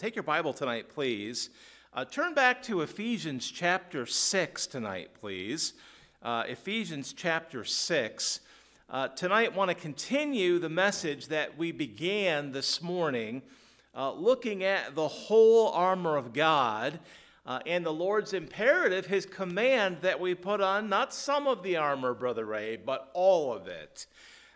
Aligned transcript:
Take 0.00 0.16
your 0.16 0.22
Bible 0.22 0.54
tonight, 0.54 0.88
please. 0.88 1.50
Uh, 1.92 2.06
turn 2.06 2.32
back 2.32 2.62
to 2.62 2.80
Ephesians 2.80 3.50
chapter 3.50 4.06
6 4.06 4.66
tonight, 4.66 5.10
please. 5.20 5.74
Uh, 6.22 6.44
Ephesians 6.48 7.12
chapter 7.12 7.64
6. 7.64 8.40
Uh, 8.88 9.08
tonight, 9.08 9.54
want 9.54 9.68
to 9.68 9.74
continue 9.74 10.58
the 10.58 10.70
message 10.70 11.26
that 11.26 11.58
we 11.58 11.70
began 11.70 12.50
this 12.50 12.80
morning, 12.80 13.42
uh, 13.94 14.10
looking 14.12 14.64
at 14.64 14.94
the 14.94 15.06
whole 15.06 15.68
armor 15.68 16.16
of 16.16 16.32
God 16.32 16.98
uh, 17.44 17.60
and 17.66 17.84
the 17.84 17.92
Lord's 17.92 18.32
imperative, 18.32 19.04
his 19.04 19.26
command 19.26 19.98
that 20.00 20.18
we 20.18 20.34
put 20.34 20.62
on 20.62 20.88
not 20.88 21.12
some 21.12 21.46
of 21.46 21.62
the 21.62 21.76
armor, 21.76 22.14
Brother 22.14 22.46
Ray, 22.46 22.78
but 22.78 23.10
all 23.12 23.52
of 23.52 23.68
it. 23.68 24.06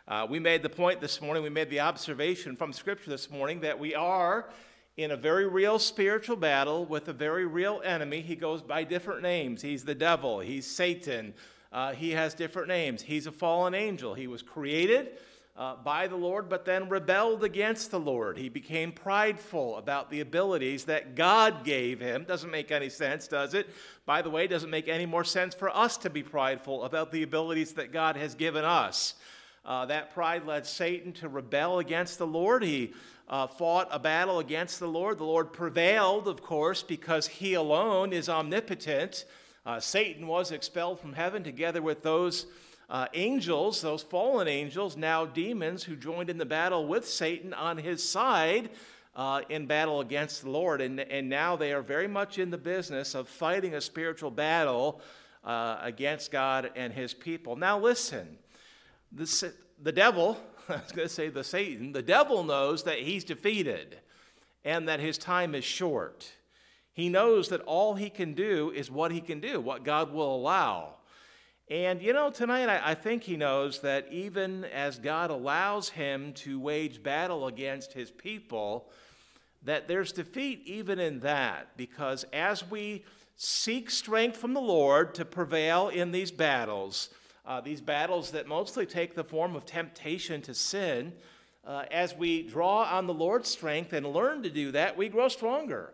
Uh, 0.09 0.27
we 0.27 0.39
made 0.39 0.63
the 0.63 0.71
point 0.71 1.03
this 1.03 1.21
morning, 1.21 1.43
we 1.43 1.51
made 1.51 1.69
the 1.69 1.81
observation 1.81 2.57
from 2.57 2.73
Scripture 2.73 3.11
this 3.11 3.31
morning 3.31 3.61
that 3.61 3.79
we 3.79 3.95
are 3.95 4.49
in 4.97 5.11
a 5.11 5.17
very 5.17 5.47
real 5.49 5.79
spiritual 5.79 6.37
battle 6.37 6.85
with 6.85 7.09
a 7.09 7.13
very 7.13 7.47
real 7.47 7.81
enemy. 7.85 8.21
He 8.21 8.37
goes 8.37 8.63
by 8.63 8.85
different 8.85 9.23
names. 9.23 9.63
He's 9.63 9.85
the 9.85 9.95
devil, 9.95 10.41
he's 10.41 10.67
Satan. 10.67 11.35
Uh, 11.73 11.93
he 11.93 12.13
has 12.13 12.35
different 12.35 12.69
names. 12.69 13.03
He's 13.03 13.27
a 13.27 13.33
fallen 13.33 13.75
angel. 13.75 14.15
He 14.15 14.29
was 14.29 14.43
created 14.43 15.19
uh, 15.57 15.75
by 15.77 16.07
the 16.07 16.15
Lord, 16.15 16.49
but 16.49 16.65
then 16.65 16.89
rebelled 16.89 17.43
against 17.43 17.91
the 17.91 17.99
Lord. 17.99 18.39
He 18.39 18.49
became 18.49 18.93
prideful 18.93 19.77
about 19.77 20.09
the 20.09 20.21
abilities 20.21 20.85
that 20.85 21.17
God 21.17 21.65
gave 21.65 21.99
him. 21.99 22.25
Doesn't 22.25 22.51
make 22.51 22.71
any 22.71 22.89
sense, 22.89 23.27
does 23.27 23.55
it? 23.55 23.69
By 24.07 24.23
the 24.23 24.31
way, 24.31 24.47
doesn't 24.47 24.71
make 24.71 24.87
any 24.87 25.07
more 25.07 25.25
sense 25.25 25.53
for 25.53 25.69
us 25.75 25.97
to 25.99 26.11
be 26.11 26.23
prideful 26.23 26.85
about 26.85 27.11
the 27.11 27.25
abilities 27.25 27.73
that 27.73 27.93
God 27.93 28.17
has 28.17 28.37
given 28.37 28.65
us. 28.65 29.15
Uh, 29.65 29.87
that 29.87 30.13
pride 30.13 30.47
led 30.47 30.67
Satan 30.67 31.13
to 31.15 31.29
rebel 31.29 31.79
against 31.79 32.19
the 32.19 32.27
Lord. 32.27 32.63
He 32.63 32.93
uh, 33.29 33.47
fought 33.47 33.89
a 33.91 33.99
battle 33.99 34.39
against 34.39 34.81
the 34.81 34.89
Lord. 34.89 35.19
The 35.19 35.25
Lord 35.25 35.53
prevailed, 35.53 36.29
of 36.29 36.43
course, 36.43 36.83
because 36.83 37.27
he 37.27 37.55
alone 37.55 38.13
is 38.13 38.29
omnipotent. 38.29 39.25
Uh, 39.65 39.81
Satan 39.81 40.27
was 40.27 40.53
expelled 40.53 41.01
from 41.01 41.15
heaven 41.15 41.43
together 41.43 41.81
with 41.81 42.03
those 42.03 42.47
uh, 42.91 43.07
angels, 43.15 43.81
those 43.81 44.03
fallen 44.03 44.47
angels, 44.47 44.97
now 44.97 45.25
demons, 45.25 45.85
who 45.85 45.97
joined 45.97 46.29
in 46.29 46.37
the 46.37 46.45
battle 46.45 46.87
with 46.87 47.09
Satan 47.09 47.55
on 47.55 47.79
his 47.79 48.07
side 48.07 48.71
uh, 49.17 49.41
in 49.49 49.67
battle 49.67 50.01
against 50.01 50.43
the 50.43 50.51
Lord. 50.51 50.81
And, 50.81 51.01
and 51.01 51.29
now 51.29 51.57
they 51.57 51.73
are 51.73 51.83
very 51.83 52.09
much 52.09 52.39
in 52.39 52.51
the 52.51 52.59
business 52.59 53.15
of 53.15 53.29
fighting 53.29 53.75
a 53.75 53.81
spiritual 53.81 54.31
battle 54.31 55.01
uh, 55.45 55.79
against 55.81 56.31
God 56.31 56.71
and 56.77 56.93
his 56.93 57.15
people. 57.15 57.57
Now, 57.57 57.79
listen, 57.79 58.39
the, 59.13 59.53
the 59.83 59.93
devil 59.93 60.39
I 60.69 60.75
was 60.75 60.93
going 60.93 61.09
to 61.09 61.15
say 61.15 61.29
the 61.29 61.45
Satan, 61.45 61.93
the 61.93 62.03
devil 62.03 62.43
knows 62.43 62.85
that 62.85 62.99
he's 63.01 63.25
defeated 63.25 63.99
and 64.65 64.89
that 64.89 65.01
his 65.01 65.19
time 65.19 65.55
is 65.55 65.65
short. 65.65 66.33
He 66.93 67.09
knows 67.09 67.49
that 67.49 67.61
all 67.63 67.95
he 67.95 68.09
can 68.09 68.35
do 68.35 68.71
is 68.75 68.91
what 68.91 69.13
he 69.13 69.21
can 69.21 69.41
do, 69.41 69.61
what 69.61 69.85
God 69.85 70.13
will 70.13 70.35
allow. 70.35 70.95
And 71.69 72.01
you 72.01 72.13
know, 72.13 72.31
tonight 72.31 72.69
I, 72.69 72.91
I, 72.91 72.95
think 72.95 73.23
he 73.23 73.37
knows 73.37 73.81
that 73.81 74.07
even 74.11 74.65
as 74.67 74.99
God 74.99 75.31
allows 75.31 75.89
him 75.89 76.33
to 76.35 76.61
wage 76.61 77.03
battle 77.03 77.47
against 77.47 77.95
his 77.95 78.11
people, 78.11 78.91
that 79.63 79.89
there's 79.89 80.13
defeat 80.13 80.63
even 80.67 80.99
in 80.99 81.21
that, 81.21 81.77
because 81.77 82.25
as 82.33 82.71
we 82.71 83.05
seek 83.37 83.91
strength 83.91 84.37
from 84.37 84.53
the 84.53 84.61
Lord 84.61 85.15
to 85.15 85.25
prevail 85.25 85.89
in 85.89 86.13
these 86.13 86.31
battles, 86.31 87.09
uh, 87.47 87.61
these 87.61 87.81
battles 87.81 88.31
that 88.31 88.47
mostly 88.47 88.87
take 88.87 89.15
the 89.15 89.25
form 89.25 89.55
of 89.55 89.67
temptation 89.67 90.41
to 90.43 90.55
sin, 90.55 91.13
uh, 91.67 91.85
as 91.91 92.15
we 92.15 92.43
draw 92.43 92.85
on 92.85 93.07
the 93.07 93.15
Lord's 93.15 93.49
strength 93.49 93.93
and 93.93 94.07
learn 94.07 94.43
to 94.43 94.51
do 94.51 94.73
that, 94.73 94.97
we 94.97 95.09
grow 95.09 95.29
stronger. 95.29 95.93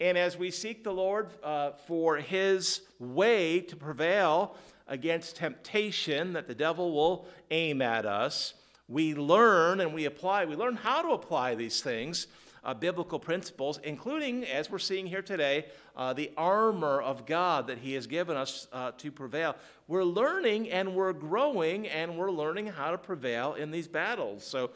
And 0.00 0.16
as 0.16 0.36
we 0.36 0.50
seek 0.50 0.82
the 0.82 0.92
Lord 0.92 1.30
uh, 1.42 1.72
for 1.72 2.16
His 2.16 2.82
way 2.98 3.60
to 3.60 3.76
prevail 3.76 4.56
against 4.88 5.36
temptation 5.36 6.32
that 6.32 6.48
the 6.48 6.54
devil 6.54 6.92
will 6.92 7.28
aim 7.50 7.82
at 7.82 8.06
us, 8.06 8.54
we 8.88 9.14
learn 9.14 9.80
and 9.80 9.94
we 9.94 10.06
apply, 10.06 10.44
we 10.46 10.56
learn 10.56 10.76
how 10.76 11.02
to 11.02 11.10
apply 11.10 11.54
these 11.54 11.80
things 11.80 12.26
uh, 12.64 12.74
biblical 12.74 13.18
principles, 13.18 13.80
including, 13.82 14.44
as 14.44 14.70
we're 14.70 14.78
seeing 14.78 15.06
here 15.06 15.22
today, 15.22 15.66
uh, 15.96 16.12
the 16.12 16.30
armor 16.36 17.00
of 17.00 17.26
God 17.26 17.68
that 17.68 17.78
He 17.78 17.94
has 17.94 18.06
given 18.06 18.36
us 18.36 18.68
uh, 18.72 18.92
to 18.98 19.10
prevail. 19.10 19.56
We're 19.88 20.04
learning 20.04 20.70
and 20.70 20.94
we're 20.94 21.12
growing 21.12 21.88
and 21.88 22.18
we're 22.18 22.30
learning 22.30 22.66
how 22.68 22.90
to 22.90 22.98
prevail 22.98 23.54
in 23.54 23.70
these 23.70 23.88
battles. 23.88 24.44
So 24.44 24.70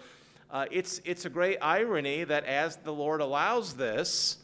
uh, 0.51 0.67
it's, 0.71 1.01
it's 1.05 1.25
a 1.25 1.31
great 1.31 1.59
irony 1.61 2.25
that 2.25 2.45
as 2.45 2.77
the 2.77 2.93
Lord 2.93 3.21
allows 3.21 3.75
this, 3.75 4.39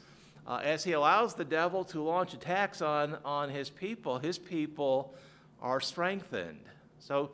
uh, 0.47 0.61
as 0.63 0.85
He 0.85 0.93
allows 0.93 1.35
the 1.35 1.45
devil 1.45 1.85
to 1.87 2.03
launch 2.03 2.35
attacks 2.35 2.83
on, 2.83 3.19
on 3.25 3.49
His 3.49 3.71
people, 3.71 4.19
His 4.19 4.39
people 4.39 5.15
are 5.63 5.81
strengthened. 5.81 6.61
So 6.99 7.31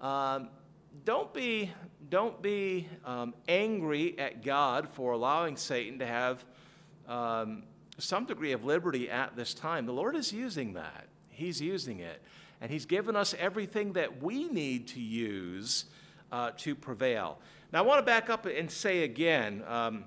um, 0.00 0.48
don't 1.04 1.32
be 1.32 1.70
don't 2.10 2.40
be 2.40 2.88
um, 3.04 3.34
angry 3.48 4.18
at 4.18 4.44
God 4.44 4.88
for 4.88 5.12
allowing 5.12 5.56
Satan 5.56 5.98
to 5.98 6.06
have 6.06 6.44
um, 7.08 7.64
some 7.98 8.24
degree 8.24 8.52
of 8.52 8.64
liberty 8.64 9.10
at 9.10 9.36
this 9.36 9.54
time. 9.54 9.86
The 9.86 9.92
Lord 9.92 10.16
is 10.16 10.32
using 10.32 10.74
that. 10.74 11.06
He's 11.30 11.60
using 11.60 12.00
it. 12.00 12.22
And 12.60 12.70
He's 12.70 12.86
given 12.86 13.16
us 13.16 13.34
everything 13.38 13.92
that 13.94 14.22
we 14.22 14.48
need 14.48 14.88
to 14.88 15.00
use 15.00 15.86
uh, 16.32 16.52
to 16.58 16.74
prevail. 16.74 17.38
Now, 17.72 17.80
I 17.80 17.82
want 17.82 17.98
to 17.98 18.06
back 18.06 18.30
up 18.30 18.46
and 18.46 18.70
say 18.70 19.02
again 19.02 19.62
um, 19.66 20.04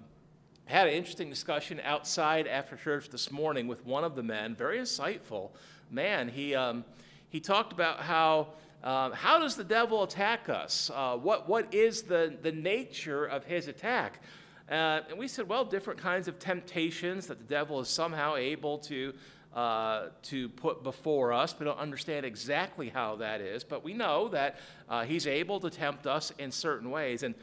had 0.65 0.87
an 0.87 0.93
interesting 0.93 1.29
discussion 1.29 1.81
outside 1.83 2.47
after 2.47 2.75
church 2.75 3.09
this 3.09 3.31
morning 3.31 3.67
with 3.67 3.85
one 3.85 4.03
of 4.03 4.15
the 4.15 4.23
men, 4.23 4.55
very 4.55 4.77
insightful 4.79 5.49
man. 5.91 6.29
He, 6.29 6.55
um, 6.55 6.85
he 7.29 7.39
talked 7.39 7.73
about 7.73 8.01
how 8.01 8.49
uh, 8.83 9.11
how 9.11 9.39
does 9.39 9.55
the 9.55 9.63
devil 9.63 10.03
attack 10.03 10.47
us? 10.49 10.89
Uh, 10.93 11.17
what, 11.17 11.49
what 11.49 11.73
is 11.73 12.03
the, 12.03 12.33
the 12.41 12.51
nature 12.51 13.25
of 13.25 13.43
his 13.43 13.67
attack? 13.67 14.21
Uh, 14.69 15.01
and 15.09 15.17
we 15.17 15.27
said, 15.27 15.49
well, 15.49 15.65
different 15.65 15.99
kinds 15.99 16.27
of 16.27 16.39
temptations 16.39 17.27
that 17.27 17.39
the 17.39 17.43
devil 17.43 17.79
is 17.79 17.89
somehow 17.89 18.35
able 18.35 18.77
to, 18.77 19.13
uh, 19.53 20.07
to 20.21 20.47
put 20.49 20.83
before 20.83 21.33
us. 21.33 21.55
We 21.59 21.65
don't 21.65 21.79
understand 21.79 22.25
exactly 22.25 22.89
how 22.89 23.15
that 23.17 23.41
is, 23.41 23.63
but 23.63 23.83
we 23.83 23.93
know 23.93 24.29
that 24.29 24.59
uh, 24.87 25.03
he's 25.03 25.27
able 25.27 25.59
to 25.61 25.69
tempt 25.69 26.05
us 26.07 26.31
in 26.37 26.51
certain 26.51 26.91
ways. 26.91 27.23
And 27.23 27.35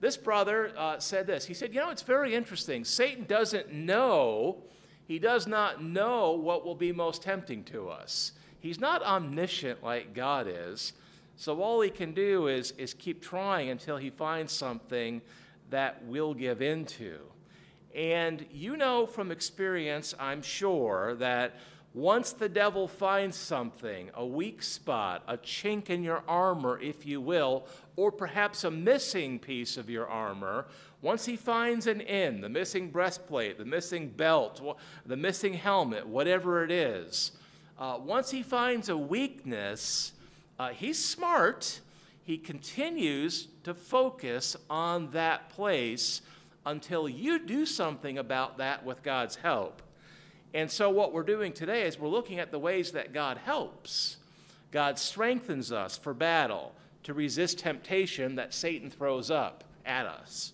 this 0.00 0.16
brother 0.16 0.72
uh, 0.76 0.98
said 0.98 1.26
this. 1.26 1.46
He 1.46 1.54
said, 1.54 1.74
you 1.74 1.80
know, 1.80 1.90
it's 1.90 2.02
very 2.02 2.34
interesting. 2.34 2.84
Satan 2.84 3.24
doesn't 3.24 3.72
know, 3.72 4.62
he 5.08 5.18
does 5.18 5.46
not 5.46 5.82
know 5.82 6.32
what 6.32 6.64
will 6.64 6.74
be 6.74 6.92
most 6.92 7.22
tempting 7.22 7.64
to 7.64 7.88
us. 7.88 8.32
He's 8.64 8.80
not 8.80 9.02
omniscient 9.02 9.84
like 9.84 10.14
God 10.14 10.46
is. 10.48 10.94
So 11.36 11.60
all 11.60 11.82
he 11.82 11.90
can 11.90 12.14
do 12.14 12.46
is, 12.46 12.70
is 12.78 12.94
keep 12.94 13.20
trying 13.20 13.68
until 13.68 13.98
he 13.98 14.08
finds 14.08 14.54
something 14.54 15.20
that 15.68 16.02
we'll 16.06 16.32
give 16.32 16.62
into. 16.62 17.18
And 17.94 18.46
you 18.50 18.78
know 18.78 19.04
from 19.04 19.30
experience, 19.30 20.14
I'm 20.18 20.40
sure, 20.40 21.14
that 21.16 21.56
once 21.92 22.32
the 22.32 22.48
devil 22.48 22.88
finds 22.88 23.36
something, 23.36 24.10
a 24.14 24.24
weak 24.24 24.62
spot, 24.62 25.24
a 25.28 25.36
chink 25.36 25.90
in 25.90 26.02
your 26.02 26.24
armor, 26.26 26.80
if 26.80 27.04
you 27.04 27.20
will, 27.20 27.66
or 27.96 28.10
perhaps 28.10 28.64
a 28.64 28.70
missing 28.70 29.38
piece 29.38 29.76
of 29.76 29.90
your 29.90 30.08
armor, 30.08 30.68
once 31.02 31.26
he 31.26 31.36
finds 31.36 31.86
an 31.86 32.00
end, 32.00 32.42
the 32.42 32.48
missing 32.48 32.88
breastplate, 32.88 33.58
the 33.58 33.64
missing 33.66 34.08
belt, 34.08 34.78
the 35.04 35.18
missing 35.18 35.52
helmet, 35.52 36.06
whatever 36.06 36.64
it 36.64 36.70
is, 36.70 37.32
uh, 37.78 37.98
once 38.00 38.30
he 38.30 38.42
finds 38.42 38.88
a 38.88 38.96
weakness, 38.96 40.12
uh, 40.58 40.68
he's 40.68 41.02
smart. 41.02 41.80
He 42.22 42.38
continues 42.38 43.48
to 43.64 43.74
focus 43.74 44.56
on 44.70 45.10
that 45.10 45.50
place 45.50 46.22
until 46.64 47.08
you 47.08 47.38
do 47.38 47.66
something 47.66 48.18
about 48.18 48.58
that 48.58 48.84
with 48.84 49.02
God's 49.02 49.36
help. 49.36 49.82
And 50.54 50.70
so, 50.70 50.88
what 50.88 51.12
we're 51.12 51.24
doing 51.24 51.52
today 51.52 51.82
is 51.82 51.98
we're 51.98 52.08
looking 52.08 52.38
at 52.38 52.52
the 52.52 52.58
ways 52.58 52.92
that 52.92 53.12
God 53.12 53.38
helps. 53.38 54.18
God 54.70 54.98
strengthens 54.98 55.72
us 55.72 55.98
for 55.98 56.14
battle 56.14 56.72
to 57.02 57.12
resist 57.12 57.58
temptation 57.58 58.36
that 58.36 58.54
Satan 58.54 58.90
throws 58.90 59.30
up 59.30 59.64
at 59.84 60.06
us 60.06 60.52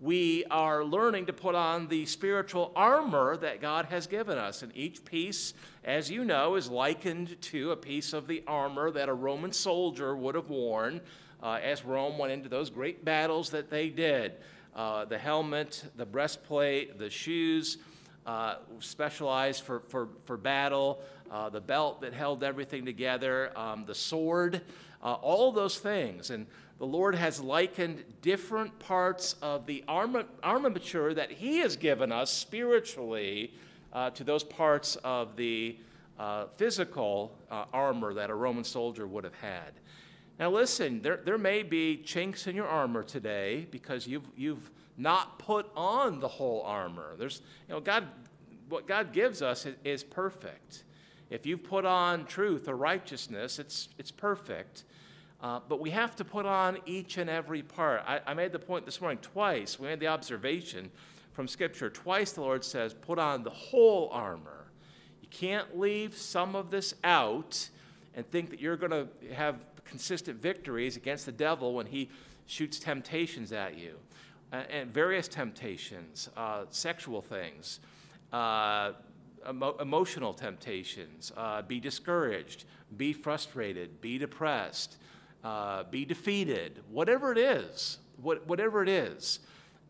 we 0.00 0.44
are 0.44 0.84
learning 0.84 1.26
to 1.26 1.32
put 1.32 1.54
on 1.54 1.88
the 1.88 2.06
spiritual 2.06 2.72
armor 2.76 3.36
that 3.36 3.60
God 3.60 3.86
has 3.86 4.06
given 4.06 4.38
us. 4.38 4.62
And 4.62 4.70
each 4.76 5.04
piece, 5.04 5.54
as 5.84 6.10
you 6.10 6.24
know, 6.24 6.54
is 6.54 6.68
likened 6.70 7.40
to 7.42 7.72
a 7.72 7.76
piece 7.76 8.12
of 8.12 8.28
the 8.28 8.44
armor 8.46 8.90
that 8.92 9.08
a 9.08 9.14
Roman 9.14 9.52
soldier 9.52 10.16
would 10.16 10.36
have 10.36 10.50
worn 10.50 11.00
uh, 11.42 11.58
as 11.62 11.84
Rome 11.84 12.18
went 12.18 12.32
into 12.32 12.48
those 12.48 12.70
great 12.70 13.04
battles 13.04 13.50
that 13.50 13.70
they 13.70 13.88
did. 13.88 14.32
Uh, 14.74 15.04
the 15.04 15.18
helmet, 15.18 15.84
the 15.96 16.06
breastplate, 16.06 16.98
the 16.98 17.10
shoes, 17.10 17.78
uh, 18.26 18.56
specialized 18.78 19.64
for, 19.64 19.80
for, 19.88 20.08
for 20.26 20.36
battle, 20.36 21.00
uh, 21.30 21.48
the 21.48 21.60
belt 21.60 22.00
that 22.02 22.12
held 22.12 22.44
everything 22.44 22.84
together, 22.84 23.50
um, 23.58 23.84
the 23.86 23.94
sword, 23.94 24.60
uh, 25.02 25.14
all 25.14 25.50
those 25.50 25.78
things. 25.78 26.30
And 26.30 26.46
the 26.78 26.86
Lord 26.86 27.14
has 27.14 27.40
likened 27.40 28.04
different 28.22 28.78
parts 28.78 29.34
of 29.42 29.66
the 29.66 29.84
armature 29.88 31.12
that 31.14 31.32
He 31.32 31.58
has 31.58 31.76
given 31.76 32.12
us 32.12 32.30
spiritually 32.30 33.52
uh, 33.92 34.10
to 34.10 34.24
those 34.24 34.44
parts 34.44 34.96
of 34.96 35.36
the 35.36 35.76
uh, 36.18 36.46
physical 36.56 37.36
uh, 37.50 37.64
armor 37.72 38.14
that 38.14 38.30
a 38.30 38.34
Roman 38.34 38.64
soldier 38.64 39.06
would 39.06 39.24
have 39.24 39.34
had. 39.34 39.72
Now, 40.38 40.50
listen, 40.50 41.02
there, 41.02 41.20
there 41.24 41.38
may 41.38 41.64
be 41.64 41.96
chinks 41.96 42.46
in 42.46 42.54
your 42.54 42.68
armor 42.68 43.02
today 43.02 43.66
because 43.70 44.06
you've, 44.06 44.28
you've 44.36 44.70
not 44.96 45.38
put 45.40 45.68
on 45.76 46.20
the 46.20 46.28
whole 46.28 46.62
armor. 46.62 47.14
There's, 47.18 47.42
you 47.68 47.74
know, 47.74 47.80
God, 47.80 48.06
what 48.68 48.86
God 48.86 49.12
gives 49.12 49.42
us 49.42 49.66
is, 49.66 49.74
is 49.84 50.04
perfect. 50.04 50.84
If 51.30 51.44
you've 51.44 51.64
put 51.64 51.84
on 51.84 52.24
truth 52.24 52.68
or 52.68 52.76
righteousness, 52.76 53.58
it's, 53.58 53.88
it's 53.98 54.12
perfect. 54.12 54.84
Uh, 55.40 55.60
but 55.68 55.78
we 55.78 55.90
have 55.90 56.16
to 56.16 56.24
put 56.24 56.46
on 56.46 56.78
each 56.84 57.16
and 57.16 57.30
every 57.30 57.62
part. 57.62 58.02
I, 58.06 58.20
I, 58.26 58.34
made 58.34 58.50
the 58.50 58.58
point 58.58 58.84
this 58.84 59.00
morning 59.00 59.18
twice. 59.22 59.78
We 59.78 59.86
made 59.86 60.00
the 60.00 60.08
observation 60.08 60.90
from 61.32 61.46
Scripture. 61.46 61.88
Twice 61.90 62.32
the 62.32 62.40
Lord 62.40 62.64
says, 62.64 62.92
put 62.92 63.20
on 63.20 63.44
the 63.44 63.50
whole 63.50 64.08
armor. 64.10 64.66
You 65.22 65.28
can't 65.30 65.78
leave 65.78 66.16
some 66.16 66.56
of 66.56 66.72
this 66.72 66.94
out 67.04 67.68
and 68.16 68.28
think 68.32 68.50
that 68.50 68.60
you're 68.60 68.76
going 68.76 68.90
to 68.90 69.06
have 69.32 69.64
consistent 69.84 70.42
victories 70.42 70.96
against 70.96 71.24
the 71.24 71.32
devil 71.32 71.72
when 71.72 71.86
he 71.86 72.10
shoots 72.46 72.80
temptations 72.80 73.52
at 73.52 73.78
you. 73.78 73.94
Uh, 74.52 74.62
and 74.70 74.92
various 74.92 75.28
temptations, 75.28 76.30
uh, 76.36 76.64
sexual 76.70 77.22
things, 77.22 77.78
uh, 78.32 78.92
emo- 79.48 79.76
emotional 79.78 80.34
temptations, 80.34 81.30
uh, 81.36 81.62
be 81.62 81.78
discouraged, 81.78 82.64
be 82.96 83.12
frustrated, 83.12 84.00
be 84.00 84.18
depressed 84.18 84.96
uh, 85.44 85.84
be 85.84 86.04
defeated, 86.04 86.80
whatever 86.90 87.32
it 87.32 87.38
is, 87.38 87.98
what, 88.20 88.46
whatever 88.46 88.82
it 88.82 88.88
is, 88.88 89.40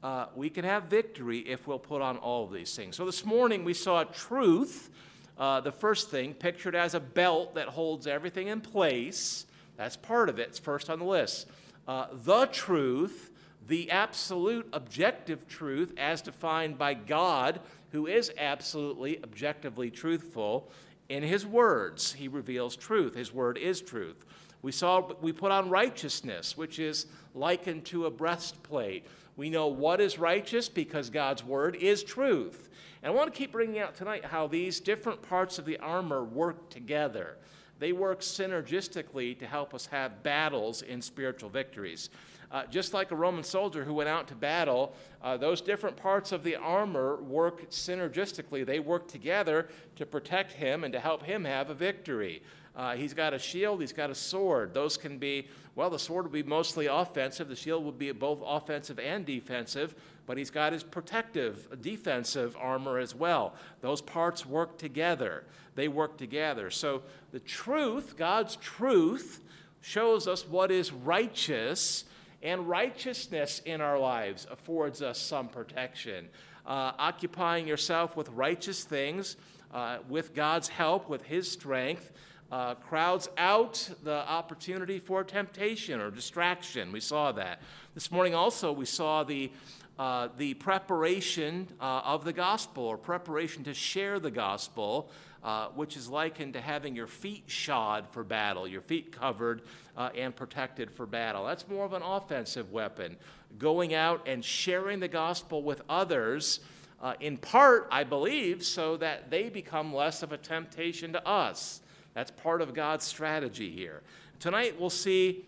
uh, 0.02 0.26
we 0.36 0.48
can 0.48 0.64
have 0.64 0.84
victory 0.84 1.38
if 1.38 1.66
we'll 1.66 1.78
put 1.78 2.02
on 2.02 2.16
all 2.18 2.44
of 2.44 2.52
these 2.52 2.74
things. 2.76 2.96
So 2.96 3.04
this 3.04 3.24
morning 3.24 3.64
we 3.64 3.74
saw 3.74 4.04
truth, 4.04 4.90
uh, 5.38 5.60
the 5.60 5.72
first 5.72 6.10
thing, 6.10 6.34
pictured 6.34 6.74
as 6.74 6.94
a 6.94 7.00
belt 7.00 7.54
that 7.54 7.68
holds 7.68 8.06
everything 8.06 8.48
in 8.48 8.60
place. 8.60 9.46
That's 9.76 9.96
part 9.96 10.28
of 10.28 10.38
it, 10.38 10.48
it's 10.48 10.58
first 10.58 10.90
on 10.90 10.98
the 10.98 11.04
list. 11.04 11.48
Uh, 11.86 12.06
the 12.12 12.46
truth, 12.46 13.30
the 13.66 13.90
absolute 13.90 14.68
objective 14.72 15.48
truth 15.48 15.92
as 15.96 16.22
defined 16.22 16.78
by 16.78 16.94
God, 16.94 17.60
who 17.92 18.06
is 18.06 18.30
absolutely 18.38 19.22
objectively 19.22 19.90
truthful. 19.90 20.70
In 21.08 21.22
his 21.22 21.46
words, 21.46 22.12
he 22.12 22.28
reveals 22.28 22.76
truth. 22.76 23.14
His 23.14 23.32
word 23.32 23.56
is 23.56 23.80
truth. 23.80 24.24
We 24.62 24.72
saw 24.72 25.12
we 25.20 25.32
put 25.32 25.52
on 25.52 25.70
righteousness, 25.70 26.56
which 26.56 26.78
is 26.78 27.06
likened 27.34 27.84
to 27.86 28.06
a 28.06 28.10
breastplate. 28.10 29.06
We 29.36 29.50
know 29.50 29.68
what 29.68 30.00
is 30.00 30.18
righteous 30.18 30.68
because 30.68 31.10
God's 31.10 31.44
word 31.44 31.76
is 31.76 32.02
truth. 32.02 32.68
And 33.02 33.12
I 33.12 33.14
want 33.14 33.32
to 33.32 33.38
keep 33.38 33.52
bringing 33.52 33.78
out 33.78 33.94
tonight 33.94 34.24
how 34.24 34.48
these 34.48 34.80
different 34.80 35.22
parts 35.22 35.58
of 35.58 35.64
the 35.64 35.78
armor 35.78 36.24
work 36.24 36.70
together. 36.70 37.36
They 37.78 37.92
work 37.92 38.20
synergistically 38.20 39.38
to 39.38 39.46
help 39.46 39.72
us 39.72 39.86
have 39.86 40.24
battles 40.24 40.82
in 40.82 41.00
spiritual 41.00 41.48
victories. 41.48 42.10
Uh, 42.50 42.64
just 42.66 42.94
like 42.94 43.10
a 43.10 43.16
Roman 43.16 43.44
soldier 43.44 43.84
who 43.84 43.92
went 43.92 44.08
out 44.08 44.26
to 44.28 44.34
battle, 44.34 44.94
uh, 45.22 45.36
those 45.36 45.60
different 45.60 45.96
parts 45.96 46.32
of 46.32 46.42
the 46.42 46.56
armor 46.56 47.16
work 47.22 47.70
synergistically. 47.70 48.64
They 48.64 48.80
work 48.80 49.06
together 49.06 49.68
to 49.96 50.06
protect 50.06 50.52
him 50.52 50.82
and 50.82 50.92
to 50.94 50.98
help 50.98 51.22
him 51.22 51.44
have 51.44 51.68
a 51.68 51.74
victory. 51.74 52.42
Uh, 52.78 52.94
he's 52.94 53.12
got 53.12 53.34
a 53.34 53.38
shield, 53.40 53.80
he's 53.80 53.92
got 53.92 54.08
a 54.08 54.14
sword. 54.14 54.72
Those 54.72 54.96
can 54.96 55.18
be, 55.18 55.48
well, 55.74 55.90
the 55.90 55.98
sword 55.98 56.24
would 56.24 56.32
be 56.32 56.44
mostly 56.44 56.86
offensive, 56.86 57.48
the 57.48 57.56
shield 57.56 57.84
would 57.84 57.98
be 57.98 58.12
both 58.12 58.40
offensive 58.46 59.00
and 59.00 59.26
defensive, 59.26 59.96
but 60.26 60.38
he's 60.38 60.50
got 60.50 60.72
his 60.72 60.84
protective, 60.84 61.66
defensive 61.82 62.56
armor 62.56 62.98
as 62.98 63.16
well. 63.16 63.54
Those 63.80 64.00
parts 64.00 64.46
work 64.46 64.78
together. 64.78 65.44
They 65.74 65.88
work 65.88 66.18
together. 66.18 66.70
So 66.70 67.02
the 67.32 67.40
truth, 67.40 68.16
God's 68.16 68.54
truth, 68.54 69.42
shows 69.80 70.28
us 70.28 70.46
what 70.46 70.70
is 70.70 70.92
righteous, 70.92 72.04
and 72.44 72.68
righteousness 72.68 73.60
in 73.64 73.80
our 73.80 73.98
lives 73.98 74.46
affords 74.50 75.02
us 75.02 75.18
some 75.18 75.48
protection. 75.48 76.28
Uh, 76.64 76.92
occupying 76.96 77.66
yourself 77.66 78.16
with 78.16 78.28
righteous 78.28 78.84
things, 78.84 79.36
uh, 79.74 79.98
with 80.08 80.32
God's 80.34 80.68
help, 80.68 81.08
with 81.08 81.22
His 81.24 81.50
strength, 81.50 82.12
uh, 82.50 82.74
crowds 82.76 83.28
out 83.36 83.90
the 84.04 84.28
opportunity 84.28 84.98
for 84.98 85.22
temptation 85.24 86.00
or 86.00 86.10
distraction. 86.10 86.92
We 86.92 87.00
saw 87.00 87.32
that. 87.32 87.60
This 87.94 88.10
morning 88.10 88.34
also, 88.34 88.72
we 88.72 88.86
saw 88.86 89.24
the, 89.24 89.50
uh, 89.98 90.28
the 90.36 90.54
preparation 90.54 91.68
uh, 91.80 92.02
of 92.04 92.24
the 92.24 92.32
gospel 92.32 92.84
or 92.84 92.96
preparation 92.96 93.64
to 93.64 93.74
share 93.74 94.18
the 94.18 94.30
gospel. 94.30 95.10
Uh, 95.40 95.68
which 95.76 95.96
is 95.96 96.08
likened 96.08 96.52
to 96.52 96.60
having 96.60 96.96
your 96.96 97.06
feet 97.06 97.44
shod 97.46 98.04
for 98.10 98.24
battle, 98.24 98.66
your 98.66 98.80
feet 98.80 99.12
covered 99.12 99.62
uh, 99.96 100.10
and 100.16 100.34
protected 100.34 100.90
for 100.90 101.06
battle. 101.06 101.46
That's 101.46 101.66
more 101.68 101.84
of 101.84 101.92
an 101.92 102.02
offensive 102.02 102.72
weapon. 102.72 103.16
Going 103.56 103.94
out 103.94 104.26
and 104.26 104.44
sharing 104.44 104.98
the 104.98 105.06
gospel 105.06 105.62
with 105.62 105.80
others, 105.88 106.58
uh, 107.00 107.14
in 107.20 107.36
part, 107.36 107.86
I 107.92 108.02
believe, 108.02 108.64
so 108.64 108.96
that 108.96 109.30
they 109.30 109.48
become 109.48 109.94
less 109.94 110.24
of 110.24 110.32
a 110.32 110.36
temptation 110.36 111.12
to 111.12 111.24
us. 111.24 111.82
That's 112.14 112.30
part 112.30 112.60
of 112.60 112.74
God's 112.74 113.04
strategy 113.04 113.70
here. 113.70 114.02
Tonight 114.40 114.78
we'll 114.78 114.90
see 114.90 115.44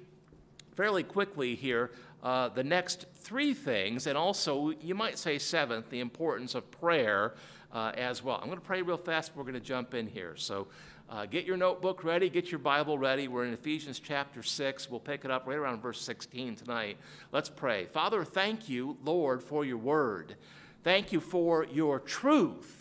fairly 0.76 1.02
quickly 1.02 1.54
here 1.54 1.90
uh, 2.22 2.48
the 2.48 2.64
next 2.64 3.06
three 3.14 3.54
things, 3.54 4.06
and 4.06 4.16
also, 4.16 4.70
you 4.80 4.94
might 4.94 5.18
say 5.18 5.38
seventh, 5.38 5.88
the 5.90 6.00
importance 6.00 6.54
of 6.54 6.70
prayer 6.70 7.34
uh, 7.72 7.92
as 7.94 8.22
well. 8.22 8.36
I'm 8.36 8.46
going 8.46 8.58
to 8.58 8.64
pray 8.64 8.82
real 8.82 8.96
fast. 8.96 9.32
We're 9.34 9.44
going 9.44 9.54
to 9.54 9.60
jump 9.60 9.94
in 9.94 10.06
here. 10.06 10.34
So 10.36 10.66
uh, 11.08 11.26
get 11.26 11.44
your 11.44 11.56
notebook 11.56 12.04
ready, 12.04 12.28
get 12.28 12.50
your 12.50 12.58
Bible 12.58 12.98
ready. 12.98 13.26
We're 13.26 13.44
in 13.44 13.52
Ephesians 13.52 14.00
chapter 14.00 14.42
6. 14.42 14.90
We'll 14.90 15.00
pick 15.00 15.24
it 15.24 15.30
up 15.30 15.46
right 15.46 15.56
around 15.56 15.80
verse 15.80 16.00
16 16.00 16.56
tonight. 16.56 16.98
Let's 17.32 17.48
pray. 17.48 17.86
Father, 17.86 18.24
thank 18.24 18.68
you, 18.68 18.96
Lord, 19.04 19.42
for 19.42 19.64
your 19.64 19.78
word. 19.78 20.36
Thank 20.84 21.12
you 21.12 21.20
for 21.20 21.64
your 21.64 22.00
truth. 22.00 22.79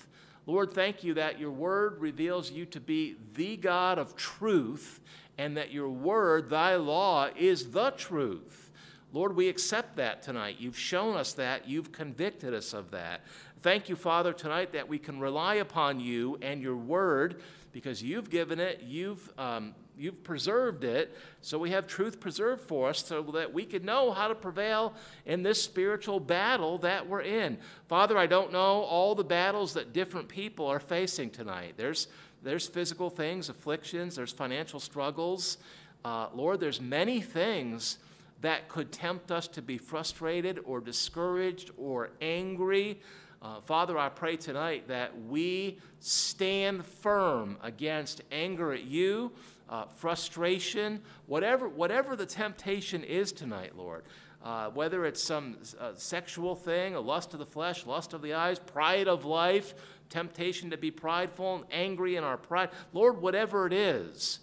Lord, 0.49 0.73
thank 0.73 1.03
you 1.03 1.13
that 1.13 1.39
your 1.39 1.51
word 1.51 1.99
reveals 1.99 2.49
you 2.49 2.65
to 2.65 2.79
be 2.79 3.17
the 3.35 3.55
God 3.55 3.99
of 3.99 4.15
truth 4.15 4.99
and 5.37 5.55
that 5.57 5.71
your 5.71 5.89
word, 5.89 6.49
thy 6.49 6.75
law, 6.75 7.29
is 7.37 7.69
the 7.69 7.91
truth. 7.91 8.71
Lord, 9.13 9.35
we 9.35 9.47
accept 9.47 9.97
that 9.97 10.23
tonight. 10.23 10.55
You've 10.57 10.75
shown 10.75 11.15
us 11.15 11.33
that. 11.33 11.67
You've 11.67 11.91
convicted 11.91 12.55
us 12.55 12.73
of 12.73 12.89
that. 12.89 13.21
Thank 13.59 13.89
you, 13.89 13.95
Father, 13.95 14.33
tonight 14.33 14.73
that 14.73 14.89
we 14.89 14.97
can 14.97 15.19
rely 15.19 15.55
upon 15.55 15.99
you 15.99 16.39
and 16.41 16.63
your 16.63 16.77
word 16.77 17.43
because 17.79 18.03
you've 18.03 18.29
given 18.29 18.59
it, 18.59 18.83
you've 18.85 19.31
um, 19.37 19.73
you've 19.97 20.21
preserved 20.21 20.83
it. 20.83 21.15
So 21.41 21.57
we 21.57 21.71
have 21.71 21.87
truth 21.87 22.19
preserved 22.19 22.61
for 22.61 22.89
us 22.89 23.05
so 23.05 23.21
that 23.33 23.53
we 23.53 23.63
can 23.63 23.85
know 23.85 24.11
how 24.11 24.27
to 24.27 24.35
prevail 24.35 24.93
in 25.25 25.43
this 25.43 25.63
spiritual 25.63 26.19
battle 26.19 26.77
that 26.79 27.07
we're 27.07 27.21
in. 27.21 27.57
Father, 27.87 28.17
I 28.17 28.25
don't 28.25 28.51
know 28.51 28.81
all 28.81 29.15
the 29.15 29.23
battles 29.23 29.73
that 29.73 29.93
different 29.93 30.27
people 30.27 30.65
are 30.67 30.79
facing 30.79 31.29
tonight. 31.29 31.75
There's, 31.77 32.07
there's 32.43 32.67
physical 32.67 33.09
things, 33.09 33.47
afflictions, 33.47 34.15
there's 34.15 34.33
financial 34.33 34.81
struggles. 34.81 35.57
Uh, 36.03 36.27
Lord, 36.33 36.59
there's 36.59 36.81
many 36.81 37.21
things 37.21 37.97
that 38.41 38.69
could 38.69 38.91
tempt 38.91 39.31
us 39.31 39.47
to 39.49 39.61
be 39.61 39.77
frustrated 39.77 40.59
or 40.65 40.79
discouraged 40.79 41.71
or 41.77 42.09
angry. 42.21 42.99
Uh, 43.41 43.61
Father, 43.61 43.97
I 43.97 44.09
pray 44.09 44.35
tonight 44.35 44.89
that 44.89 45.13
we 45.27 45.77
stand 46.01 46.85
firm 46.85 47.57
against 47.63 48.21
anger 48.33 48.73
at 48.73 48.83
you, 48.83 49.31
uh, 49.69 49.85
frustration, 49.85 51.01
whatever, 51.25 51.69
whatever 51.69 52.17
the 52.17 52.25
temptation 52.25 53.01
is 53.01 53.31
tonight, 53.31 53.77
Lord. 53.77 54.03
Uh, 54.43 54.69
whether 54.71 55.05
it's 55.05 55.23
some 55.23 55.57
uh, 55.79 55.91
sexual 55.95 56.53
thing, 56.53 56.95
a 56.95 56.99
lust 56.99 57.33
of 57.33 57.39
the 57.39 57.45
flesh, 57.45 57.85
lust 57.85 58.13
of 58.13 58.21
the 58.21 58.33
eyes, 58.33 58.59
pride 58.59 59.07
of 59.07 59.23
life, 59.23 59.73
temptation 60.09 60.69
to 60.71 60.77
be 60.77 60.91
prideful 60.91 61.55
and 61.55 61.65
angry 61.71 62.17
in 62.17 62.25
our 62.25 62.37
pride. 62.37 62.69
Lord, 62.91 63.21
whatever 63.21 63.67
it 63.67 63.73
is, 63.73 64.39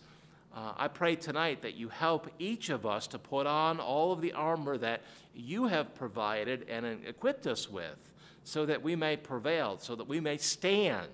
uh, 0.54 0.72
I 0.76 0.88
pray 0.88 1.16
tonight 1.16 1.60
that 1.62 1.74
you 1.74 1.90
help 1.90 2.30
each 2.38 2.70
of 2.70 2.86
us 2.86 3.06
to 3.08 3.18
put 3.18 3.46
on 3.46 3.78
all 3.78 4.12
of 4.12 4.22
the 4.22 4.32
armor 4.32 4.78
that 4.78 5.02
you 5.34 5.66
have 5.66 5.94
provided 5.94 6.66
and 6.68 6.86
equipped 7.06 7.46
us 7.46 7.70
with 7.70 7.98
so 8.46 8.64
that 8.64 8.80
we 8.80 8.94
may 8.94 9.16
prevail, 9.16 9.76
so 9.76 9.96
that 9.96 10.06
we 10.06 10.20
may 10.20 10.38
stand 10.38 11.10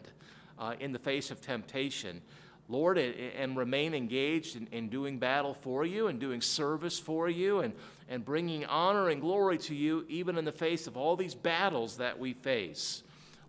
uh, 0.58 0.74
in 0.78 0.92
the 0.92 0.98
face 0.98 1.30
of 1.30 1.40
temptation. 1.40 2.20
Lord, 2.68 2.98
and 2.98 3.56
remain 3.56 3.94
engaged 3.94 4.54
in, 4.54 4.66
in, 4.70 4.90
doing 4.90 5.18
battle 5.18 5.54
for 5.54 5.86
you 5.86 6.08
and 6.08 6.20
doing 6.20 6.42
service 6.42 6.98
for 6.98 7.30
you 7.30 7.60
and, 7.60 7.72
and 8.08 8.22
bringing 8.22 8.66
honor 8.66 9.08
and 9.08 9.20
glory 9.20 9.56
to 9.58 9.74
you, 9.74 10.04
even 10.10 10.36
in 10.36 10.44
the 10.44 10.52
face 10.52 10.86
of 10.86 10.98
all 10.98 11.16
these 11.16 11.34
battles 11.34 11.96
that 11.96 12.18
we 12.18 12.34
face. 12.34 13.02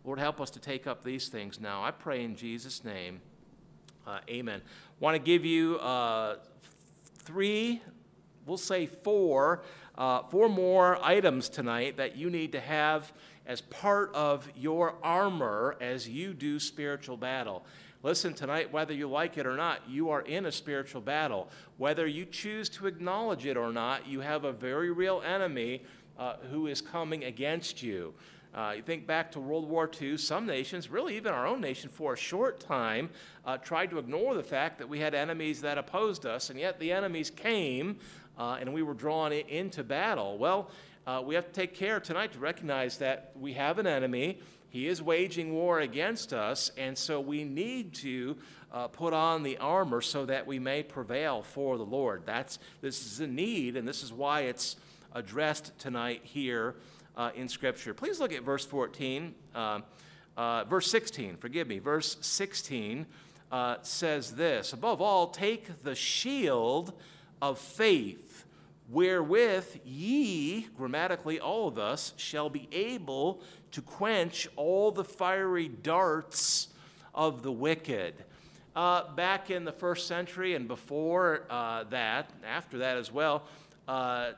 Lord, 0.06 0.18
help 0.18 0.40
us 0.40 0.50
to 0.52 0.60
take 0.60 0.88
up 0.88 1.04
these 1.04 1.28
things 1.28 1.60
now. 1.60 1.84
I 1.84 1.92
pray 1.92 2.24
in 2.24 2.38
Jesus' 2.38 2.86
name. 2.86 3.20
Uh, 4.08 4.20
amen. 4.30 4.62
Want 5.02 5.16
to 5.16 5.20
give 5.20 5.44
you 5.44 5.78
uh, 5.80 6.38
three, 7.20 7.82
we'll 8.46 8.58
say 8.58 8.86
four, 8.86 9.64
uh, 9.98 10.24
four 10.24 10.48
more 10.48 11.04
items 11.04 11.50
tonight 11.50 11.98
that 11.98 12.16
you 12.16 12.30
need 12.30 12.54
to 12.54 12.62
have 12.62 13.12
as 13.46 13.62
part 13.62 14.14
of 14.14 14.50
your 14.56 14.96
armor 15.04 15.76
as 15.82 16.08
you 16.08 16.34
do 16.34 16.60
spiritual 16.60 17.18
battle. 17.18 17.66
Listen, 18.04 18.34
tonight, 18.34 18.72
whether 18.74 18.94
you 18.94 19.08
like 19.08 19.38
it 19.38 19.46
or 19.46 19.56
not, 19.56 19.80
you 19.88 20.10
are 20.10 20.22
in 20.22 20.46
a 20.46 20.52
spiritual 20.52 21.00
battle. 21.00 21.50
Whether 21.78 22.06
you 22.06 22.26
choose 22.26 22.68
to 22.70 22.88
acknowledge 22.88 23.46
it 23.46 23.56
or 23.56 23.72
not, 23.72 24.08
you 24.08 24.20
have 24.20 24.44
a 24.44 24.52
very 24.52 24.92
real 24.92 25.22
enemy 25.26 25.84
uh, 26.20 26.36
who 26.52 26.68
is 26.68 26.82
coming 26.82 27.24
against 27.24 27.82
you. 27.82 28.14
Uh, 28.54 28.74
you 28.76 28.84
think 28.84 29.08
back 29.08 29.32
to 29.32 29.40
World 29.40 29.68
War 29.68 29.90
II, 30.00 30.18
some 30.18 30.46
nations, 30.46 30.90
really 30.90 31.16
even 31.16 31.34
our 31.34 31.48
own 31.48 31.60
nation, 31.60 31.90
for 31.90 32.14
a 32.14 32.18
short 32.18 32.60
time, 32.60 33.10
uh, 33.46 33.58
tried 33.58 33.90
to 33.90 33.98
ignore 33.98 34.36
the 34.36 34.44
fact 34.44 34.78
that 34.78 34.88
we 34.88 35.00
had 35.00 35.16
enemies 35.16 35.62
that 35.62 35.78
opposed 35.78 36.26
us, 36.26 36.52
and 36.52 36.60
yet 36.60 36.80
the 36.80 36.92
enemies 36.92 37.32
came 37.32 37.98
uh, 38.38 38.58
and 38.60 38.72
we 38.72 38.84
were 38.84 38.94
drawn 38.94 39.32
into 39.32 39.84
battle. 39.84 40.38
Well, 40.38 40.70
uh, 41.06 41.22
we 41.26 41.36
have 41.36 41.46
to 41.46 41.52
take 41.52 41.74
care 41.74 42.00
tonight 42.00 42.34
to 42.34 42.40
recognize 42.40 42.98
that 42.98 43.32
we 43.40 43.54
have 43.54 43.80
an 43.80 43.88
enemy. 43.88 44.40
He 44.70 44.88
is 44.88 45.02
waging 45.02 45.54
war 45.54 45.82
against 45.82 46.34
us, 46.34 46.72
and 46.78 46.98
so 46.98 47.20
we 47.20 47.44
need 47.44 47.94
to 47.96 48.38
uh, 48.72 48.88
put 48.88 49.14
on 49.14 49.44
the 49.44 49.58
armor 49.58 50.02
so 50.02 50.26
that 50.26 50.48
we 50.48 50.60
may 50.60 50.82
prevail 50.82 51.44
for 51.44 51.78
the 51.78 51.86
Lord. 51.86 52.24
That's, 52.26 52.58
this 52.82 53.06
is 53.06 53.20
a 53.20 53.28
need, 53.28 53.76
and 53.78 53.88
this 53.88 54.02
is 54.02 54.12
why 54.12 54.42
it's 54.42 54.78
addressed 55.14 55.78
tonight 55.78 56.22
here 56.24 56.76
uh, 57.16 57.32
in 57.36 57.48
Scripture. 57.48 57.94
Please 57.94 58.20
look 58.20 58.34
at 58.34 58.44
verse 58.44 58.66
14, 58.66 59.36
uh, 59.54 59.82
uh, 60.36 60.64
verse 60.64 60.90
16, 60.90 61.38
forgive 61.38 61.68
me. 61.68 61.80
Verse 61.80 62.18
16 62.22 63.06
uh, 63.52 63.76
says 63.84 64.32
this 64.32 64.74
Above 64.74 65.02
all, 65.02 65.28
take 65.28 65.84
the 65.84 65.96
shield 65.96 66.94
of 67.42 67.60
faith, 67.60 68.33
wherewith 68.90 69.80
ye, 69.84 70.68
grammatically 70.78 71.40
all 71.40 71.68
of 71.68 71.78
us, 71.78 72.14
shall 72.18 72.50
be 72.50 72.68
able 72.72 73.42
to 73.72 73.82
quench 73.82 74.48
all 74.56 74.92
the 74.92 75.04
fiery 75.04 75.68
darts 75.68 76.68
of 77.14 77.44
the 77.44 77.52
wicked. 77.52 78.14
Uh, 78.76 79.14
back 79.14 79.52
in 79.52 79.66
the 79.66 79.72
first 79.72 80.08
century 80.08 80.56
and 80.56 80.68
before 80.68 81.44
uh, 81.50 81.84
that, 81.86 82.30
after 82.46 82.80
that 82.80 82.98
as 82.98 83.12
well, 83.12 83.44
uh, 83.88 84.32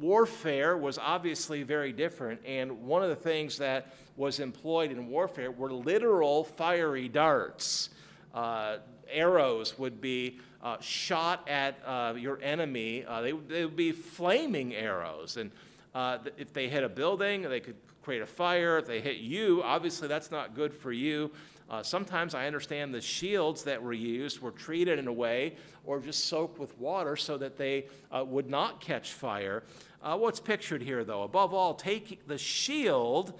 warfare 0.00 0.76
was 0.76 0.98
obviously 0.98 1.62
very 1.62 1.92
different, 1.92 2.40
and 2.44 2.70
one 2.82 3.02
of 3.02 3.10
the 3.10 3.16
things 3.16 3.58
that 3.58 3.94
was 4.16 4.40
employed 4.40 4.90
in 4.90 5.08
warfare 5.08 5.50
were 5.50 5.72
literal 5.72 6.42
fiery 6.42 7.08
darts. 7.08 7.90
Uh, 8.34 8.78
arrows 9.10 9.78
would 9.78 10.00
be 10.00 10.38
uh, 10.62 10.76
shot 10.80 11.48
at 11.48 11.78
uh, 11.86 12.14
your 12.16 12.40
enemy. 12.42 13.04
Uh, 13.04 13.22
they, 13.22 13.32
they, 13.32 13.64
would 13.64 13.76
be 13.76 13.92
flaming 13.92 14.74
arrows, 14.74 15.36
and 15.36 15.50
uh, 15.94 16.18
if 16.36 16.52
they 16.52 16.68
hit 16.68 16.82
a 16.84 16.88
building, 16.88 17.42
they 17.42 17.60
could 17.60 17.76
create 18.02 18.22
a 18.22 18.26
fire. 18.26 18.78
If 18.78 18.86
they 18.86 19.00
hit 19.00 19.18
you, 19.18 19.62
obviously 19.62 20.08
that's 20.08 20.30
not 20.30 20.54
good 20.54 20.74
for 20.74 20.92
you. 20.92 21.30
Uh, 21.70 21.82
sometimes 21.82 22.34
I 22.34 22.46
understand 22.46 22.94
the 22.94 23.00
shields 23.00 23.62
that 23.64 23.82
were 23.82 23.92
used 23.92 24.40
were 24.40 24.52
treated 24.52 24.98
in 24.98 25.06
a 25.06 25.12
way 25.12 25.54
or 25.84 26.00
just 26.00 26.24
soaked 26.24 26.58
with 26.58 26.76
water 26.78 27.14
so 27.14 27.36
that 27.36 27.58
they 27.58 27.86
would 28.10 28.48
not 28.48 28.80
catch 28.80 29.12
fire. 29.12 29.64
What's 30.02 30.40
pictured 30.40 30.80
here, 30.80 31.04
though? 31.04 31.24
Above 31.24 31.52
all, 31.52 31.74
taking 31.74 32.18
the 32.26 32.38
shield, 32.38 33.38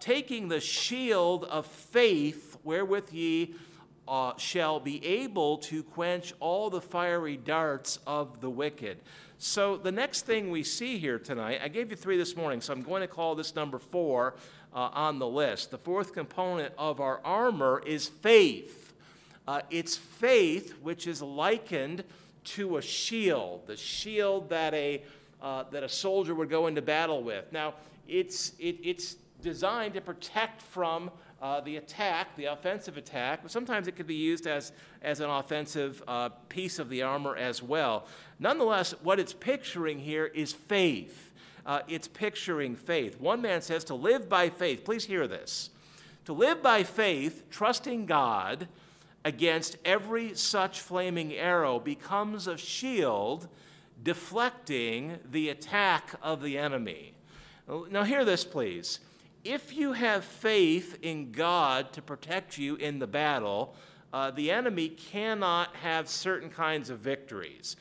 taking 0.00 0.48
the 0.48 0.60
shield 0.60 1.44
of 1.44 1.64
faith 1.64 2.58
wherewith 2.62 3.10
ye 3.10 3.54
uh, 4.08 4.36
shall 4.36 4.80
be 4.80 5.04
able 5.04 5.58
to 5.58 5.82
quench 5.82 6.34
all 6.40 6.70
the 6.70 6.80
fiery 6.80 7.36
darts 7.36 7.98
of 8.06 8.40
the 8.40 8.50
wicked. 8.50 8.98
So, 9.38 9.76
the 9.76 9.92
next 9.92 10.22
thing 10.22 10.50
we 10.50 10.62
see 10.62 10.98
here 10.98 11.18
tonight, 11.18 11.60
I 11.62 11.68
gave 11.68 11.90
you 11.90 11.96
three 11.96 12.16
this 12.16 12.36
morning, 12.36 12.60
so 12.60 12.72
I'm 12.72 12.82
going 12.82 13.00
to 13.00 13.08
call 13.08 13.34
this 13.34 13.54
number 13.56 13.78
four 13.78 14.34
uh, 14.74 14.90
on 14.92 15.18
the 15.18 15.26
list. 15.26 15.70
The 15.70 15.78
fourth 15.78 16.12
component 16.14 16.72
of 16.78 17.00
our 17.00 17.20
armor 17.24 17.82
is 17.84 18.06
faith. 18.08 18.94
Uh, 19.46 19.62
it's 19.70 19.96
faith 19.96 20.74
which 20.82 21.06
is 21.06 21.22
likened 21.22 22.04
to 22.44 22.76
a 22.76 22.82
shield, 22.82 23.66
the 23.66 23.76
shield 23.76 24.48
that 24.50 24.74
a, 24.74 25.02
uh, 25.40 25.64
that 25.70 25.82
a 25.82 25.88
soldier 25.88 26.34
would 26.34 26.50
go 26.50 26.66
into 26.66 26.82
battle 26.82 27.22
with. 27.22 27.52
Now, 27.52 27.74
it's, 28.08 28.52
it, 28.58 28.76
it's 28.82 29.16
designed 29.42 29.94
to 29.94 30.00
protect 30.00 30.62
from 30.62 31.10
uh, 31.42 31.60
the 31.60 31.76
attack, 31.76 32.34
the 32.36 32.46
offensive 32.46 32.96
attack, 32.96 33.40
but 33.42 33.50
sometimes 33.50 33.88
it 33.88 33.96
could 33.96 34.06
be 34.06 34.14
used 34.14 34.46
as, 34.46 34.72
as 35.02 35.20
an 35.20 35.28
offensive 35.28 36.02
uh, 36.08 36.30
piece 36.48 36.78
of 36.78 36.88
the 36.88 37.02
armor 37.02 37.36
as 37.36 37.62
well. 37.62 38.06
Nonetheless, 38.38 38.94
what 39.02 39.18
it's 39.20 39.34
picturing 39.34 39.98
here 39.98 40.26
is 40.26 40.52
faith 40.52 41.32
uh, 41.64 41.80
it's 41.88 42.08
picturing 42.08 42.74
faith. 42.74 43.20
One 43.20 43.40
man 43.40 43.62
says 43.62 43.84
to 43.84 43.94
live 43.94 44.28
by 44.28 44.50
faith, 44.50 44.84
please 44.84 45.04
hear 45.04 45.26
this. 45.26 45.70
To 46.24 46.32
live 46.32 46.62
by 46.62 46.82
faith, 46.82 47.44
trusting 47.50 48.06
God 48.06 48.68
against 49.24 49.76
every 49.84 50.34
such 50.34 50.80
flaming 50.80 51.32
arrow 51.34 51.78
becomes 51.78 52.46
a 52.46 52.56
shield 52.56 53.48
deflecting 54.02 55.18
the 55.30 55.48
attack 55.48 56.14
of 56.22 56.42
the 56.42 56.58
enemy. 56.58 57.14
Now, 57.90 58.02
hear 58.02 58.24
this, 58.24 58.44
please. 58.44 58.98
If 59.44 59.76
you 59.76 59.92
have 59.92 60.24
faith 60.24 60.98
in 61.02 61.32
God 61.32 61.92
to 61.94 62.02
protect 62.02 62.58
you 62.58 62.76
in 62.76 63.00
the 63.00 63.08
battle, 63.08 63.74
uh, 64.12 64.30
the 64.30 64.52
enemy 64.52 64.88
cannot 64.88 65.74
have 65.76 66.08
certain 66.08 66.48
kinds 66.48 66.90
of 66.90 67.00
victories. 67.00 67.74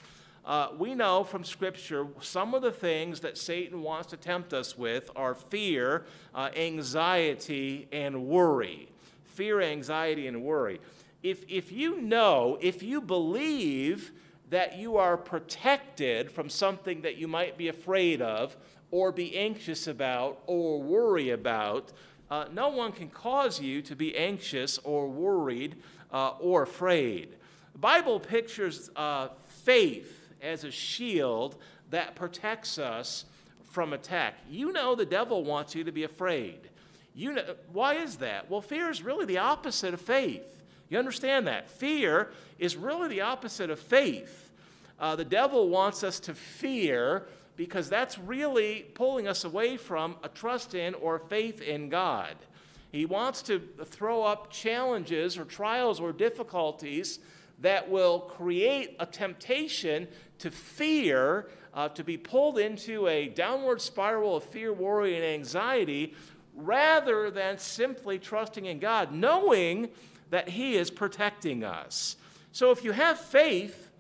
Uh, 0.43 0.69
we 0.79 0.95
know 0.95 1.23
from 1.23 1.43
Scripture 1.43 2.07
some 2.19 2.55
of 2.55 2.63
the 2.63 2.71
things 2.71 3.19
that 3.19 3.37
Satan 3.37 3.83
wants 3.83 4.09
to 4.09 4.17
tempt 4.17 4.53
us 4.53 4.75
with 4.75 5.11
are 5.15 5.35
fear, 5.35 6.05
uh, 6.33 6.49
anxiety, 6.55 7.87
and 7.91 8.25
worry. 8.25 8.89
Fear, 9.25 9.61
anxiety, 9.61 10.25
and 10.25 10.41
worry. 10.41 10.81
If, 11.21 11.45
if 11.47 11.71
you 11.71 12.01
know, 12.01 12.57
if 12.59 12.81
you 12.81 13.01
believe 13.01 14.11
that 14.49 14.79
you 14.79 14.97
are 14.97 15.15
protected 15.15 16.31
from 16.31 16.49
something 16.49 17.01
that 17.01 17.17
you 17.17 17.27
might 17.27 17.55
be 17.55 17.67
afraid 17.67 18.19
of, 18.19 18.57
or 18.91 19.11
be 19.11 19.37
anxious 19.37 19.87
about, 19.87 20.39
or 20.45 20.81
worry 20.81 21.29
about, 21.29 21.91
uh, 22.29 22.45
no 22.53 22.69
one 22.69 22.91
can 22.91 23.09
cause 23.09 23.59
you 23.59 23.81
to 23.81 23.95
be 23.95 24.15
anxious 24.15 24.77
or 24.79 25.07
worried 25.07 25.77
uh, 26.13 26.33
or 26.39 26.63
afraid. 26.63 27.35
The 27.73 27.79
Bible 27.79 28.19
pictures 28.19 28.89
uh, 28.95 29.29
faith 29.63 30.29
as 30.41 30.63
a 30.63 30.71
shield 30.71 31.57
that 31.89 32.15
protects 32.15 32.77
us 32.77 33.25
from 33.63 33.93
attack. 33.93 34.35
You 34.49 34.71
know 34.71 34.95
the 34.95 35.05
devil 35.05 35.43
wants 35.43 35.75
you 35.75 35.83
to 35.83 35.91
be 35.91 36.03
afraid. 36.03 36.69
You 37.13 37.33
know 37.33 37.55
why 37.71 37.95
is 37.95 38.17
that? 38.17 38.49
Well, 38.49 38.61
fear 38.61 38.89
is 38.89 39.01
really 39.01 39.25
the 39.25 39.37
opposite 39.37 39.93
of 39.93 40.01
faith. 40.01 40.61
You 40.89 40.99
understand 40.99 41.47
that? 41.47 41.69
Fear 41.69 42.31
is 42.59 42.75
really 42.75 43.07
the 43.07 43.21
opposite 43.21 43.69
of 43.69 43.79
faith. 43.79 44.51
Uh, 44.99 45.15
the 45.15 45.25
devil 45.25 45.69
wants 45.69 46.03
us 46.03 46.19
to 46.21 46.33
fear 46.33 47.27
because 47.61 47.87
that's 47.87 48.17
really 48.17 48.87
pulling 48.95 49.27
us 49.27 49.43
away 49.43 49.77
from 49.77 50.15
a 50.23 50.27
trust 50.27 50.73
in 50.73 50.95
or 50.95 51.19
faith 51.19 51.61
in 51.61 51.89
God. 51.89 52.35
He 52.91 53.05
wants 53.05 53.43
to 53.43 53.59
throw 53.85 54.23
up 54.23 54.49
challenges 54.49 55.37
or 55.37 55.45
trials 55.45 55.99
or 55.99 56.11
difficulties 56.11 57.19
that 57.59 57.87
will 57.87 58.21
create 58.21 58.95
a 58.99 59.05
temptation 59.05 60.07
to 60.39 60.49
fear, 60.49 61.49
uh, 61.75 61.89
to 61.89 62.03
be 62.03 62.17
pulled 62.17 62.57
into 62.57 63.07
a 63.07 63.27
downward 63.27 63.79
spiral 63.79 64.37
of 64.37 64.43
fear, 64.43 64.73
worry, 64.73 65.15
and 65.15 65.23
anxiety, 65.23 66.15
rather 66.55 67.29
than 67.29 67.59
simply 67.59 68.17
trusting 68.17 68.65
in 68.65 68.79
God, 68.79 69.11
knowing 69.13 69.89
that 70.31 70.49
He 70.49 70.77
is 70.77 70.89
protecting 70.89 71.63
us. 71.63 72.15
So 72.53 72.71
if 72.71 72.83
you 72.83 72.91
have 72.91 73.19
faith, 73.19 73.91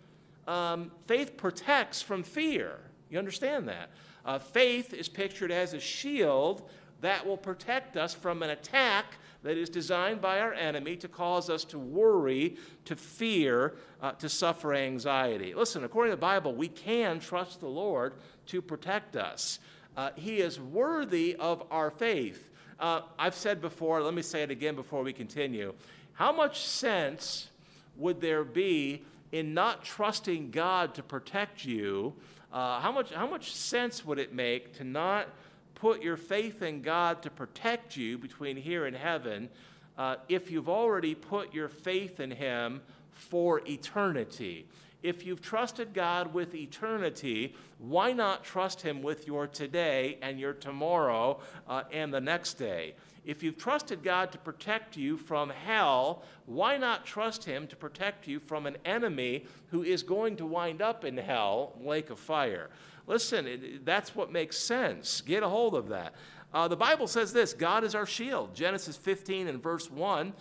um, 0.47 0.91
faith 1.05 1.37
protects 1.37 2.01
from 2.01 2.23
fear. 2.23 2.79
You 3.11 3.19
understand 3.19 3.67
that? 3.67 3.89
Uh, 4.25 4.39
faith 4.39 4.93
is 4.93 5.09
pictured 5.09 5.51
as 5.51 5.73
a 5.73 5.79
shield 5.79 6.69
that 7.01 7.25
will 7.25 7.37
protect 7.37 7.97
us 7.97 8.13
from 8.13 8.41
an 8.41 8.51
attack 8.51 9.05
that 9.43 9.57
is 9.57 9.69
designed 9.69 10.21
by 10.21 10.39
our 10.39 10.53
enemy 10.53 10.95
to 10.95 11.07
cause 11.07 11.49
us 11.49 11.65
to 11.65 11.79
worry, 11.79 12.55
to 12.85 12.95
fear, 12.95 13.75
uh, 14.01 14.11
to 14.13 14.29
suffer 14.29 14.73
anxiety. 14.73 15.53
Listen, 15.53 15.83
according 15.83 16.11
to 16.11 16.15
the 16.15 16.21
Bible, 16.21 16.53
we 16.53 16.67
can 16.67 17.19
trust 17.19 17.59
the 17.59 17.67
Lord 17.67 18.13
to 18.47 18.61
protect 18.61 19.15
us. 19.15 19.59
Uh, 19.97 20.11
he 20.15 20.37
is 20.37 20.59
worthy 20.59 21.35
of 21.35 21.63
our 21.71 21.89
faith. 21.91 22.49
Uh, 22.79 23.01
I've 23.19 23.35
said 23.35 23.61
before, 23.61 24.01
let 24.01 24.13
me 24.13 24.21
say 24.21 24.43
it 24.43 24.51
again 24.51 24.75
before 24.75 25.03
we 25.03 25.11
continue. 25.11 25.73
How 26.13 26.31
much 26.31 26.61
sense 26.61 27.49
would 27.97 28.21
there 28.21 28.43
be 28.43 29.03
in 29.31 29.53
not 29.53 29.83
trusting 29.83 30.51
God 30.51 30.93
to 30.95 31.03
protect 31.03 31.65
you? 31.65 32.13
Uh, 32.51 32.79
how, 32.79 32.91
much, 32.91 33.13
how 33.13 33.27
much 33.27 33.53
sense 33.53 34.05
would 34.05 34.19
it 34.19 34.33
make 34.33 34.73
to 34.77 34.83
not 34.83 35.27
put 35.75 36.01
your 36.01 36.17
faith 36.17 36.61
in 36.61 36.81
God 36.81 37.21
to 37.23 37.29
protect 37.29 37.95
you 37.95 38.17
between 38.17 38.57
here 38.57 38.85
and 38.85 38.95
heaven 38.95 39.49
uh, 39.97 40.17
if 40.27 40.51
you've 40.51 40.69
already 40.69 41.15
put 41.15 41.53
your 41.53 41.69
faith 41.69 42.19
in 42.19 42.31
Him 42.31 42.81
for 43.11 43.61
eternity? 43.67 44.65
If 45.01 45.25
you've 45.25 45.41
trusted 45.41 45.93
God 45.93 46.33
with 46.33 46.53
eternity, 46.53 47.55
why 47.79 48.13
not 48.13 48.43
trust 48.43 48.81
Him 48.81 49.01
with 49.01 49.25
your 49.25 49.47
today 49.47 50.17
and 50.21 50.39
your 50.39 50.53
tomorrow 50.53 51.39
uh, 51.67 51.83
and 51.91 52.13
the 52.13 52.21
next 52.21 52.55
day? 52.55 52.93
If 53.23 53.43
you've 53.43 53.57
trusted 53.57 54.03
God 54.03 54.31
to 54.31 54.37
protect 54.37 54.97
you 54.97 55.15
from 55.15 55.49
hell, 55.49 56.23
why 56.45 56.77
not 56.77 57.05
trust 57.05 57.43
Him 57.43 57.67
to 57.67 57.75
protect 57.75 58.27
you 58.27 58.39
from 58.39 58.65
an 58.65 58.77
enemy 58.83 59.45
who 59.69 59.83
is 59.83 60.01
going 60.01 60.37
to 60.37 60.45
wind 60.45 60.81
up 60.81 61.05
in 61.05 61.17
hell, 61.17 61.73
lake 61.81 62.09
of 62.09 62.19
fire? 62.19 62.69
Listen, 63.05 63.81
that's 63.83 64.15
what 64.15 64.31
makes 64.31 64.57
sense. 64.57 65.21
Get 65.21 65.43
a 65.43 65.49
hold 65.49 65.75
of 65.75 65.89
that. 65.89 66.15
Uh, 66.53 66.67
the 66.67 66.75
Bible 66.75 67.07
says 67.07 67.31
this 67.31 67.53
God 67.53 67.83
is 67.83 67.95
our 67.95 68.05
shield. 68.05 68.55
Genesis 68.55 68.97
15 68.97 69.47
and 69.47 69.61
verse 69.61 69.89
1. 69.89 70.33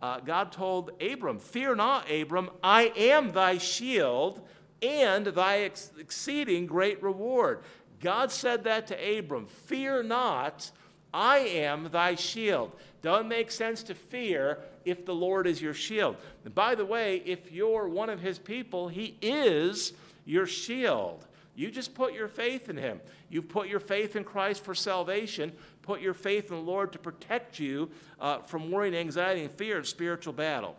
Uh, 0.00 0.20
God 0.20 0.52
told 0.52 0.92
Abram, 1.02 1.38
Fear 1.40 1.74
not, 1.74 2.10
Abram, 2.10 2.50
I 2.62 2.92
am 2.96 3.32
thy 3.32 3.58
shield 3.58 4.40
and 4.80 5.26
thy 5.26 5.60
ex- 5.60 5.90
exceeding 5.98 6.66
great 6.66 7.02
reward. 7.02 7.62
God 8.00 8.30
said 8.30 8.62
that 8.64 8.86
to 8.88 9.18
Abram, 9.18 9.46
Fear 9.46 10.04
not, 10.04 10.70
I 11.12 11.38
am 11.38 11.88
thy 11.90 12.14
shield. 12.14 12.72
Doesn't 13.00 13.28
make 13.28 13.50
sense 13.50 13.82
to 13.84 13.94
fear 13.94 14.58
if 14.84 15.04
the 15.06 15.14
Lord 15.14 15.46
is 15.46 15.62
your 15.62 15.74
shield. 15.74 16.16
And 16.44 16.54
by 16.54 16.74
the 16.74 16.84
way, 16.84 17.22
if 17.24 17.52
you're 17.52 17.88
one 17.88 18.10
of 18.10 18.20
his 18.20 18.38
people, 18.38 18.88
he 18.88 19.16
is 19.22 19.92
your 20.24 20.46
shield. 20.46 21.26
You 21.54 21.70
just 21.70 21.94
put 21.94 22.12
your 22.12 22.28
faith 22.28 22.68
in 22.68 22.76
him. 22.76 23.00
You've 23.30 23.48
put 23.48 23.68
your 23.68 23.80
faith 23.80 24.16
in 24.16 24.24
Christ 24.24 24.62
for 24.62 24.74
salvation. 24.74 25.52
Put 25.82 26.00
your 26.00 26.14
faith 26.14 26.50
in 26.50 26.56
the 26.56 26.62
Lord 26.62 26.92
to 26.92 26.98
protect 26.98 27.58
you 27.58 27.90
uh, 28.20 28.40
from 28.40 28.70
worry 28.70 28.88
and 28.88 28.96
anxiety 28.96 29.42
and 29.42 29.50
fear 29.50 29.78
of 29.78 29.88
spiritual 29.88 30.32
battle. 30.32 30.76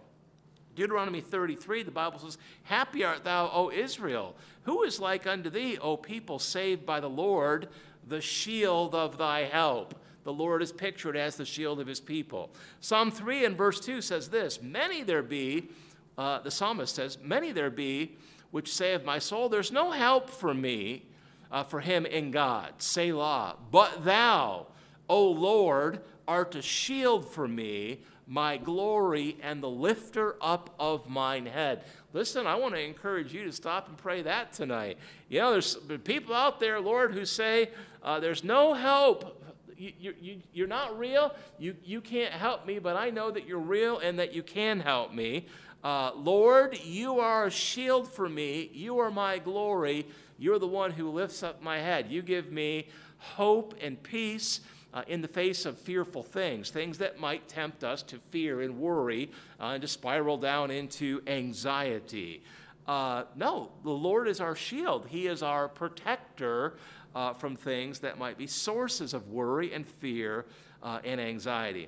Deuteronomy 0.75 1.19
33, 1.19 1.83
the 1.83 1.91
Bible 1.91 2.19
says, 2.19 2.37
Happy 2.63 3.03
art 3.03 3.25
thou, 3.25 3.49
O 3.51 3.69
Israel. 3.69 4.35
Who 4.63 4.83
is 4.83 4.99
like 4.99 5.27
unto 5.27 5.49
thee, 5.49 5.77
O 5.79 5.97
people 5.97 6.39
saved 6.39 6.85
by 6.85 7.01
the 7.01 7.09
Lord, 7.09 7.67
the 8.07 8.21
shield 8.21 8.95
of 8.95 9.17
thy 9.17 9.41
help? 9.41 9.95
The 10.23 10.33
Lord 10.33 10.61
is 10.61 10.71
pictured 10.71 11.15
as 11.15 11.35
the 11.35 11.45
shield 11.45 11.79
of 11.79 11.87
his 11.87 11.99
people. 11.99 12.51
Psalm 12.81 13.11
3 13.11 13.45
and 13.45 13.57
verse 13.57 13.79
2 13.79 14.01
says 14.01 14.29
this 14.29 14.61
Many 14.61 15.03
there 15.03 15.23
be, 15.23 15.69
uh, 16.17 16.39
the 16.39 16.51
psalmist 16.51 16.95
says, 16.95 17.17
Many 17.23 17.51
there 17.51 17.69
be 17.69 18.17
which 18.51 18.73
say 18.73 18.93
of 18.93 19.05
my 19.05 19.19
soul, 19.19 19.49
There's 19.49 19.71
no 19.71 19.91
help 19.91 20.29
for 20.29 20.53
me, 20.53 21.05
uh, 21.51 21.63
for 21.63 21.79
him 21.79 22.05
in 22.05 22.31
God. 22.31 22.73
Selah. 22.79 23.55
But 23.71 24.03
thou, 24.03 24.67
O 25.07 25.29
Lord, 25.29 26.01
art 26.27 26.55
a 26.55 26.61
shield 26.61 27.29
for 27.29 27.47
me, 27.47 28.01
my 28.27 28.57
glory, 28.57 29.37
and 29.41 29.61
the 29.61 29.69
lifter 29.69 30.35
up 30.41 30.69
of 30.79 31.09
mine 31.09 31.47
head. 31.47 31.83
Listen, 32.13 32.45
I 32.45 32.55
want 32.55 32.75
to 32.75 32.81
encourage 32.81 33.33
you 33.33 33.43
to 33.45 33.51
stop 33.51 33.87
and 33.87 33.97
pray 33.97 34.21
that 34.21 34.53
tonight. 34.53 34.97
You 35.29 35.39
know, 35.39 35.51
there's 35.51 35.75
people 36.03 36.35
out 36.35 36.59
there, 36.59 36.79
Lord, 36.79 37.13
who 37.13 37.25
say, 37.25 37.69
uh, 38.03 38.19
There's 38.19 38.43
no 38.43 38.73
help 38.73 39.38
you, 39.79 40.13
you, 40.21 40.41
you're 40.53 40.67
not 40.67 40.99
real. 40.99 41.33
You, 41.57 41.75
you 41.83 42.01
can't 42.01 42.33
help 42.33 42.65
me, 42.65 42.79
but 42.79 42.95
I 42.95 43.09
know 43.09 43.31
that 43.31 43.47
you're 43.47 43.59
real 43.59 43.99
and 43.99 44.19
that 44.19 44.33
you 44.33 44.43
can 44.43 44.79
help 44.79 45.13
me. 45.13 45.47
Uh, 45.83 46.11
Lord, 46.15 46.77
you 46.83 47.19
are 47.19 47.45
a 47.45 47.51
shield 47.51 48.11
for 48.11 48.27
me. 48.27 48.69
You 48.73 48.99
are 48.99 49.09
my 49.09 49.39
glory. 49.39 50.05
You're 50.37 50.59
the 50.59 50.67
one 50.67 50.91
who 50.91 51.09
lifts 51.09 51.41
up 51.41 51.61
my 51.61 51.79
head. 51.79 52.07
You 52.09 52.21
give 52.21 52.51
me 52.51 52.89
hope 53.17 53.73
and 53.81 54.01
peace. 54.01 54.61
Uh, 54.91 55.03
in 55.07 55.21
the 55.21 55.27
face 55.27 55.67
of 55.67 55.77
fearful 55.77 56.23
things, 56.23 56.71
things 56.71 56.97
that 56.97 57.19
might 57.19 57.47
tempt 57.47 57.83
us 57.83 58.01
to 58.01 58.17
fear 58.17 58.61
and 58.61 58.79
worry 58.79 59.29
uh, 59.59 59.65
and 59.65 59.83
to 59.83 59.87
spiral 59.87 60.35
down 60.35 60.71
into 60.71 61.21
anxiety. 61.27 62.41
Uh, 62.87 63.25
no, 63.35 63.69
the 63.83 63.91
Lord 63.91 64.27
is 64.27 64.41
our 64.41 64.55
shield. 64.55 65.05
He 65.07 65.27
is 65.27 65.43
our 65.43 65.67
protector 65.67 66.73
uh, 67.15 67.33
from 67.33 67.55
things 67.55 67.99
that 67.99 68.17
might 68.17 68.37
be 68.37 68.47
sources 68.47 69.13
of 69.13 69.29
worry 69.29 69.73
and 69.73 69.85
fear 69.85 70.45
uh, 70.83 70.99
and 71.03 71.19
anxiety. 71.19 71.87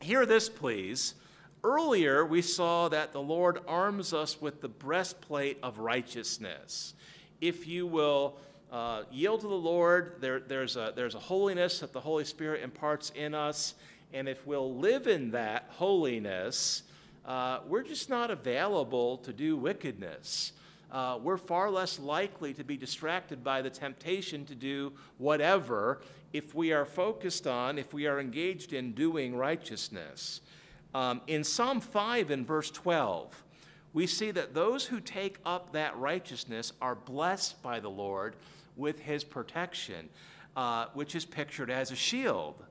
Hear 0.00 0.26
this, 0.26 0.48
please. 0.48 1.14
Earlier, 1.62 2.26
we 2.26 2.42
saw 2.42 2.88
that 2.90 3.12
the 3.12 3.22
Lord 3.22 3.60
arms 3.66 4.12
us 4.12 4.40
with 4.40 4.60
the 4.60 4.68
breastplate 4.68 5.58
of 5.62 5.78
righteousness. 5.78 6.94
If 7.40 7.66
you 7.66 7.86
will 7.86 8.36
uh, 8.70 9.04
yield 9.10 9.40
to 9.40 9.48
the 9.48 9.54
Lord, 9.54 10.16
there, 10.20 10.40
there's, 10.40 10.76
a, 10.76 10.92
there's 10.94 11.14
a 11.14 11.20
holiness 11.20 11.80
that 11.80 11.92
the 11.92 12.00
Holy 12.00 12.24
Spirit 12.24 12.62
imparts 12.62 13.10
in 13.14 13.34
us. 13.34 13.74
And 14.12 14.28
if 14.28 14.46
we'll 14.46 14.76
live 14.76 15.06
in 15.06 15.30
that 15.30 15.66
holiness, 15.70 16.82
uh, 17.24 17.60
we're 17.66 17.82
just 17.82 18.10
not 18.10 18.30
available 18.30 19.16
to 19.18 19.32
do 19.32 19.56
wickedness. 19.56 20.52
Uh, 20.94 21.18
we're 21.20 21.36
far 21.36 21.72
less 21.72 21.98
likely 21.98 22.54
to 22.54 22.62
be 22.62 22.76
distracted 22.76 23.42
by 23.42 23.60
the 23.60 23.68
temptation 23.68 24.44
to 24.44 24.54
do 24.54 24.92
whatever 25.18 26.00
if 26.32 26.54
we 26.54 26.72
are 26.72 26.84
focused 26.84 27.48
on, 27.48 27.80
if 27.80 27.92
we 27.92 28.06
are 28.06 28.20
engaged 28.20 28.72
in 28.72 28.92
doing 28.92 29.34
righteousness. 29.34 30.40
Um, 30.94 31.20
in 31.26 31.42
Psalm 31.42 31.80
5 31.80 32.30
and 32.30 32.46
verse 32.46 32.70
12, 32.70 33.42
we 33.92 34.06
see 34.06 34.30
that 34.30 34.54
those 34.54 34.86
who 34.86 35.00
take 35.00 35.38
up 35.44 35.72
that 35.72 35.96
righteousness 35.98 36.72
are 36.80 36.94
blessed 36.94 37.60
by 37.60 37.80
the 37.80 37.90
Lord 37.90 38.36
with 38.76 39.00
his 39.00 39.24
protection, 39.24 40.08
uh, 40.56 40.86
which 40.94 41.16
is 41.16 41.24
pictured 41.24 41.72
as 41.72 41.90
a 41.90 41.96
shield. 41.96 42.62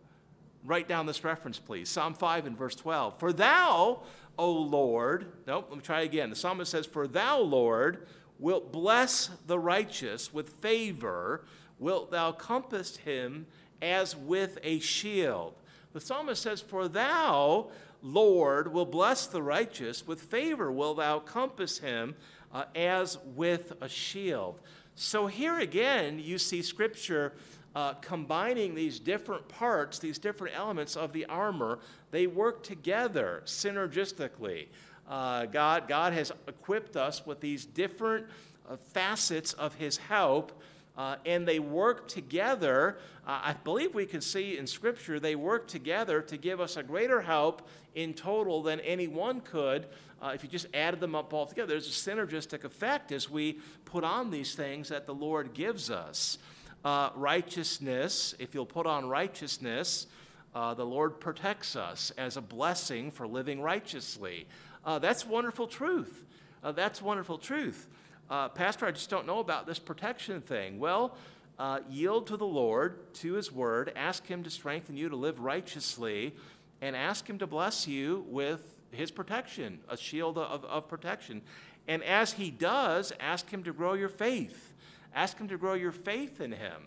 Write 0.64 0.88
down 0.88 1.06
this 1.06 1.26
reference, 1.26 1.60
please. 1.60 1.90
Psalm 1.90 2.14
5 2.14 2.46
and 2.46 2.58
verse 2.58 2.76
12. 2.76 3.20
For 3.20 3.34
thou, 3.34 4.04
O 4.38 4.52
Lord, 4.52 5.32
nope, 5.46 5.68
let 5.70 5.78
me 5.78 5.84
try 5.84 6.02
again. 6.02 6.30
The 6.30 6.36
psalmist 6.36 6.72
says, 6.72 6.86
For 6.86 7.08
thou, 7.08 7.40
Lord, 7.40 8.08
wilt 8.40 8.72
bless 8.72 9.30
the 9.48 9.60
righteous 9.60 10.34
with 10.34 10.50
favor, 10.62 11.46
wilt 11.80 12.12
thou 12.12 12.32
compass 12.32 12.98
him 12.98 13.46
as 13.82 14.16
with 14.16 14.58
a 14.64 14.80
shield. 14.80 15.54
The 15.94 16.02
psalmist 16.02 16.42
says, 16.42 16.62
For 16.62 16.88
thou, 16.88 17.70
Lord, 18.02 18.74
will 18.74 18.86
bless 18.86 19.28
the 19.28 19.42
righteous, 19.42 20.06
with 20.08 20.22
favor 20.22 20.72
will 20.72 20.96
thou 20.96 21.20
compass 21.20 21.78
him 21.78 22.16
uh, 22.52 22.66
as 22.76 23.18
with 23.36 23.74
a 23.82 23.90
shield. 23.90 24.60
So 24.96 25.28
here 25.28 25.60
again, 25.60 26.20
you 26.20 26.38
see 26.38 26.62
Scripture 26.62 27.34
uh, 27.76 27.94
combining 27.96 28.76
these 28.76 29.00
different 29.00 29.48
parts, 29.48 30.00
these 30.00 30.20
different 30.20 30.56
elements 30.56 30.96
of 30.96 31.14
the 31.14 31.26
armor. 31.26 31.80
They 32.14 32.28
work 32.28 32.62
together 32.62 33.42
synergistically. 33.46 34.68
Uh, 35.10 35.48
God, 35.48 35.88
God 35.88 36.14
has 36.14 36.32
equipped 36.48 36.96
us 36.96 37.26
with 37.26 37.42
these 37.42 37.66
different 37.66 38.28
uh, 38.70 38.78
facets 38.94 39.54
of 39.54 39.74
His 39.74 39.98
help 39.98 40.54
uh, 40.96 41.16
and 41.26 41.48
they 41.48 41.60
work 41.60 42.08
together. 42.08 42.98
Uh, 43.26 43.40
I 43.46 43.54
believe 43.54 43.96
we 43.96 44.06
can 44.06 44.22
see 44.22 44.58
in 44.58 44.68
Scripture 44.68 45.20
they 45.20 45.36
work 45.36 45.68
together 45.68 46.22
to 46.22 46.38
give 46.38 46.62
us 46.62 46.78
a 46.78 46.84
greater 46.84 47.22
help 47.22 47.68
in 47.96 48.14
total 48.14 48.62
than 48.62 48.80
any 48.82 49.08
one 49.08 49.42
could 49.42 49.88
uh, 50.22 50.34
if 50.36 50.44
you 50.44 50.50
just 50.50 50.68
added 50.74 51.00
them 51.00 51.16
up 51.16 51.34
all 51.34 51.48
together. 51.48 51.70
There's 51.70 51.88
a 51.88 52.12
synergistic 52.12 52.64
effect 52.64 53.12
as 53.12 53.28
we 53.28 53.60
put 53.86 54.04
on 54.04 54.30
these 54.30 54.54
things 54.54 54.90
that 54.90 55.08
the 55.08 55.16
Lord 55.16 55.54
gives 55.54 55.90
us. 55.90 56.38
Uh, 56.86 57.10
righteousness, 57.16 58.36
if 58.38 58.54
you'll 58.54 58.66
put 58.66 58.86
on 58.86 59.10
righteousness, 59.10 60.06
uh, 60.56 60.74
the 60.74 60.86
Lord 60.86 61.20
protects 61.20 61.76
us 61.76 62.12
as 62.18 62.38
a 62.38 62.42
blessing 62.42 63.12
for 63.12 63.28
living 63.28 63.62
righteously. 63.62 64.48
Uh, 64.86 65.00
that's 65.00 65.26
wonderful 65.26 65.68
truth. 65.68 66.26
that's 66.76 67.02
wonderful 67.02 67.38
truth 67.38 67.88
uh, 68.30 68.50
Pastor, 68.50 68.86
I 68.86 68.92
just 68.92 69.10
don't 69.10 69.28
know 69.28 69.40
about 69.40 69.68
this 69.68 69.80
protection 69.80 70.42
thing. 70.42 70.80
Well, 70.80 71.16
uh, 71.60 71.80
yield 71.90 72.28
to 72.28 72.38
the 72.38 72.46
Lord, 72.46 73.14
to 73.16 73.34
His 73.34 73.52
Word, 73.52 73.92
ask 73.96 74.26
Him 74.26 74.44
to 74.44 74.50
strengthen 74.50 74.98
you 74.98 75.10
to 75.10 75.16
live 75.16 75.40
righteously, 75.40 76.34
and 76.82 76.96
ask 76.96 77.30
Him 77.30 77.38
to 77.40 77.48
bless 77.48 77.88
you 77.88 78.26
with 78.28 78.76
His 78.92 79.12
protection, 79.12 79.80
a 79.90 79.98
shield 79.98 80.38
of, 80.38 80.66
of 80.66 80.88
protection. 80.88 81.42
And 81.88 82.04
as 82.04 82.34
He 82.34 82.50
does, 82.50 83.14
ask 83.20 83.50
Him 83.50 83.64
to 83.66 83.74
grow 83.74 83.94
your 83.94 84.10
faith. 84.10 84.74
Ask 85.14 85.38
Him 85.38 85.48
to 85.50 85.58
grow 85.58 85.74
your 85.74 85.92
faith 85.92 86.42
in 86.42 86.54
Him, 86.54 86.82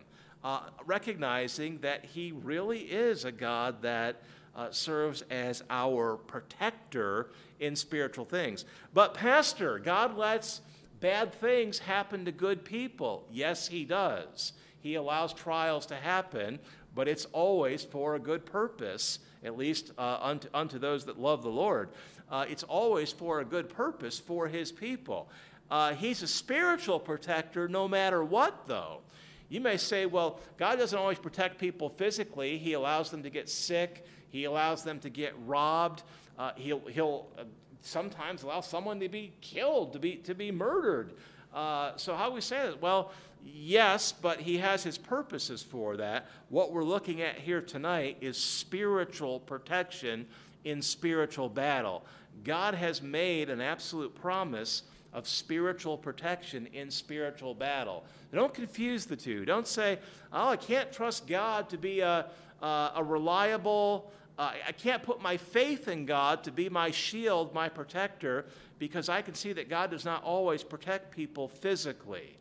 uh, 0.46 0.60
recognizing 0.84 1.76
that 1.78 2.04
He 2.04 2.30
really 2.30 2.78
is 2.78 3.24
a 3.24 3.32
God 3.32 3.82
that 3.82 4.22
uh, 4.54 4.70
serves 4.70 5.22
as 5.22 5.64
our 5.68 6.18
protector 6.18 7.30
in 7.58 7.74
spiritual 7.74 8.24
things. 8.24 8.64
But, 8.94 9.12
Pastor, 9.12 9.80
God 9.80 10.16
lets 10.16 10.60
bad 11.00 11.34
things 11.34 11.80
happen 11.80 12.24
to 12.26 12.30
good 12.30 12.64
people. 12.64 13.26
Yes, 13.32 13.66
He 13.66 13.84
does. 13.84 14.52
He 14.78 14.94
allows 14.94 15.32
trials 15.32 15.84
to 15.86 15.96
happen, 15.96 16.60
but 16.94 17.08
it's 17.08 17.24
always 17.32 17.82
for 17.82 18.14
a 18.14 18.20
good 18.20 18.46
purpose, 18.46 19.18
at 19.42 19.58
least 19.58 19.90
uh, 19.98 20.18
unto, 20.20 20.46
unto, 20.54 20.78
those 20.78 21.06
that 21.06 21.18
love 21.18 21.42
the 21.42 21.48
Lord. 21.48 21.88
Uh, 22.30 22.44
it's 22.48 22.62
always 22.62 23.10
for 23.10 23.40
a 23.40 23.44
good 23.44 23.68
purpose 23.68 24.20
for 24.20 24.46
His 24.46 24.70
people. 24.70 25.28
Uh, 25.68 25.94
he's 25.94 26.22
a 26.22 26.28
spiritual 26.28 27.00
protector 27.00 27.66
no 27.66 27.88
matter 27.88 28.22
what, 28.22 28.68
though. 28.68 29.00
You 29.48 29.60
may 29.60 29.76
say, 29.76 30.06
well, 30.06 30.40
God 30.56 30.76
doesn't 30.76 30.98
always 30.98 31.18
protect 31.18 31.58
people 31.58 31.88
physically. 31.88 32.58
He 32.58 32.72
allows 32.72 33.10
them 33.10 33.22
to 33.22 33.30
get 33.30 33.48
sick, 33.48 34.06
He 34.30 34.44
allows 34.44 34.82
them 34.82 34.98
to 35.00 35.10
get 35.10 35.34
robbed. 35.46 36.02
Uh, 36.38 36.52
he'll 36.56 36.80
he'll 36.80 37.28
uh, 37.38 37.44
sometimes 37.80 38.42
allow 38.42 38.60
someone 38.60 39.00
to 39.00 39.08
be 39.08 39.32
killed, 39.40 39.92
to 39.94 39.98
be, 39.98 40.16
to 40.16 40.34
be 40.34 40.50
murdered. 40.50 41.12
Uh, 41.54 41.92
so, 41.96 42.14
how 42.14 42.28
do 42.28 42.34
we 42.34 42.40
say 42.40 42.56
that? 42.56 42.82
Well, 42.82 43.12
yes, 43.44 44.12
but 44.12 44.40
He 44.40 44.58
has 44.58 44.82
His 44.82 44.98
purposes 44.98 45.62
for 45.62 45.96
that. 45.96 46.26
What 46.50 46.72
we're 46.72 46.84
looking 46.84 47.22
at 47.22 47.38
here 47.38 47.62
tonight 47.62 48.18
is 48.20 48.36
spiritual 48.36 49.40
protection 49.40 50.26
in 50.64 50.82
spiritual 50.82 51.48
battle. 51.48 52.04
God 52.44 52.74
has 52.74 53.00
made 53.00 53.48
an 53.48 53.60
absolute 53.60 54.14
promise 54.14 54.82
of 55.16 55.26
spiritual 55.26 55.96
protection 55.96 56.68
in 56.74 56.90
spiritual 56.90 57.54
battle. 57.54 58.04
Don't 58.34 58.52
confuse 58.52 59.06
the 59.06 59.16
two. 59.16 59.46
Don't 59.46 59.66
say, 59.66 59.98
oh, 60.30 60.50
I 60.50 60.56
can't 60.56 60.92
trust 60.92 61.26
God 61.26 61.70
to 61.70 61.78
be 61.78 62.00
a, 62.00 62.26
a, 62.60 63.02
reliable, 63.02 64.12
uh, 64.38 64.52
I 64.66 64.72
can't 64.72 65.02
put 65.02 65.22
my 65.22 65.38
faith 65.38 65.88
in 65.88 66.04
God 66.04 66.44
to 66.44 66.52
be 66.52 66.68
my 66.68 66.90
shield, 66.90 67.54
my 67.54 67.70
protector, 67.70 68.44
because 68.78 69.08
I 69.08 69.22
can 69.22 69.34
see 69.34 69.54
that 69.54 69.70
God 69.70 69.90
does 69.90 70.04
not 70.04 70.22
always 70.22 70.62
protect 70.62 71.16
people 71.16 71.48
physically. 71.48 72.36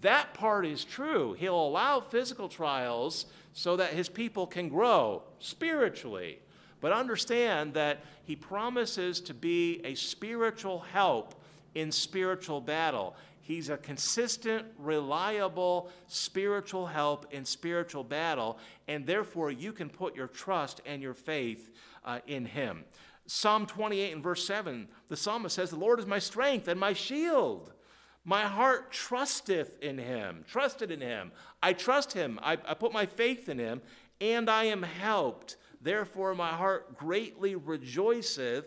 That 0.00 0.32
part 0.32 0.64
is 0.64 0.84
true. 0.84 1.34
He'll 1.34 1.60
allow 1.60 2.00
physical 2.00 2.48
trials 2.48 3.26
so 3.52 3.76
that 3.76 3.92
his 3.92 4.08
people 4.08 4.46
can 4.46 4.70
grow 4.70 5.22
spiritually. 5.38 6.38
But 6.80 6.92
understand 6.92 7.74
that 7.74 7.98
he 8.24 8.36
promises 8.36 9.20
to 9.20 9.34
be 9.34 9.82
a 9.84 9.94
spiritual 9.94 10.78
help 10.78 11.34
in 11.74 11.92
spiritual 11.92 12.60
battle. 12.60 13.14
He's 13.40 13.68
a 13.68 13.76
consistent, 13.76 14.66
reliable 14.78 15.90
spiritual 16.06 16.86
help 16.86 17.26
in 17.32 17.44
spiritual 17.44 18.04
battle, 18.04 18.58
and 18.86 19.06
therefore 19.06 19.50
you 19.50 19.72
can 19.72 19.88
put 19.88 20.14
your 20.14 20.28
trust 20.28 20.80
and 20.86 21.02
your 21.02 21.14
faith 21.14 21.70
uh, 22.04 22.20
in 22.26 22.44
him. 22.44 22.84
Psalm 23.26 23.66
28 23.66 24.12
and 24.12 24.22
verse 24.22 24.46
7, 24.46 24.88
the 25.08 25.16
psalmist 25.16 25.54
says, 25.54 25.70
The 25.70 25.76
Lord 25.76 25.98
is 25.98 26.06
my 26.06 26.18
strength 26.18 26.68
and 26.68 26.78
my 26.78 26.92
shield. 26.92 27.72
My 28.24 28.42
heart 28.42 28.92
trusteth 28.92 29.78
in 29.80 29.98
him, 29.98 30.44
trusted 30.46 30.90
in 30.90 31.00
him. 31.00 31.32
I 31.62 31.72
trust 31.72 32.12
him. 32.12 32.38
I, 32.42 32.52
I 32.52 32.74
put 32.74 32.92
my 32.92 33.06
faith 33.06 33.48
in 33.48 33.58
him, 33.58 33.82
and 34.20 34.50
I 34.50 34.64
am 34.64 34.82
helped. 34.82 35.56
Therefore, 35.80 36.34
my 36.34 36.50
heart 36.50 36.96
greatly 36.96 37.54
rejoiceth. 37.54 38.66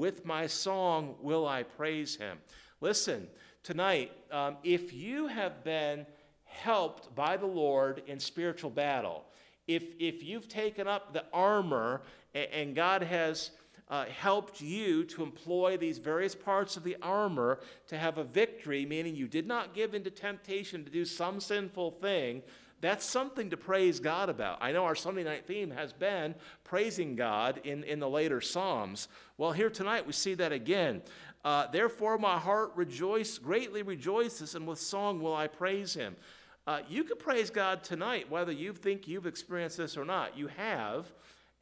With 0.00 0.24
my 0.24 0.46
song 0.46 1.16
will 1.20 1.46
I 1.46 1.62
praise 1.62 2.16
him. 2.16 2.38
Listen, 2.80 3.28
tonight, 3.62 4.10
um, 4.32 4.56
if 4.64 4.94
you 4.94 5.26
have 5.26 5.62
been 5.62 6.06
helped 6.44 7.14
by 7.14 7.36
the 7.36 7.44
Lord 7.44 8.02
in 8.06 8.18
spiritual 8.18 8.70
battle, 8.70 9.26
if, 9.68 9.84
if 9.98 10.22
you've 10.22 10.48
taken 10.48 10.88
up 10.88 11.12
the 11.12 11.26
armor 11.34 12.00
and, 12.32 12.48
and 12.50 12.74
God 12.74 13.02
has 13.02 13.50
uh, 13.90 14.06
helped 14.06 14.62
you 14.62 15.04
to 15.04 15.22
employ 15.22 15.76
these 15.76 15.98
various 15.98 16.34
parts 16.34 16.78
of 16.78 16.82
the 16.82 16.96
armor 17.02 17.60
to 17.88 17.98
have 17.98 18.16
a 18.16 18.24
victory, 18.24 18.86
meaning 18.86 19.14
you 19.14 19.28
did 19.28 19.46
not 19.46 19.74
give 19.74 19.92
into 19.92 20.10
temptation 20.10 20.82
to 20.82 20.90
do 20.90 21.04
some 21.04 21.40
sinful 21.40 21.90
thing, 21.90 22.40
that's 22.80 23.04
something 23.04 23.50
to 23.50 23.56
praise 23.56 24.00
God 24.00 24.28
about. 24.28 24.58
I 24.60 24.72
know 24.72 24.84
our 24.84 24.94
Sunday 24.94 25.22
night 25.22 25.46
theme 25.46 25.70
has 25.70 25.92
been 25.92 26.34
praising 26.64 27.14
God 27.14 27.60
in, 27.64 27.84
in 27.84 28.00
the 28.00 28.08
later 28.08 28.40
Psalms. 28.40 29.08
Well, 29.36 29.52
here 29.52 29.70
tonight 29.70 30.06
we 30.06 30.12
see 30.12 30.34
that 30.34 30.52
again. 30.52 31.02
Uh, 31.44 31.66
Therefore, 31.66 32.16
my 32.16 32.38
heart 32.38 32.72
rejoice, 32.74 33.38
greatly 33.38 33.82
rejoices, 33.82 34.54
and 34.54 34.66
with 34.66 34.78
song 34.78 35.20
will 35.20 35.34
I 35.34 35.46
praise 35.46 35.94
him. 35.94 36.16
Uh, 36.66 36.80
you 36.88 37.04
can 37.04 37.16
praise 37.18 37.50
God 37.50 37.82
tonight, 37.82 38.30
whether 38.30 38.52
you 38.52 38.72
think 38.72 39.08
you've 39.08 39.26
experienced 39.26 39.76
this 39.76 39.96
or 39.96 40.04
not. 40.04 40.36
You 40.36 40.48
have. 40.48 41.12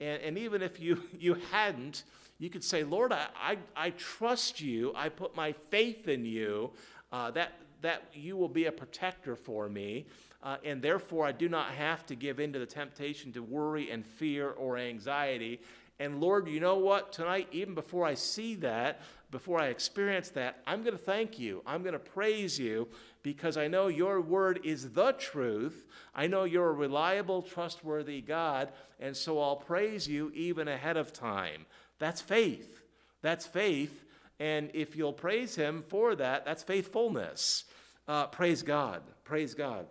And, 0.00 0.22
and 0.22 0.38
even 0.38 0.62
if 0.62 0.78
you, 0.78 1.02
you 1.18 1.36
hadn't, 1.50 2.04
you 2.38 2.50
could 2.50 2.62
say, 2.62 2.84
Lord, 2.84 3.12
I, 3.12 3.26
I, 3.36 3.58
I 3.76 3.90
trust 3.90 4.60
you. 4.60 4.92
I 4.94 5.08
put 5.08 5.34
my 5.34 5.52
faith 5.52 6.06
in 6.06 6.24
you 6.24 6.70
uh, 7.10 7.32
that, 7.32 7.54
that 7.80 8.04
you 8.12 8.36
will 8.36 8.48
be 8.48 8.66
a 8.66 8.72
protector 8.72 9.34
for 9.34 9.68
me 9.68 10.06
uh, 10.42 10.56
and 10.64 10.80
therefore 10.80 11.26
I 11.26 11.32
do 11.32 11.48
not 11.48 11.70
have 11.72 12.06
to 12.06 12.14
give 12.14 12.40
in 12.40 12.52
to 12.52 12.58
the 12.58 12.66
temptation 12.66 13.32
to 13.32 13.42
worry 13.42 13.90
and 13.90 14.04
fear 14.04 14.50
or 14.50 14.76
anxiety. 14.76 15.60
And 16.00 16.20
Lord, 16.20 16.48
you 16.48 16.60
know 16.60 16.76
what? 16.76 17.12
Tonight, 17.12 17.48
even 17.50 17.74
before 17.74 18.06
I 18.06 18.14
see 18.14 18.54
that, 18.56 19.00
before 19.30 19.60
I 19.60 19.66
experience 19.66 20.30
that, 20.30 20.62
I'm 20.66 20.82
going 20.82 20.96
to 20.96 21.02
thank 21.02 21.38
you. 21.38 21.62
I'm 21.66 21.82
going 21.82 21.92
to 21.92 21.98
praise 21.98 22.58
you 22.58 22.88
because 23.22 23.56
I 23.56 23.68
know 23.68 23.88
your 23.88 24.20
word 24.20 24.60
is 24.64 24.92
the 24.92 25.12
truth. 25.12 25.86
I 26.14 26.28
know 26.28 26.44
you're 26.44 26.70
a 26.70 26.72
reliable, 26.72 27.42
trustworthy 27.42 28.20
God. 28.20 28.70
And 29.00 29.16
so 29.16 29.40
I'll 29.40 29.56
praise 29.56 30.08
you 30.08 30.30
even 30.34 30.68
ahead 30.68 30.96
of 30.96 31.12
time. 31.12 31.66
That's 31.98 32.20
faith. 32.20 32.80
That's 33.20 33.46
faith. 33.46 34.04
And 34.40 34.70
if 34.72 34.96
you'll 34.96 35.12
praise 35.12 35.56
him 35.56 35.82
for 35.82 36.14
that, 36.14 36.44
that's 36.44 36.62
faithfulness. 36.62 37.64
Uh, 38.06 38.28
praise 38.28 38.62
God. 38.62 39.02
Praise 39.24 39.52
God. 39.52 39.86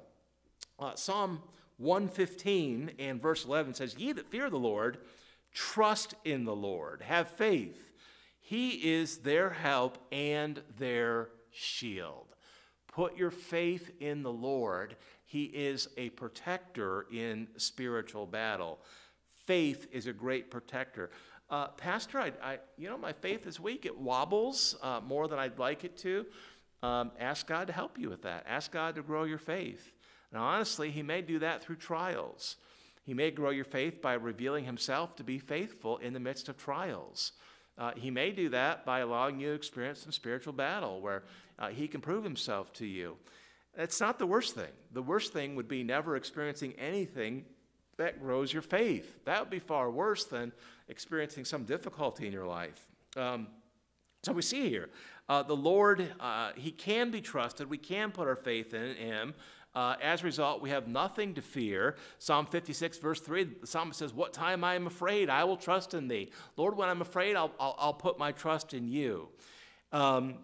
Uh, 0.79 0.95
Psalm 0.95 1.41
115 1.77 2.91
and 2.99 3.21
verse 3.21 3.45
11 3.45 3.75
says, 3.75 3.95
Ye 3.97 4.11
that 4.11 4.27
fear 4.27 4.49
the 4.49 4.57
Lord, 4.57 4.97
trust 5.53 6.15
in 6.23 6.45
the 6.45 6.55
Lord, 6.55 7.01
have 7.01 7.27
faith. 7.27 7.91
He 8.39 8.93
is 8.93 9.17
their 9.17 9.49
help 9.49 9.97
and 10.11 10.61
their 10.77 11.29
shield. 11.51 12.27
Put 12.87 13.17
your 13.17 13.31
faith 13.31 13.91
in 13.99 14.23
the 14.23 14.31
Lord. 14.31 14.95
He 15.25 15.43
is 15.43 15.89
a 15.97 16.09
protector 16.11 17.05
in 17.11 17.47
spiritual 17.57 18.25
battle. 18.25 18.79
Faith 19.45 19.87
is 19.91 20.07
a 20.07 20.13
great 20.13 20.49
protector. 20.49 21.09
Uh, 21.49 21.67
Pastor, 21.67 22.19
I, 22.19 22.31
I, 22.41 22.59
you 22.77 22.89
know, 22.89 22.97
my 22.97 23.13
faith 23.13 23.45
is 23.45 23.59
weak. 23.59 23.85
It 23.85 23.97
wobbles 23.97 24.75
uh, 24.81 25.01
more 25.05 25.27
than 25.27 25.39
I'd 25.39 25.59
like 25.59 25.83
it 25.83 25.97
to. 25.97 26.25
Um, 26.83 27.11
ask 27.19 27.47
God 27.47 27.67
to 27.67 27.73
help 27.73 27.97
you 27.97 28.09
with 28.09 28.21
that. 28.23 28.45
Ask 28.47 28.71
God 28.71 28.95
to 28.95 29.01
grow 29.01 29.23
your 29.23 29.37
faith. 29.37 29.91
Now, 30.31 30.43
honestly, 30.43 30.91
He 30.91 31.03
may 31.03 31.21
do 31.21 31.39
that 31.39 31.61
through 31.61 31.77
trials. 31.77 32.57
He 33.03 33.13
may 33.13 33.31
grow 33.31 33.51
your 33.51 33.65
faith 33.65 34.01
by 34.01 34.13
revealing 34.13 34.65
Himself 34.65 35.15
to 35.15 35.23
be 35.23 35.39
faithful 35.39 35.97
in 35.97 36.13
the 36.13 36.19
midst 36.19 36.49
of 36.49 36.57
trials. 36.57 37.33
Uh, 37.77 37.91
he 37.95 38.09
may 38.09 38.31
do 38.31 38.49
that 38.49 38.85
by 38.85 38.99
allowing 38.99 39.39
you 39.39 39.49
to 39.49 39.53
experience 39.53 39.99
some 39.99 40.11
spiritual 40.11 40.53
battle 40.53 40.99
where 40.99 41.23
uh, 41.59 41.69
He 41.69 41.87
can 41.87 42.01
prove 42.01 42.23
Himself 42.23 42.73
to 42.73 42.85
you. 42.85 43.17
It's 43.77 44.01
not 44.01 44.17
the 44.17 44.25
worst 44.25 44.55
thing. 44.55 44.71
The 44.91 45.03
worst 45.03 45.31
thing 45.31 45.55
would 45.55 45.67
be 45.67 45.83
never 45.83 46.15
experiencing 46.15 46.73
anything 46.79 47.45
that 47.97 48.19
grows 48.19 48.51
your 48.51 48.63
faith. 48.63 49.23
That 49.25 49.39
would 49.39 49.49
be 49.51 49.59
far 49.59 49.91
worse 49.91 50.25
than 50.25 50.51
experiencing 50.87 51.45
some 51.45 51.63
difficulty 51.63 52.25
in 52.25 52.33
your 52.33 52.47
life. 52.47 52.81
Um, 53.15 53.47
so 54.23 54.33
we 54.33 54.41
see 54.41 54.69
here, 54.69 54.89
uh, 55.29 55.43
the 55.43 55.55
Lord, 55.55 56.11
uh, 56.19 56.51
He 56.55 56.71
can 56.71 57.11
be 57.11 57.21
trusted. 57.21 57.69
We 57.69 57.77
can 57.77 58.11
put 58.11 58.27
our 58.27 58.35
faith 58.35 58.73
in 58.73 58.95
Him. 58.95 59.35
Uh, 59.77 59.95
as 60.01 60.23
a 60.23 60.23
result, 60.23 60.59
we 60.59 60.71
have 60.71 60.87
nothing 60.87 61.35
to 61.35 61.41
fear. 61.41 61.95
Psalm 62.17 62.47
56, 62.47 62.97
verse 62.97 63.19
3, 63.19 63.43
the 63.61 63.67
psalmist 63.67 63.99
says, 63.99 64.11
What 64.11 64.33
time 64.33 64.63
I 64.63 64.73
am 64.73 64.87
afraid, 64.87 65.29
I 65.29 65.43
will 65.43 65.55
trust 65.55 65.93
in 65.93 66.07
thee. 66.07 66.31
Lord, 66.55 66.75
when 66.75 66.89
I'm 66.89 67.01
afraid, 67.01 67.35
I'll, 67.35 67.51
I'll, 67.59 67.75
I'll 67.77 67.93
put 67.93 68.17
my 68.17 68.31
trust 68.31 68.73
in 68.73 68.87
you. 68.87 69.27
Um, 69.91 70.39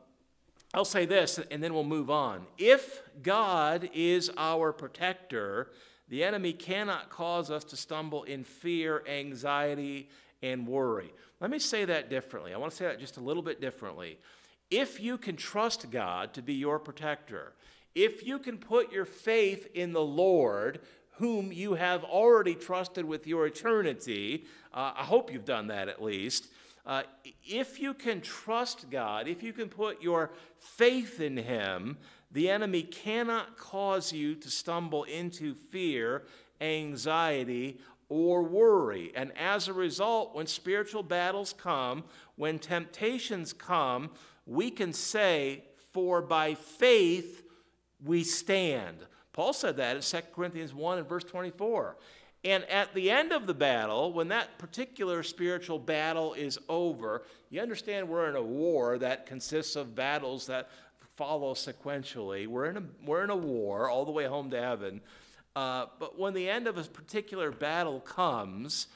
I'll 0.71 0.85
say 0.85 1.07
this, 1.07 1.39
and 1.49 1.63
then 1.63 1.73
we'll 1.73 1.83
move 1.83 2.11
on. 2.11 2.45
If 2.59 3.01
God 3.23 3.89
is 3.95 4.29
our 4.37 4.71
protector, 4.71 5.71
the 6.09 6.23
enemy 6.23 6.53
cannot 6.53 7.09
cause 7.09 7.49
us 7.49 7.63
to 7.63 7.75
stumble 7.75 8.25
in 8.25 8.43
fear, 8.43 9.03
anxiety, 9.09 10.09
and 10.43 10.67
worry. 10.67 11.11
Let 11.39 11.49
me 11.49 11.57
say 11.57 11.85
that 11.85 12.07
differently. 12.07 12.53
I 12.53 12.57
want 12.57 12.71
to 12.71 12.77
say 12.77 12.85
that 12.85 12.99
just 12.99 13.17
a 13.17 13.21
little 13.21 13.41
bit 13.41 13.59
differently. 13.59 14.19
If 14.69 14.99
you 14.99 15.17
can 15.17 15.35
trust 15.35 15.89
God 15.89 16.35
to 16.35 16.43
be 16.43 16.53
your 16.53 16.77
protector, 16.77 17.53
if 17.95 18.25
you 18.25 18.39
can 18.39 18.57
put 18.57 18.91
your 18.91 19.05
faith 19.05 19.67
in 19.73 19.93
the 19.93 20.01
Lord, 20.01 20.79
whom 21.17 21.51
you 21.51 21.75
have 21.75 22.03
already 22.03 22.55
trusted 22.55 23.05
with 23.05 23.27
your 23.27 23.45
eternity, 23.45 24.45
uh, 24.73 24.93
I 24.97 25.03
hope 25.03 25.31
you've 25.31 25.45
done 25.45 25.67
that 25.67 25.87
at 25.87 26.01
least. 26.01 26.47
Uh, 26.85 27.03
if 27.45 27.79
you 27.79 27.93
can 27.93 28.19
trust 28.19 28.89
God, 28.89 29.27
if 29.27 29.41
you 29.41 29.53
can 29.53 29.69
put 29.69 30.01
your 30.01 30.31
faith 30.57 31.21
in 31.21 31.37
Him, 31.37 31.97
the 32.31 32.49
enemy 32.49 32.81
cannot 32.81 33.57
cause 33.57 34.11
you 34.11 34.35
to 34.35 34.49
stumble 34.49 35.03
into 35.03 35.53
fear, 35.53 36.23
anxiety, 36.59 37.79
or 38.09 38.43
worry. 38.43 39.11
And 39.15 39.31
as 39.37 39.67
a 39.67 39.73
result, 39.73 40.35
when 40.35 40.47
spiritual 40.47 41.03
battles 41.03 41.53
come, 41.53 42.03
when 42.35 42.59
temptations 42.59 43.53
come, 43.53 44.09
we 44.45 44.71
can 44.71 44.93
say, 44.93 45.63
For 45.93 46.21
by 46.21 46.55
faith 46.55 47.42
we 48.05 48.23
stand. 48.23 48.97
Paul 49.31 49.53
said 49.53 49.77
that 49.77 49.95
in 49.95 50.01
2 50.01 50.17
Corinthians 50.33 50.73
1 50.73 50.99
and 50.99 51.07
verse 51.07 51.23
24. 51.23 51.97
And 52.45 52.65
at 52.65 52.93
the 52.93 53.09
end 53.09 53.31
of 53.31 53.47
the 53.47 53.53
battle, 53.53 54.11
when 54.11 54.27
that 54.27 54.57
particular 54.57 55.23
spiritual 55.23 55.79
battle 55.79 56.33
is 56.33 56.59
over, 56.67 57.23
you 57.49 57.61
understand 57.61 58.09
we're 58.09 58.29
in 58.29 58.35
a 58.35 58.43
war 58.43 58.97
that 58.97 59.25
consists 59.25 59.77
of 59.77 59.95
battles 59.95 60.47
that 60.47 60.69
follow 61.15 61.53
sequentially. 61.53 62.47
We're 62.47 62.65
in 62.65 62.77
a, 62.77 62.83
we're 63.05 63.23
in 63.23 63.29
a 63.29 63.35
war 63.35 63.89
all 63.89 64.03
the 64.03 64.11
way 64.11 64.25
home 64.25 64.49
to 64.51 64.61
heaven. 64.61 64.99
Uh, 65.55 65.85
but 65.99 66.19
when 66.19 66.33
the 66.33 66.49
end 66.49 66.67
of 66.67 66.77
a 66.77 66.83
particular 66.83 67.51
battle 67.51 68.01
comes, 68.01 68.87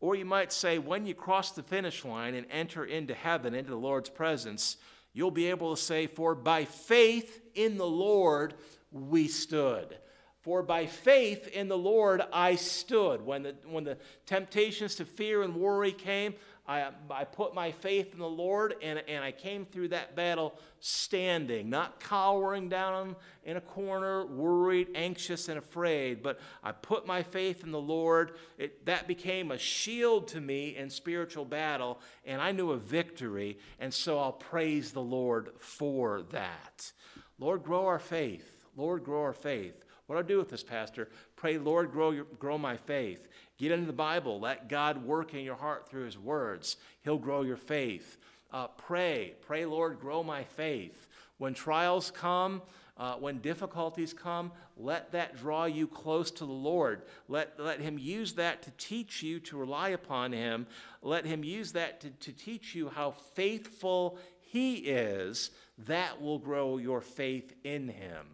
or 0.00 0.14
you 0.14 0.24
might 0.24 0.52
say, 0.52 0.78
when 0.78 1.06
you 1.06 1.14
cross 1.14 1.52
the 1.52 1.62
finish 1.62 2.04
line 2.04 2.34
and 2.34 2.46
enter 2.50 2.84
into 2.84 3.14
heaven, 3.14 3.54
into 3.54 3.70
the 3.70 3.76
Lord's 3.76 4.10
presence, 4.10 4.76
you'll 5.12 5.30
be 5.30 5.50
able 5.50 5.74
to 5.74 5.80
say, 5.80 6.06
For 6.06 6.34
by 6.34 6.64
faith 6.64 7.40
in 7.54 7.76
the 7.76 7.86
Lord 7.86 8.54
we 8.90 9.28
stood. 9.28 9.96
For 10.42 10.62
by 10.62 10.86
faith 10.86 11.46
in 11.48 11.68
the 11.68 11.78
Lord 11.78 12.22
I 12.32 12.56
stood. 12.56 13.22
When 13.24 13.44
the, 13.44 13.54
when 13.64 13.84
the 13.84 13.98
temptations 14.26 14.96
to 14.96 15.04
fear 15.04 15.42
and 15.42 15.54
worry 15.54 15.92
came, 15.92 16.34
I, 16.66 16.90
I 17.10 17.24
put 17.24 17.54
my 17.54 17.72
faith 17.72 18.12
in 18.12 18.20
the 18.20 18.28
Lord 18.28 18.76
and, 18.82 19.02
and 19.08 19.24
I 19.24 19.32
came 19.32 19.66
through 19.66 19.88
that 19.88 20.14
battle 20.14 20.54
standing, 20.78 21.68
not 21.68 21.98
cowering 21.98 22.68
down 22.68 23.16
in 23.44 23.56
a 23.56 23.60
corner, 23.60 24.24
worried, 24.26 24.88
anxious, 24.94 25.48
and 25.48 25.58
afraid, 25.58 26.22
but 26.22 26.38
I 26.62 26.70
put 26.70 27.04
my 27.04 27.24
faith 27.24 27.64
in 27.64 27.72
the 27.72 27.80
Lord. 27.80 28.36
It, 28.58 28.86
that 28.86 29.08
became 29.08 29.50
a 29.50 29.58
shield 29.58 30.28
to 30.28 30.40
me 30.40 30.76
in 30.76 30.88
spiritual 30.88 31.44
battle, 31.44 31.98
and 32.24 32.40
I 32.40 32.52
knew 32.52 32.70
a 32.70 32.76
victory, 32.76 33.58
and 33.80 33.92
so 33.92 34.20
I'll 34.20 34.32
praise 34.32 34.92
the 34.92 35.02
Lord 35.02 35.50
for 35.58 36.22
that. 36.30 36.92
Lord, 37.40 37.64
grow 37.64 37.86
our 37.86 37.98
faith. 37.98 38.64
Lord, 38.76 39.04
grow 39.04 39.22
our 39.22 39.32
faith. 39.32 39.84
What 40.06 40.16
do 40.16 40.18
I 40.20 40.22
do 40.28 40.38
with 40.38 40.50
this, 40.50 40.62
Pastor? 40.62 41.08
Pray, 41.36 41.58
Lord, 41.58 41.90
grow, 41.90 42.10
your, 42.10 42.26
grow 42.38 42.58
my 42.58 42.76
faith. 42.76 43.28
Get 43.58 43.72
into 43.72 43.86
the 43.86 43.92
Bible. 43.92 44.40
Let 44.40 44.68
God 44.68 45.04
work 45.04 45.34
in 45.34 45.44
your 45.44 45.56
heart 45.56 45.88
through 45.88 46.04
His 46.04 46.18
words. 46.18 46.76
He'll 47.02 47.18
grow 47.18 47.42
your 47.42 47.56
faith. 47.56 48.18
Uh, 48.52 48.66
pray. 48.66 49.34
Pray, 49.40 49.64
Lord, 49.64 50.00
grow 50.00 50.22
my 50.22 50.44
faith. 50.44 51.06
When 51.38 51.54
trials 51.54 52.10
come, 52.10 52.62
uh, 52.96 53.14
when 53.14 53.38
difficulties 53.38 54.12
come, 54.12 54.52
let 54.76 55.12
that 55.12 55.36
draw 55.36 55.64
you 55.64 55.86
close 55.86 56.30
to 56.32 56.44
the 56.44 56.52
Lord. 56.52 57.02
Let, 57.28 57.58
let 57.58 57.80
Him 57.80 57.98
use 57.98 58.34
that 58.34 58.62
to 58.62 58.70
teach 58.72 59.22
you 59.22 59.40
to 59.40 59.56
rely 59.56 59.90
upon 59.90 60.32
Him. 60.32 60.66
Let 61.00 61.24
Him 61.24 61.42
use 61.42 61.72
that 61.72 62.00
to, 62.02 62.10
to 62.10 62.32
teach 62.32 62.74
you 62.74 62.90
how 62.90 63.12
faithful 63.34 64.18
He 64.40 64.76
is. 64.76 65.50
That 65.78 66.20
will 66.20 66.38
grow 66.38 66.78
your 66.78 67.00
faith 67.00 67.54
in 67.64 67.88
Him. 67.88 68.26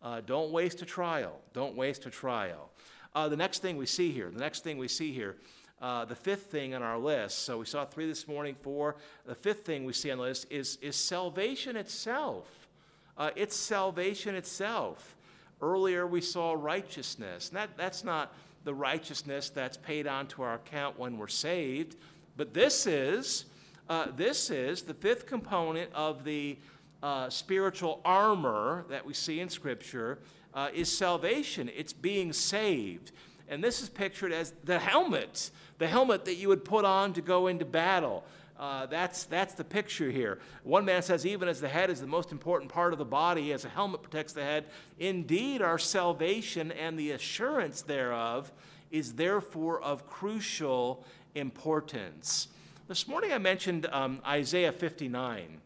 Uh, 0.00 0.20
don't 0.20 0.52
waste 0.52 0.80
a 0.82 0.84
trial. 0.84 1.40
Don't 1.52 1.76
waste 1.76 2.06
a 2.06 2.10
trial. 2.10 2.70
Uh, 3.14 3.28
the 3.28 3.36
next 3.36 3.60
thing 3.62 3.76
we 3.76 3.86
see 3.86 4.10
here, 4.10 4.28
the 4.30 4.40
next 4.40 4.64
thing 4.64 4.76
we 4.76 4.88
see 4.88 5.12
here, 5.12 5.36
uh, 5.80 6.04
the 6.04 6.14
fifth 6.14 6.46
thing 6.46 6.74
on 6.74 6.82
our 6.82 6.98
list, 6.98 7.40
so 7.40 7.58
we 7.58 7.64
saw 7.64 7.84
three 7.84 8.06
this 8.06 8.26
morning, 8.26 8.56
four. 8.60 8.96
The 9.26 9.34
fifth 9.34 9.64
thing 9.64 9.84
we 9.84 9.92
see 9.92 10.10
on 10.10 10.18
the 10.18 10.24
list 10.24 10.46
is, 10.50 10.78
is 10.82 10.96
salvation 10.96 11.76
itself. 11.76 12.68
Uh, 13.16 13.30
it's 13.36 13.54
salvation 13.54 14.34
itself. 14.34 15.14
Earlier 15.62 16.06
we 16.06 16.20
saw 16.20 16.54
righteousness. 16.54 17.48
And 17.50 17.56
that, 17.56 17.76
that's 17.76 18.02
not 18.02 18.34
the 18.64 18.74
righteousness 18.74 19.50
that's 19.50 19.76
paid 19.76 20.06
onto 20.06 20.42
our 20.42 20.54
account 20.54 20.98
when 20.98 21.16
we're 21.16 21.28
saved, 21.28 21.96
but 22.36 22.52
this 22.52 22.86
is, 22.86 23.44
uh, 23.88 24.06
this 24.16 24.50
is 24.50 24.82
the 24.82 24.94
fifth 24.94 25.26
component 25.26 25.92
of 25.92 26.24
the 26.24 26.58
uh, 27.02 27.28
spiritual 27.28 28.00
armor 28.04 28.86
that 28.88 29.04
we 29.04 29.12
see 29.12 29.38
in 29.38 29.48
Scripture 29.48 30.18
uh, 30.54 30.68
is 30.72 30.90
salvation. 30.90 31.70
It's 31.74 31.92
being 31.92 32.32
saved. 32.32 33.12
And 33.48 33.62
this 33.62 33.82
is 33.82 33.88
pictured 33.88 34.32
as 34.32 34.52
the 34.64 34.78
helmet, 34.78 35.50
the 35.78 35.86
helmet 35.86 36.24
that 36.24 36.36
you 36.36 36.48
would 36.48 36.64
put 36.64 36.84
on 36.84 37.12
to 37.14 37.20
go 37.20 37.48
into 37.48 37.64
battle. 37.64 38.24
Uh, 38.58 38.86
that's, 38.86 39.24
that's 39.24 39.54
the 39.54 39.64
picture 39.64 40.10
here. 40.10 40.38
One 40.62 40.84
man 40.84 41.02
says, 41.02 41.26
even 41.26 41.48
as 41.48 41.60
the 41.60 41.68
head 41.68 41.90
is 41.90 42.00
the 42.00 42.06
most 42.06 42.30
important 42.30 42.70
part 42.70 42.92
of 42.92 42.98
the 42.98 43.04
body, 43.04 43.52
as 43.52 43.64
a 43.64 43.68
helmet 43.68 44.02
protects 44.02 44.32
the 44.32 44.42
head, 44.42 44.66
indeed 44.98 45.60
our 45.60 45.78
salvation 45.78 46.70
and 46.72 46.98
the 46.98 47.10
assurance 47.10 47.82
thereof 47.82 48.52
is 48.90 49.14
therefore 49.14 49.82
of 49.82 50.06
crucial 50.06 51.04
importance. 51.34 52.48
This 52.86 53.08
morning 53.08 53.32
I 53.32 53.38
mentioned 53.38 53.86
um, 53.90 54.20
Isaiah 54.24 54.70
59. 54.70 55.60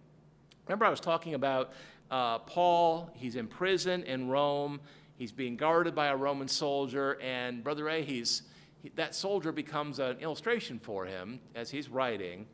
Remember, 0.66 0.84
I 0.84 0.90
was 0.90 1.00
talking 1.00 1.34
about 1.34 1.72
uh, 2.10 2.38
Paul, 2.38 3.10
he's 3.14 3.36
in 3.36 3.46
prison 3.46 4.02
in 4.04 4.28
Rome. 4.28 4.80
He's 5.16 5.32
being 5.32 5.56
guarded 5.56 5.94
by 5.94 6.06
a 6.06 6.16
Roman 6.16 6.48
soldier, 6.48 7.18
and 7.20 7.62
Brother 7.64 7.84
Ray, 7.84 8.04
he's, 8.04 8.42
he, 8.82 8.90
that 8.94 9.14
soldier 9.14 9.52
becomes 9.52 9.98
an 9.98 10.18
illustration 10.20 10.78
for 10.78 11.04
him 11.06 11.40
as 11.54 11.70
he's 11.70 11.88
writing. 11.88 12.46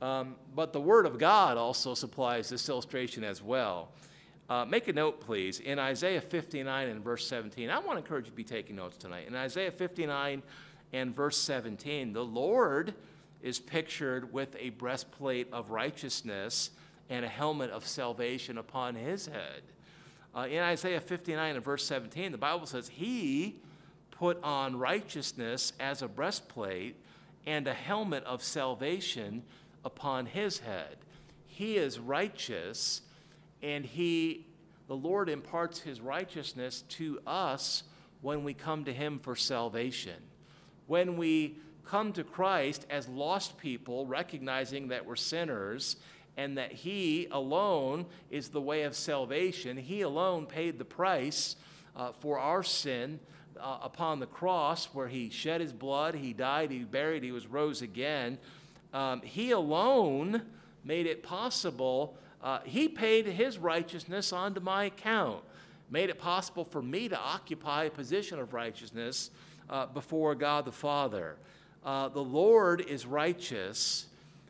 Um, 0.00 0.36
but 0.54 0.72
the 0.72 0.80
Word 0.80 1.04
of 1.04 1.18
God 1.18 1.56
also 1.56 1.94
supplies 1.94 2.48
this 2.48 2.68
illustration 2.68 3.24
as 3.24 3.42
well. 3.42 3.88
Uh, 4.48 4.64
make 4.64 4.86
a 4.86 4.92
note, 4.92 5.20
please. 5.20 5.58
In 5.58 5.78
Isaiah 5.78 6.20
59 6.20 6.88
and 6.88 7.02
verse 7.02 7.26
17, 7.26 7.68
I 7.68 7.78
want 7.80 7.92
to 7.92 7.96
encourage 7.98 8.26
you 8.26 8.30
to 8.30 8.36
be 8.36 8.44
taking 8.44 8.76
notes 8.76 8.96
tonight. 8.96 9.26
In 9.26 9.34
Isaiah 9.34 9.72
59 9.72 10.42
and 10.92 11.16
verse 11.16 11.36
17, 11.38 12.12
the 12.12 12.24
Lord 12.24 12.94
is 13.42 13.58
pictured 13.58 14.32
with 14.32 14.54
a 14.60 14.70
breastplate 14.70 15.48
of 15.52 15.70
righteousness 15.70 16.70
and 17.08 17.24
a 17.24 17.28
helmet 17.28 17.70
of 17.70 17.86
salvation 17.86 18.58
upon 18.58 18.94
his 18.94 19.26
head. 19.26 19.62
Uh, 20.34 20.46
in 20.50 20.58
Isaiah 20.58 21.00
59 21.00 21.56
and 21.56 21.64
verse 21.64 21.84
17, 21.86 22.32
the 22.32 22.38
Bible 22.38 22.66
says, 22.66 22.88
He 22.88 23.56
put 24.10 24.42
on 24.42 24.78
righteousness 24.78 25.72
as 25.80 26.02
a 26.02 26.08
breastplate 26.08 26.96
and 27.46 27.66
a 27.66 27.74
helmet 27.74 28.24
of 28.24 28.42
salvation 28.42 29.42
upon 29.84 30.26
his 30.26 30.58
head. 30.58 30.96
He 31.46 31.76
is 31.76 31.98
righteous, 31.98 33.02
and 33.62 33.84
he, 33.84 34.46
the 34.88 34.96
Lord 34.96 35.28
imparts 35.28 35.80
his 35.80 36.00
righteousness 36.00 36.82
to 36.90 37.20
us 37.26 37.84
when 38.20 38.44
we 38.44 38.52
come 38.52 38.84
to 38.84 38.92
him 38.92 39.18
for 39.18 39.36
salvation. 39.36 40.20
When 40.86 41.16
we 41.16 41.56
come 41.86 42.12
to 42.14 42.24
Christ 42.24 42.86
as 42.90 43.08
lost 43.08 43.56
people, 43.58 44.06
recognizing 44.06 44.88
that 44.88 45.06
we're 45.06 45.16
sinners 45.16 45.96
and 46.36 46.58
that 46.58 46.72
He 46.72 47.28
alone 47.30 48.06
is 48.30 48.48
the 48.48 48.60
way 48.60 48.82
of 48.82 48.94
salvation. 48.94 49.76
He 49.76 50.02
alone 50.02 50.46
paid 50.46 50.78
the 50.78 50.84
price 50.84 51.56
uh, 51.96 52.12
for 52.20 52.38
our 52.38 52.62
sin 52.62 53.20
uh, 53.60 53.78
upon 53.82 54.20
the 54.20 54.26
cross, 54.26 54.86
where 54.92 55.08
He 55.08 55.30
shed 55.30 55.60
His 55.60 55.72
blood, 55.72 56.14
He 56.14 56.32
died, 56.32 56.70
He 56.70 56.80
buried, 56.80 57.22
He 57.22 57.32
was 57.32 57.46
rose 57.46 57.82
again. 57.82 58.38
Um, 58.92 59.20
he 59.22 59.50
alone 59.50 60.42
made 60.84 61.06
it 61.06 61.22
possible. 61.22 62.16
Uh, 62.42 62.60
he 62.64 62.88
paid 62.88 63.26
His 63.26 63.58
righteousness 63.58 64.32
onto 64.32 64.60
my 64.60 64.84
account, 64.84 65.42
made 65.90 66.10
it 66.10 66.18
possible 66.18 66.64
for 66.64 66.80
me 66.80 67.08
to 67.08 67.18
occupy 67.18 67.84
a 67.84 67.90
position 67.90 68.38
of 68.38 68.54
righteousness 68.54 69.30
uh, 69.68 69.86
before 69.86 70.34
God 70.34 70.64
the 70.64 70.72
Father. 70.72 71.36
Uh, 71.84 72.08
the 72.08 72.22
Lord 72.22 72.80
is 72.80 73.06
righteous. 73.06 74.06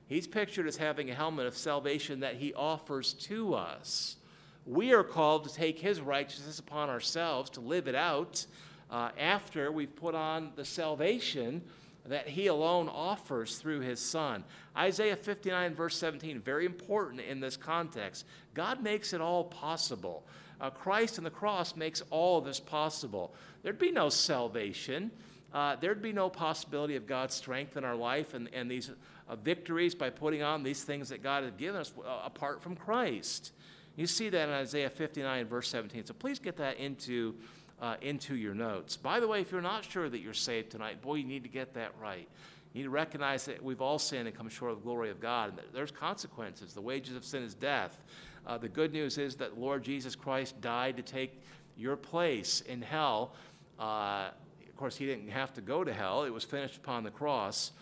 He's 0.09 0.27
pictured 0.27 0.66
as 0.66 0.77
having 0.77 1.11
a 1.11 1.14
helmet 1.14 1.47
of 1.47 1.57
salvation 1.57 2.21
that 2.21 2.37
he 2.37 2.55
offers 2.55 3.12
to 3.14 3.55
us. 3.55 4.16
We 4.64 4.92
are 4.92 5.05
called 5.05 5.49
to 5.49 5.55
take 5.55 5.79
his 5.79 6.01
righteousness 6.01 6.59
upon 6.59 6.90
ourselves, 6.90 7.51
to 7.51 7.61
live 7.61 7.88
it 7.88 7.95
out 7.95 8.47
uh, 8.90 9.11
after 9.19 9.71
we've 9.71 9.95
put 9.95 10.14
on 10.14 10.53
the 10.57 10.64
salvation 10.64 11.62
that 12.09 12.29
he 12.29 12.47
alone 12.47 12.88
offers 12.88 13.59
through 13.59 13.81
his 13.81 14.01
son. 14.01 14.45
Isaiah 14.77 15.16
59, 15.16 15.75
verse 15.75 15.97
17, 15.97 16.40
very 16.40 16.66
important 16.66 17.21
in 17.21 17.40
this 17.40 17.57
context. 17.57 18.27
God 18.55 18.83
makes 18.83 19.12
it 19.12 19.21
all 19.21 19.45
possible. 19.45 20.25
Uh, 20.61 20.71
Christ 20.71 21.19
and 21.19 21.27
the 21.27 21.31
cross 21.31 21.77
makes 21.77 22.03
all 22.11 22.38
of 22.38 22.45
this 22.45 22.61
possible. 22.61 23.35
There'd 23.62 23.79
be 23.79 23.90
no 23.90 24.09
salvation. 24.09 25.11
Uh, 25.53 25.77
there'd 25.77 26.03
be 26.03 26.12
no 26.12 26.29
possibility 26.29 26.97
of 26.97 27.07
God's 27.07 27.35
strength 27.35 27.77
in 27.77 27.85
our 27.85 27.97
life 27.97 28.35
and, 28.35 28.49
and 28.53 28.71
these 28.71 28.90
uh, 29.28 29.36
victories 29.36 29.94
by 29.94 30.10
putting 30.10 30.42
on 30.42 30.62
these 30.62 30.84
things 30.84 31.08
that 31.08 31.22
God 31.22 31.44
has 31.44 31.52
given 31.52 31.80
us 31.80 31.92
uh, 31.98 32.20
apart 32.24 32.62
from 32.62 32.76
Christ. 32.76 33.52
You 33.96 34.06
see 34.06 34.28
that 34.28 34.48
in 34.48 34.54
Isaiah 34.54 34.90
59, 34.90 35.46
verse 35.46 35.68
17. 35.68 36.06
So 36.06 36.14
please 36.14 36.38
get 36.38 36.56
that 36.58 36.76
into, 36.76 37.34
uh, 37.80 37.96
into 38.02 38.36
your 38.36 38.54
notes. 38.54 38.96
By 38.96 39.20
the 39.20 39.26
way, 39.26 39.40
if 39.40 39.50
you're 39.50 39.62
not 39.62 39.84
sure 39.84 40.08
that 40.08 40.20
you're 40.20 40.34
saved 40.34 40.70
tonight, 40.70 41.00
boy, 41.00 41.14
you 41.14 41.24
need 41.24 41.42
to 41.44 41.48
get 41.48 41.74
that 41.74 41.92
right. 42.00 42.28
You 42.72 42.80
need 42.80 42.84
to 42.84 42.90
recognize 42.90 43.46
that 43.46 43.62
we've 43.62 43.80
all 43.80 43.98
sinned 43.98 44.28
and 44.28 44.36
come 44.36 44.50
short 44.50 44.72
of 44.72 44.78
the 44.78 44.84
glory 44.84 45.10
of 45.10 45.18
God, 45.18 45.50
and 45.50 45.60
there's 45.72 45.90
consequences. 45.90 46.74
The 46.74 46.82
wages 46.82 47.16
of 47.16 47.24
sin 47.24 47.42
is 47.42 47.54
death. 47.54 48.02
Uh, 48.46 48.58
the 48.58 48.68
good 48.68 48.92
news 48.92 49.16
is 49.16 49.34
that 49.36 49.58
Lord 49.58 49.82
Jesus 49.82 50.14
Christ 50.14 50.60
died 50.60 50.96
to 50.98 51.02
take 51.02 51.40
your 51.76 51.96
place 51.96 52.60
in 52.60 52.82
hell. 52.82 53.32
Uh, 53.78 54.28
of 54.68 54.76
course, 54.76 54.94
he 54.94 55.06
didn't 55.06 55.28
have 55.28 55.54
to 55.54 55.62
go 55.62 55.84
to 55.84 55.92
hell, 55.92 56.24
it 56.24 56.30
was 56.30 56.44
finished 56.44 56.76
upon 56.76 57.02
the 57.02 57.10
cross. 57.10 57.72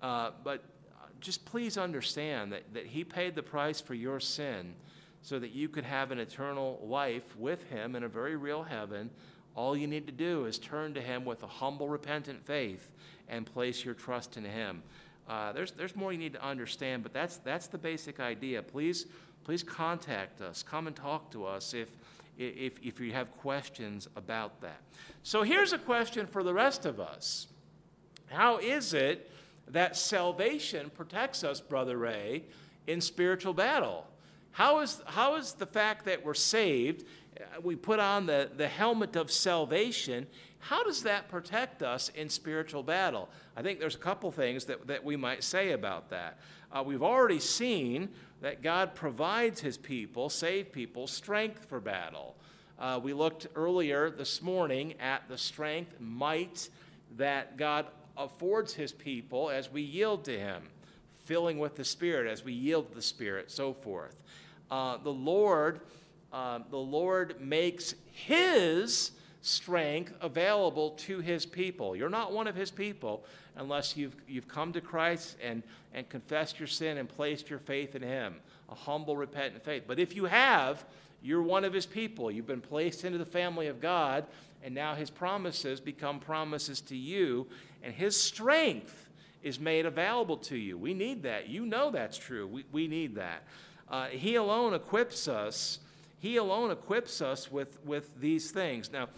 Uh, 0.00 0.30
but 0.42 0.64
just 1.20 1.44
please 1.44 1.76
understand 1.76 2.52
that, 2.52 2.74
that 2.74 2.86
He 2.86 3.04
paid 3.04 3.34
the 3.34 3.42
price 3.42 3.80
for 3.80 3.94
your 3.94 4.20
sin 4.20 4.74
so 5.22 5.38
that 5.38 5.50
you 5.50 5.68
could 5.68 5.84
have 5.84 6.10
an 6.10 6.18
eternal 6.18 6.80
life 6.82 7.36
with 7.36 7.68
Him 7.70 7.96
in 7.96 8.04
a 8.04 8.08
very 8.08 8.36
real 8.36 8.62
heaven. 8.62 9.10
All 9.54 9.76
you 9.76 9.86
need 9.86 10.06
to 10.06 10.12
do 10.12 10.44
is 10.46 10.58
turn 10.58 10.94
to 10.94 11.00
Him 11.00 11.24
with 11.24 11.42
a 11.42 11.46
humble, 11.46 11.88
repentant 11.88 12.44
faith 12.44 12.90
and 13.28 13.44
place 13.44 13.84
your 13.84 13.94
trust 13.94 14.36
in 14.36 14.44
Him. 14.44 14.82
Uh, 15.28 15.52
there's, 15.52 15.72
there's 15.72 15.94
more 15.94 16.12
you 16.12 16.18
need 16.18 16.32
to 16.32 16.44
understand, 16.44 17.02
but 17.02 17.12
that's, 17.12 17.36
that's 17.38 17.66
the 17.66 17.76
basic 17.76 18.18
idea. 18.20 18.62
Please, 18.62 19.06
please 19.44 19.62
contact 19.62 20.40
us. 20.40 20.62
Come 20.62 20.86
and 20.86 20.96
talk 20.96 21.30
to 21.32 21.44
us 21.44 21.74
if, 21.74 21.88
if, 22.38 22.78
if 22.82 23.00
you 23.00 23.12
have 23.12 23.36
questions 23.36 24.08
about 24.16 24.60
that. 24.62 24.80
So 25.22 25.42
here's 25.42 25.72
a 25.72 25.78
question 25.78 26.26
for 26.26 26.42
the 26.42 26.54
rest 26.54 26.86
of 26.86 26.98
us 27.00 27.48
How 28.28 28.58
is 28.58 28.94
it 28.94 29.30
that 29.72 29.96
salvation 29.96 30.90
protects 30.90 31.44
us, 31.44 31.60
Brother 31.60 31.98
Ray, 31.98 32.44
in 32.86 33.00
spiritual 33.00 33.54
battle? 33.54 34.06
How 34.52 34.80
is, 34.80 35.00
how 35.06 35.36
is 35.36 35.52
the 35.52 35.66
fact 35.66 36.04
that 36.06 36.24
we're 36.24 36.34
saved, 36.34 37.04
uh, 37.38 37.60
we 37.62 37.76
put 37.76 38.00
on 38.00 38.26
the, 38.26 38.50
the 38.56 38.68
helmet 38.68 39.14
of 39.14 39.30
salvation, 39.30 40.26
how 40.58 40.82
does 40.82 41.02
that 41.04 41.28
protect 41.28 41.82
us 41.82 42.08
in 42.10 42.28
spiritual 42.28 42.82
battle? 42.82 43.28
I 43.56 43.62
think 43.62 43.78
there's 43.78 43.94
a 43.94 43.98
couple 43.98 44.30
things 44.32 44.64
that, 44.64 44.86
that 44.88 45.04
we 45.04 45.16
might 45.16 45.44
say 45.44 45.72
about 45.72 46.10
that. 46.10 46.38
Uh, 46.72 46.82
we've 46.84 47.02
already 47.02 47.38
seen 47.38 48.08
that 48.40 48.62
God 48.62 48.94
provides 48.94 49.60
his 49.60 49.76
people, 49.76 50.28
saved 50.28 50.72
people, 50.72 51.06
strength 51.06 51.64
for 51.64 51.80
battle. 51.80 52.36
Uh, 52.78 53.00
we 53.02 53.12
looked 53.12 53.46
earlier 53.54 54.10
this 54.10 54.42
morning 54.42 54.94
at 55.00 55.28
the 55.28 55.38
strength, 55.38 55.98
might 55.98 56.68
that 57.16 57.56
God 57.56 57.86
affords 58.18 58.74
his 58.74 58.92
people 58.92 59.48
as 59.48 59.70
we 59.70 59.82
yield 59.82 60.24
to 60.24 60.38
him, 60.38 60.62
filling 61.24 61.58
with 61.58 61.76
the 61.76 61.84
Spirit 61.84 62.26
as 62.30 62.44
we 62.44 62.52
yield 62.52 62.88
to 62.88 62.94
the 62.94 63.02
Spirit, 63.02 63.50
so 63.50 63.72
forth. 63.72 64.16
Uh, 64.70 64.98
the 64.98 65.12
Lord, 65.12 65.80
uh, 66.32 66.60
the 66.70 66.76
Lord 66.76 67.40
makes 67.40 67.94
his 68.12 69.12
strength 69.40 70.12
available 70.20 70.90
to 70.90 71.20
his 71.20 71.46
people. 71.46 71.94
You're 71.94 72.10
not 72.10 72.32
one 72.32 72.46
of 72.46 72.54
his 72.54 72.70
people 72.70 73.24
unless 73.56 73.96
you've, 73.96 74.16
you've 74.26 74.48
come 74.48 74.72
to 74.72 74.80
Christ 74.80 75.36
and, 75.42 75.62
and 75.94 76.08
confessed 76.08 76.58
your 76.58 76.68
sin 76.68 76.98
and 76.98 77.08
placed 77.08 77.48
your 77.48 77.58
faith 77.58 77.94
in 77.94 78.02
him, 78.02 78.36
a 78.68 78.74
humble, 78.74 79.16
repentant 79.16 79.64
faith. 79.64 79.84
But 79.86 79.98
if 79.98 80.14
you 80.14 80.26
have, 80.26 80.84
you're 81.22 81.42
one 81.42 81.64
of 81.64 81.72
his 81.72 81.86
people. 81.86 82.30
You've 82.30 82.46
been 82.46 82.60
placed 82.60 83.04
into 83.04 83.18
the 83.18 83.26
family 83.26 83.66
of 83.66 83.80
God, 83.80 84.26
and 84.62 84.74
now 84.74 84.94
his 84.94 85.10
promises 85.10 85.80
become 85.80 86.20
promises 86.20 86.80
to 86.82 86.96
you, 86.96 87.46
and 87.82 87.94
his 87.94 88.20
strength 88.20 89.10
is 89.42 89.60
made 89.60 89.86
available 89.86 90.36
to 90.36 90.56
you. 90.56 90.76
We 90.76 90.94
need 90.94 91.22
that. 91.22 91.48
You 91.48 91.64
know 91.64 91.90
that's 91.90 92.18
true. 92.18 92.46
We, 92.46 92.64
we 92.72 92.88
need 92.88 93.14
that. 93.14 93.44
Uh, 93.88 94.06
he 94.06 94.34
alone 94.34 94.74
equips 94.74 95.28
us 95.28 95.78
he 96.18 96.36
alone 96.36 96.70
equips 96.70 97.22
us 97.22 97.50
with, 97.50 97.78
with 97.84 98.20
these 98.20 98.50
things. 98.50 98.90
Now, 98.92 99.08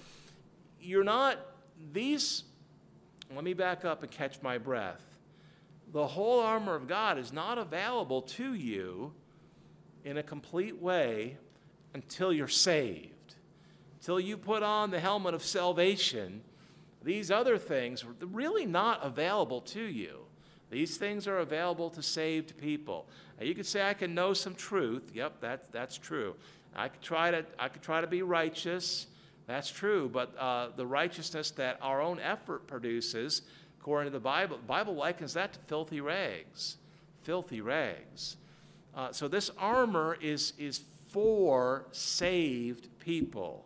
you're 0.80 1.04
not, 1.04 1.38
these, 1.92 2.44
let 3.34 3.42
me 3.42 3.54
back 3.54 3.84
up 3.84 4.02
and 4.02 4.10
catch 4.10 4.42
my 4.42 4.58
breath. 4.58 5.02
The 5.92 6.06
whole 6.06 6.40
armor 6.40 6.74
of 6.74 6.86
God 6.86 7.18
is 7.18 7.32
not 7.32 7.58
available 7.58 8.22
to 8.22 8.54
you 8.54 9.12
in 10.04 10.18
a 10.18 10.22
complete 10.22 10.80
way 10.80 11.38
until 11.94 12.32
you're 12.32 12.48
saved. 12.48 13.34
Until 13.98 14.20
you 14.20 14.36
put 14.36 14.62
on 14.62 14.90
the 14.90 15.00
helmet 15.00 15.34
of 15.34 15.42
salvation, 15.42 16.42
these 17.02 17.30
other 17.30 17.58
things 17.58 18.04
really 18.20 18.66
not 18.66 19.00
available 19.02 19.60
to 19.62 19.82
you. 19.82 20.20
These 20.70 20.98
things 20.98 21.26
are 21.26 21.38
available 21.38 21.90
to 21.90 22.02
saved 22.02 22.56
people. 22.58 23.06
You 23.40 23.54
could 23.54 23.66
say, 23.66 23.88
I 23.88 23.94
can 23.94 24.14
know 24.14 24.34
some 24.34 24.54
truth. 24.54 25.10
Yep, 25.14 25.40
that, 25.40 25.72
that's 25.72 25.96
true. 25.98 26.36
I 26.76 26.88
could 26.88 27.02
try 27.02 27.30
to, 27.30 27.44
I 27.58 27.68
could 27.68 27.82
try 27.82 28.00
to 28.00 28.06
be 28.06 28.22
righteous. 28.22 29.06
That's 29.46 29.70
true. 29.70 30.08
But 30.08 30.36
uh, 30.38 30.68
the 30.76 30.86
righteousness 30.86 31.50
that 31.52 31.78
our 31.82 32.00
own 32.00 32.20
effort 32.20 32.66
produces, 32.66 33.42
according 33.80 34.12
to 34.12 34.18
the 34.18 34.22
Bible, 34.22 34.58
the 34.58 34.62
Bible 34.62 34.94
likens 34.94 35.34
that 35.34 35.54
to 35.54 35.58
filthy 35.60 36.00
rags. 36.00 36.76
Filthy 37.22 37.60
rags. 37.60 38.36
Uh, 38.94 39.10
so 39.10 39.26
this 39.26 39.50
armor 39.58 40.18
is, 40.20 40.52
is 40.58 40.82
for 41.10 41.86
saved 41.90 42.88
people. 43.00 43.64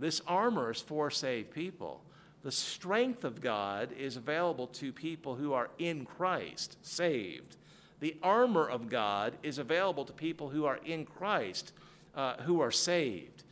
This 0.00 0.20
armor 0.26 0.72
is 0.72 0.80
for 0.80 1.10
saved 1.10 1.52
people. 1.52 2.02
The 2.42 2.50
strength 2.50 3.22
of 3.22 3.40
God 3.40 3.90
is 3.92 4.16
available 4.16 4.66
to 4.68 4.92
people 4.92 5.36
who 5.36 5.52
are 5.52 5.70
in 5.78 6.04
Christ, 6.06 6.78
saved 6.82 7.56
the 8.00 8.16
armor 8.22 8.68
of 8.68 8.88
God 8.88 9.34
is 9.42 9.58
available 9.58 10.04
to 10.06 10.12
people 10.12 10.48
who 10.48 10.64
are 10.64 10.78
in 10.84 11.04
Christ, 11.04 11.72
uh, 12.14 12.36
who 12.38 12.60
are 12.60 12.70
saved. 12.70 13.44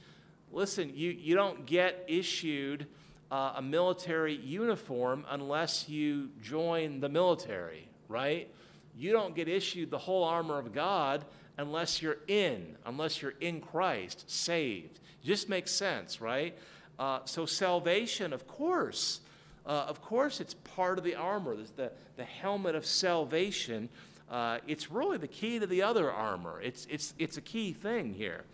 Listen, 0.50 0.90
you, 0.94 1.10
you 1.10 1.34
don't 1.34 1.66
get 1.66 2.04
issued 2.08 2.86
uh, 3.30 3.52
a 3.56 3.62
military 3.62 4.34
uniform 4.34 5.26
unless 5.28 5.88
you 5.88 6.30
join 6.42 7.00
the 7.00 7.10
military, 7.10 7.86
right? 8.08 8.48
You 8.96 9.12
don't 9.12 9.36
get 9.36 9.48
issued 9.48 9.90
the 9.90 9.98
whole 9.98 10.24
armor 10.24 10.58
of 10.58 10.72
God 10.72 11.26
unless 11.58 12.00
you're 12.00 12.18
in, 12.26 12.76
unless 12.86 13.20
you're 13.20 13.34
in 13.40 13.60
Christ, 13.60 14.30
saved. 14.30 14.98
Just 15.28 15.48
makes 15.48 15.70
sense, 15.70 16.20
right? 16.20 16.56
Uh, 16.98 17.20
so 17.24 17.46
salvation, 17.46 18.32
of 18.32 18.46
course, 18.48 19.20
uh, 19.66 19.84
of 19.86 20.00
course, 20.00 20.40
it's 20.40 20.54
part 20.54 20.98
of 20.98 21.04
the 21.04 21.14
armor. 21.14 21.56
the, 21.76 21.92
the 22.16 22.24
helmet 22.24 22.74
of 22.74 22.86
salvation 22.86 23.88
uh, 24.30 24.58
it's 24.66 24.90
really 24.90 25.16
the 25.16 25.28
key 25.28 25.58
to 25.58 25.66
the 25.66 25.82
other 25.82 26.10
armor. 26.10 26.60
It's, 26.62 26.86
it's, 26.90 27.14
it's 27.18 27.36
a 27.36 27.40
key 27.40 27.72
thing 27.72 28.12
here. 28.12 28.44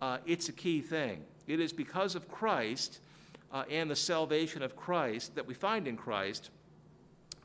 Uh, 0.00 0.18
it's 0.26 0.48
a 0.48 0.52
key 0.52 0.80
thing. 0.80 1.22
It 1.46 1.60
is 1.60 1.72
because 1.72 2.14
of 2.14 2.28
Christ 2.28 3.00
uh, 3.52 3.64
and 3.70 3.90
the 3.90 3.96
salvation 3.96 4.62
of 4.62 4.76
Christ 4.76 5.34
that 5.34 5.46
we 5.46 5.54
find 5.54 5.86
in 5.86 5.96
Christ 5.96 6.50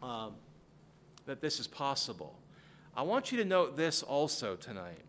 um, 0.02 0.34
that 1.26 1.42
this 1.42 1.60
is 1.60 1.68
possible. 1.68 2.36
I 2.96 3.02
want 3.02 3.32
you 3.32 3.38
to 3.40 3.46
note 3.46 3.76
this 3.76 4.04
also 4.04 4.56
tonight. 4.56 5.02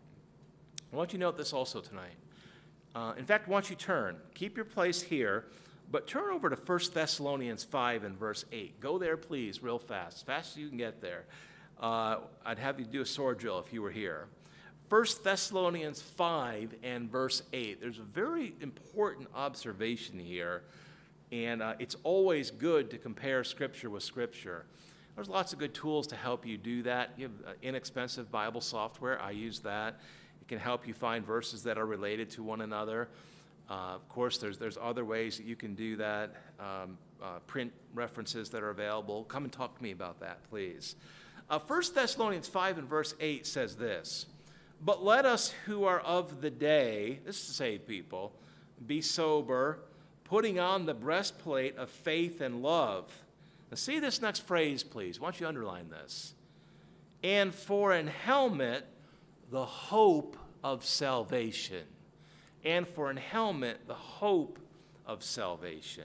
I 0.91 0.95
want 0.95 1.13
you 1.13 1.19
to 1.19 1.25
note 1.25 1.37
this 1.37 1.53
also 1.53 1.81
tonight. 1.81 2.15
Uh, 2.95 3.13
in 3.17 3.25
fact, 3.25 3.49
once 3.49 3.69
you 3.69 3.75
turn. 3.75 4.15
Keep 4.33 4.55
your 4.55 4.65
place 4.65 5.01
here, 5.01 5.45
but 5.91 6.07
turn 6.07 6.31
over 6.31 6.49
to 6.49 6.55
1 6.55 6.79
Thessalonians 6.93 7.63
5 7.65 8.05
and 8.05 8.17
verse 8.17 8.45
8. 8.53 8.79
Go 8.79 8.97
there, 8.97 9.17
please, 9.17 9.61
real 9.61 9.77
fast, 9.77 10.25
fast 10.25 10.53
as 10.53 10.57
you 10.57 10.69
can 10.69 10.77
get 10.77 11.01
there. 11.01 11.25
Uh, 11.79 12.19
I'd 12.45 12.57
have 12.57 12.79
you 12.79 12.85
do 12.85 13.01
a 13.01 13.05
sword 13.05 13.37
drill 13.37 13.59
if 13.59 13.73
you 13.73 13.81
were 13.81 13.91
here. 13.91 14.27
1 14.87 15.05
Thessalonians 15.25 16.01
5 16.01 16.75
and 16.83 17.11
verse 17.11 17.43
8. 17.51 17.81
There's 17.81 17.99
a 17.99 18.03
very 18.03 18.55
important 18.61 19.27
observation 19.35 20.17
here, 20.17 20.63
and 21.33 21.61
uh, 21.61 21.73
it's 21.79 21.97
always 22.03 22.49
good 22.49 22.89
to 22.91 22.97
compare 22.97 23.43
Scripture 23.43 23.89
with 23.89 24.03
Scripture. 24.03 24.65
There's 25.15 25.27
lots 25.27 25.51
of 25.51 25.59
good 25.59 25.73
tools 25.73 26.07
to 26.07 26.15
help 26.15 26.45
you 26.45 26.57
do 26.57 26.83
that. 26.83 27.11
You 27.17 27.23
have 27.23 27.47
uh, 27.47 27.53
inexpensive 27.61 28.31
Bible 28.31 28.61
software, 28.61 29.21
I 29.21 29.31
use 29.31 29.59
that. 29.61 29.99
It 30.45 30.49
can 30.49 30.59
help 30.59 30.87
you 30.87 30.93
find 30.93 31.25
verses 31.25 31.63
that 31.63 31.79
are 31.79 31.87
related 31.87 32.29
to 32.31 32.43
one 32.43 32.61
another. 32.61 33.09
Uh, 33.67 33.95
of 33.95 34.07
course, 34.09 34.37
there's, 34.37 34.59
there's 34.59 34.77
other 34.79 35.03
ways 35.03 35.37
that 35.37 35.45
you 35.47 35.55
can 35.55 35.73
do 35.73 35.95
that, 35.95 36.35
um, 36.59 36.99
uh, 37.21 37.39
print 37.47 37.73
references 37.95 38.49
that 38.51 38.61
are 38.61 38.69
available. 38.69 39.23
Come 39.23 39.45
and 39.45 39.51
talk 39.51 39.75
to 39.75 39.81
me 39.81 39.89
about 39.89 40.19
that, 40.19 40.47
please. 40.51 40.95
Uh, 41.49 41.57
1 41.57 41.81
Thessalonians 41.95 42.47
5 42.47 42.77
and 42.77 42.87
verse 42.87 43.15
8 43.19 43.47
says 43.47 43.75
this 43.75 44.27
But 44.81 45.03
let 45.03 45.25
us 45.25 45.51
who 45.65 45.85
are 45.85 45.99
of 46.01 46.41
the 46.41 46.51
day, 46.51 47.21
this 47.25 47.41
is 47.41 47.47
to 47.47 47.53
save 47.53 47.87
people, 47.87 48.31
be 48.85 49.01
sober, 49.01 49.79
putting 50.25 50.59
on 50.59 50.85
the 50.85 50.93
breastplate 50.93 51.75
of 51.75 51.89
faith 51.89 52.39
and 52.39 52.61
love. 52.61 53.11
Now, 53.71 53.77
see 53.77 53.97
this 53.97 54.21
next 54.21 54.41
phrase, 54.41 54.83
please. 54.83 55.19
Why 55.19 55.27
don't 55.27 55.39
you 55.39 55.47
underline 55.47 55.89
this? 55.89 56.35
And 57.23 57.51
for 57.51 57.93
an 57.93 58.05
helmet, 58.05 58.85
the 59.55 59.63
hope 59.63 60.35
of 60.65 60.83
salvation. 60.83 61.83
And 62.65 62.85
for 62.85 63.09
an 63.09 63.15
helmet, 63.15 63.87
the 63.87 63.93
hope 63.93 64.59
of 65.05 65.23
salvation. 65.23 66.03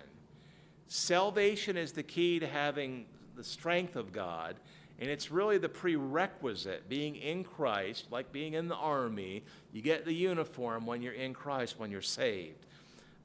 Salvation 0.86 1.76
is 1.76 1.90
the 1.90 2.04
key 2.04 2.38
to 2.38 2.46
having 2.46 3.06
the 3.34 3.42
strength 3.42 3.96
of 3.96 4.12
God. 4.12 4.54
And 5.00 5.10
it's 5.10 5.32
really 5.32 5.58
the 5.58 5.68
prerequisite, 5.68 6.88
being 6.88 7.16
in 7.16 7.42
Christ, 7.42 8.06
like 8.12 8.30
being 8.30 8.54
in 8.54 8.68
the 8.68 8.76
army. 8.76 9.42
You 9.72 9.82
get 9.82 10.04
the 10.04 10.14
uniform 10.14 10.86
when 10.86 11.02
you're 11.02 11.12
in 11.12 11.34
Christ, 11.34 11.74
when 11.76 11.90
you're 11.90 12.02
saved. 12.02 12.66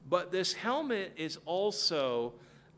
But 0.08 0.32
this 0.32 0.52
helmet 0.52 1.12
is 1.16 1.38
also 1.44 2.32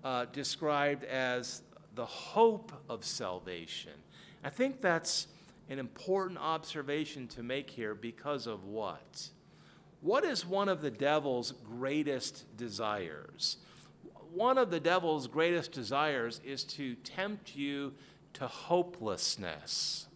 uh, 0.05 0.27
described 0.35 1.05
as 1.05 1.63
the 1.95 2.05
hope 2.05 2.73
of 2.91 3.07
salvation. 3.07 3.95
I 4.45 4.51
think 4.51 4.83
that's 4.83 5.29
an 5.69 5.79
important 5.79 6.39
observation 6.39 7.29
to 7.29 7.43
make 7.43 7.71
here 7.71 7.95
because 7.95 8.47
of 8.47 8.65
what? 8.65 9.29
What 10.01 10.25
is 10.25 10.47
one 10.47 10.69
of 10.69 10.81
the 10.81 10.91
devil's 10.91 11.53
greatest 11.53 12.57
desires? 12.57 13.59
One 14.33 14.59
of 14.59 14.71
the 14.71 14.81
devil's 14.81 15.27
greatest 15.27 15.73
desires 15.73 16.41
is 16.45 16.65
to 16.65 16.95
tempt 16.97 17.57
you 17.57 17.95
to 18.35 18.47
hopelessness. 18.47 20.07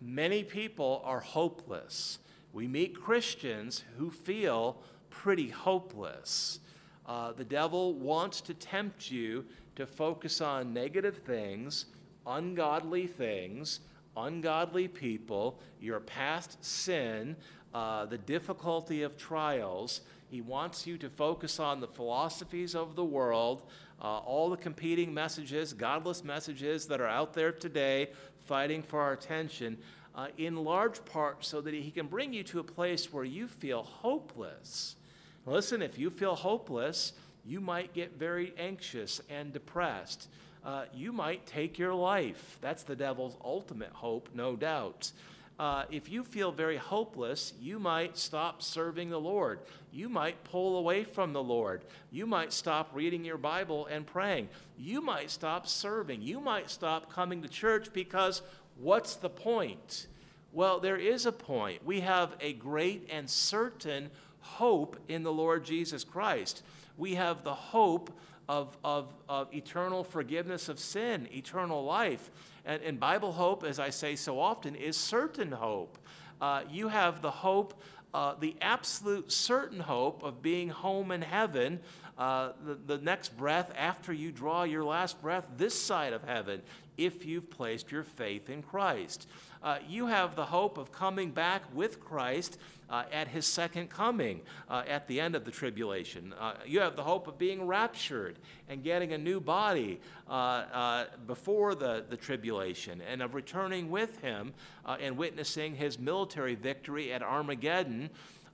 Many 0.00 0.42
people 0.42 1.02
are 1.04 1.20
hopeless. 1.20 2.18
We 2.52 2.66
meet 2.66 3.00
Christians 3.00 3.84
who 3.96 4.10
feel 4.10 4.82
pretty 5.10 5.48
hopeless. 5.48 6.60
Uh, 7.06 7.32
the 7.32 7.44
devil 7.44 7.94
wants 7.94 8.40
to 8.42 8.54
tempt 8.54 9.10
you 9.10 9.44
to 9.76 9.86
focus 9.86 10.40
on 10.40 10.72
negative 10.72 11.18
things 11.18 11.86
ungodly 12.26 13.06
things, 13.06 13.80
ungodly 14.16 14.88
people, 14.88 15.58
your 15.80 16.00
past 16.00 16.64
sin, 16.64 17.36
uh, 17.74 18.06
the 18.06 18.18
difficulty 18.18 19.02
of 19.02 19.16
trials. 19.16 20.00
He 20.30 20.40
wants 20.40 20.86
you 20.86 20.98
to 20.98 21.08
focus 21.08 21.60
on 21.60 21.80
the 21.80 21.86
philosophies 21.86 22.74
of 22.74 22.96
the 22.96 23.04
world, 23.04 23.62
uh, 24.00 24.18
all 24.18 24.50
the 24.50 24.56
competing 24.56 25.12
messages, 25.12 25.72
godless 25.72 26.24
messages 26.24 26.86
that 26.86 27.00
are 27.00 27.08
out 27.08 27.34
there 27.34 27.52
today 27.52 28.08
fighting 28.46 28.82
for 28.82 29.00
our 29.00 29.12
attention, 29.12 29.76
uh, 30.14 30.28
in 30.38 30.56
large 30.56 31.04
part 31.04 31.44
so 31.44 31.60
that 31.60 31.74
he 31.74 31.90
can 31.90 32.06
bring 32.06 32.32
you 32.32 32.42
to 32.42 32.58
a 32.60 32.64
place 32.64 33.12
where 33.12 33.24
you 33.24 33.46
feel 33.46 33.82
hopeless. 33.82 34.96
Listen, 35.44 35.82
if 35.82 35.98
you 35.98 36.10
feel 36.10 36.34
hopeless, 36.34 37.12
you 37.44 37.60
might 37.60 37.92
get 37.92 38.18
very 38.18 38.52
anxious 38.58 39.20
and 39.28 39.52
depressed. 39.52 40.28
Uh, 40.66 40.84
you 40.92 41.12
might 41.12 41.46
take 41.46 41.78
your 41.78 41.94
life. 41.94 42.58
That's 42.60 42.82
the 42.82 42.96
devil's 42.96 43.36
ultimate 43.44 43.92
hope, 43.92 44.30
no 44.34 44.56
doubt. 44.56 45.12
Uh, 45.60 45.84
if 45.92 46.10
you 46.10 46.24
feel 46.24 46.50
very 46.50 46.76
hopeless, 46.76 47.54
you 47.60 47.78
might 47.78 48.18
stop 48.18 48.60
serving 48.60 49.08
the 49.08 49.20
Lord. 49.20 49.60
You 49.92 50.08
might 50.08 50.42
pull 50.42 50.76
away 50.76 51.04
from 51.04 51.32
the 51.32 51.42
Lord. 51.42 51.82
You 52.10 52.26
might 52.26 52.52
stop 52.52 52.90
reading 52.92 53.24
your 53.24 53.38
Bible 53.38 53.86
and 53.86 54.04
praying. 54.04 54.48
You 54.76 55.00
might 55.00 55.30
stop 55.30 55.68
serving. 55.68 56.20
You 56.20 56.40
might 56.40 56.68
stop 56.68 57.12
coming 57.12 57.42
to 57.42 57.48
church 57.48 57.92
because 57.92 58.42
what's 58.76 59.14
the 59.14 59.30
point? 59.30 60.08
Well, 60.52 60.80
there 60.80 60.96
is 60.96 61.26
a 61.26 61.32
point. 61.32 61.86
We 61.86 62.00
have 62.00 62.34
a 62.40 62.54
great 62.54 63.08
and 63.12 63.30
certain 63.30 64.10
hope 64.40 64.96
in 65.06 65.22
the 65.22 65.32
Lord 65.32 65.64
Jesus 65.64 66.02
Christ. 66.02 66.64
We 66.98 67.14
have 67.14 67.44
the 67.44 67.54
hope 67.54 68.10
of, 68.48 68.76
of, 68.84 69.12
of 69.28 69.52
eternal 69.54 70.04
forgiveness 70.04 70.68
of 70.68 70.78
sin, 70.78 71.28
eternal 71.32 71.84
life. 71.84 72.30
And, 72.64 72.82
and 72.82 73.00
Bible 73.00 73.32
hope, 73.32 73.64
as 73.64 73.78
I 73.78 73.90
say 73.90 74.16
so 74.16 74.40
often, 74.40 74.74
is 74.74 74.96
certain 74.96 75.52
hope. 75.52 75.98
Uh, 76.40 76.62
you 76.70 76.88
have 76.88 77.22
the 77.22 77.30
hope, 77.30 77.80
uh, 78.14 78.34
the 78.38 78.56
absolute 78.60 79.32
certain 79.32 79.80
hope 79.80 80.22
of 80.22 80.42
being 80.42 80.68
home 80.68 81.10
in 81.10 81.22
heaven 81.22 81.80
uh, 82.18 82.52
the, 82.64 82.74
the 82.74 82.98
next 82.98 83.36
breath 83.36 83.70
after 83.76 84.12
you 84.12 84.32
draw 84.32 84.62
your 84.62 84.84
last 84.84 85.20
breath 85.20 85.46
this 85.58 85.78
side 85.78 86.14
of 86.14 86.24
heaven 86.24 86.62
if 86.96 87.26
you've 87.26 87.50
placed 87.50 87.92
your 87.92 88.04
faith 88.04 88.48
in 88.48 88.62
Christ. 88.62 89.28
Uh, 89.62 89.78
you 89.88 90.06
have 90.06 90.36
the 90.36 90.44
hope 90.44 90.78
of 90.78 90.92
coming 90.92 91.30
back 91.30 91.62
with 91.74 92.00
Christ 92.00 92.58
uh, 92.88 93.04
at 93.12 93.28
his 93.28 93.46
second 93.46 93.90
coming 93.90 94.40
uh, 94.68 94.82
at 94.88 95.08
the 95.08 95.20
end 95.20 95.34
of 95.34 95.44
the 95.44 95.50
tribulation. 95.50 96.32
Uh, 96.38 96.54
you 96.64 96.80
have 96.80 96.96
the 96.96 97.02
hope 97.02 97.26
of 97.26 97.38
being 97.38 97.66
raptured 97.66 98.38
and 98.68 98.82
getting 98.82 99.12
a 99.12 99.18
new 99.18 99.40
body 99.40 100.00
uh, 100.28 100.32
uh, 100.32 101.04
before 101.26 101.74
the, 101.74 102.04
the 102.08 102.16
tribulation 102.16 103.02
and 103.10 103.22
of 103.22 103.34
returning 103.34 103.90
with 103.90 104.20
him 104.20 104.52
and 105.00 105.16
witnessing 105.16 105.74
his 105.74 105.98
military 105.98 106.54
victory 106.54 107.12
at 107.12 107.22
Armageddon 107.22 108.08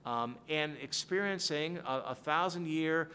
um, 0.06 0.36
and 0.48 0.76
experiencing 0.82 1.78
a, 1.86 2.02
a 2.08 2.14
thousand 2.14 2.66
year 2.66 3.10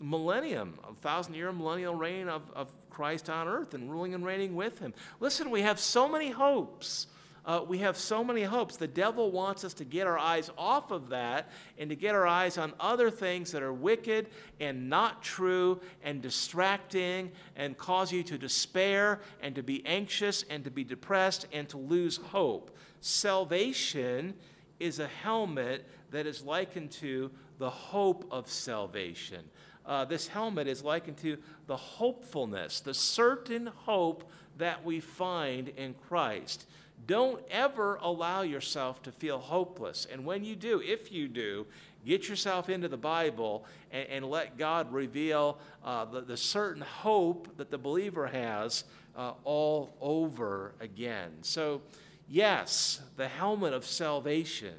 millennium, 0.00 0.78
a 0.88 0.94
thousand 0.94 1.34
year 1.34 1.52
millennial 1.52 1.94
reign 1.94 2.28
of, 2.28 2.42
of 2.54 2.68
Christ 2.90 3.30
on 3.30 3.48
earth 3.48 3.74
and 3.74 3.90
ruling 3.90 4.14
and 4.14 4.24
reigning 4.24 4.54
with 4.54 4.78
him. 4.78 4.92
Listen, 5.20 5.50
we 5.50 5.62
have 5.62 5.78
so 5.78 6.08
many 6.08 6.30
hopes. 6.30 7.06
Uh, 7.44 7.64
we 7.66 7.78
have 7.78 7.96
so 7.96 8.22
many 8.22 8.42
hopes. 8.42 8.76
The 8.76 8.86
devil 8.86 9.30
wants 9.30 9.64
us 9.64 9.72
to 9.74 9.84
get 9.84 10.06
our 10.06 10.18
eyes 10.18 10.50
off 10.58 10.90
of 10.90 11.08
that 11.08 11.48
and 11.78 11.88
to 11.88 11.96
get 11.96 12.14
our 12.14 12.26
eyes 12.26 12.58
on 12.58 12.74
other 12.78 13.10
things 13.10 13.52
that 13.52 13.62
are 13.62 13.72
wicked 13.72 14.28
and 14.60 14.90
not 14.90 15.22
true 15.22 15.80
and 16.02 16.20
distracting 16.20 17.32
and 17.56 17.78
cause 17.78 18.12
you 18.12 18.22
to 18.24 18.36
despair 18.36 19.20
and 19.40 19.54
to 19.54 19.62
be 19.62 19.84
anxious 19.86 20.44
and 20.50 20.64
to 20.64 20.70
be 20.70 20.84
depressed 20.84 21.46
and 21.52 21.68
to 21.70 21.78
lose 21.78 22.18
hope. 22.18 22.76
Salvation 23.00 24.34
is 24.78 24.98
a 24.98 25.06
helmet 25.06 25.86
that 26.10 26.26
is 26.26 26.44
likened 26.44 26.90
to 26.90 27.30
the 27.58 27.70
hope 27.70 28.26
of 28.30 28.50
salvation 28.50 29.44
uh, 29.90 30.04
this 30.04 30.28
helmet 30.28 30.68
is 30.68 30.84
likened 30.84 31.16
to 31.16 31.36
the 31.66 31.76
hopefulness, 31.76 32.78
the 32.78 32.94
certain 32.94 33.66
hope 33.66 34.30
that 34.56 34.84
we 34.84 35.00
find 35.00 35.68
in 35.70 35.94
Christ. 36.08 36.66
Don't 37.08 37.42
ever 37.50 37.96
allow 37.96 38.42
yourself 38.42 39.02
to 39.02 39.10
feel 39.10 39.38
hopeless. 39.38 40.06
And 40.10 40.24
when 40.24 40.44
you 40.44 40.54
do, 40.54 40.80
if 40.80 41.10
you 41.10 41.26
do, 41.26 41.66
get 42.06 42.28
yourself 42.28 42.68
into 42.68 42.86
the 42.86 42.96
Bible 42.96 43.64
and, 43.90 44.08
and 44.08 44.24
let 44.30 44.56
God 44.56 44.92
reveal 44.92 45.58
uh, 45.84 46.04
the, 46.04 46.20
the, 46.20 46.36
certain 46.36 46.82
hope 46.82 47.56
that 47.56 47.72
the 47.72 47.78
believer 47.78 48.28
has 48.28 48.84
uh, 49.16 49.32
all 49.42 49.96
over 50.00 50.72
again. 50.78 51.32
So, 51.42 51.82
yes, 52.28 53.00
the 53.16 53.26
helmet 53.26 53.72
of 53.72 53.84
salvation 53.84 54.74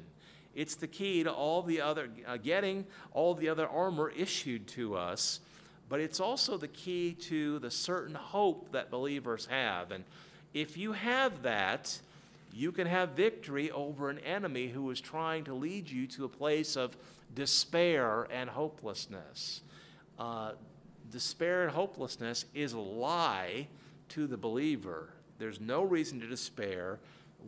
it's 0.54 0.74
the 0.74 0.86
key 0.86 1.22
to 1.22 1.32
all 1.32 1.62
the 1.62 1.80
other, 1.80 2.08
uh, 2.26 2.36
getting 2.36 2.86
all 3.12 3.34
the 3.34 3.48
other 3.48 3.66
armor 3.68 4.10
issued 4.10 4.66
to 4.68 4.96
us, 4.96 5.40
but 5.88 6.00
it's 6.00 6.20
also 6.20 6.56
the 6.56 6.68
key 6.68 7.12
to 7.12 7.58
the 7.58 7.70
certain 7.70 8.14
hope 8.14 8.72
that 8.72 8.90
believers 8.90 9.46
have. 9.46 9.90
And 9.90 10.04
if 10.54 10.76
you 10.76 10.92
have 10.92 11.42
that, 11.42 11.98
you 12.52 12.72
can 12.72 12.86
have 12.86 13.10
victory 13.10 13.70
over 13.70 14.10
an 14.10 14.18
enemy 14.20 14.68
who 14.68 14.90
is 14.90 15.00
trying 15.00 15.44
to 15.44 15.54
lead 15.54 15.90
you 15.90 16.06
to 16.08 16.24
a 16.24 16.28
place 16.28 16.76
of 16.76 16.96
despair 17.34 18.26
and 18.30 18.50
hopelessness. 18.50 19.62
Uh, 20.18 20.52
despair 21.10 21.62
and 21.62 21.72
hopelessness 21.72 22.44
is 22.54 22.74
a 22.74 22.78
lie 22.78 23.66
to 24.10 24.26
the 24.26 24.36
believer. 24.36 25.08
There's 25.38 25.60
no 25.60 25.82
reason 25.82 26.20
to 26.20 26.26
despair 26.26 26.98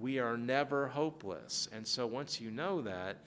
we 0.01 0.19
are 0.19 0.37
never 0.37 0.89
hopeless. 0.89 1.69
And 1.73 1.87
so 1.87 2.07
once 2.07 2.41
you 2.41 2.51
know 2.51 2.83
that, 2.83 3.19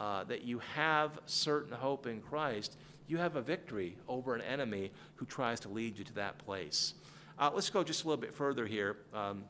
uh, 0.00 0.24
that 0.24 0.42
you 0.42 0.60
have 0.74 1.18
certain 1.26 1.72
hope 1.72 2.06
in 2.06 2.20
Christ, 2.20 2.76
you 3.08 3.16
have 3.16 3.36
a 3.36 3.42
victory 3.42 3.96
over 4.06 4.34
an 4.34 4.42
enemy 4.42 4.92
who 5.16 5.26
tries 5.26 5.60
to 5.60 5.68
lead 5.68 5.98
you 5.98 6.04
to 6.04 6.14
that 6.14 6.38
place. 6.38 6.94
Uh, 7.38 7.50
let's 7.54 7.70
go 7.70 7.82
just 7.82 8.04
a 8.04 8.08
little 8.08 8.20
bit 8.20 8.34
further 8.34 8.66
here. 8.66 8.96
Um, 9.14 9.44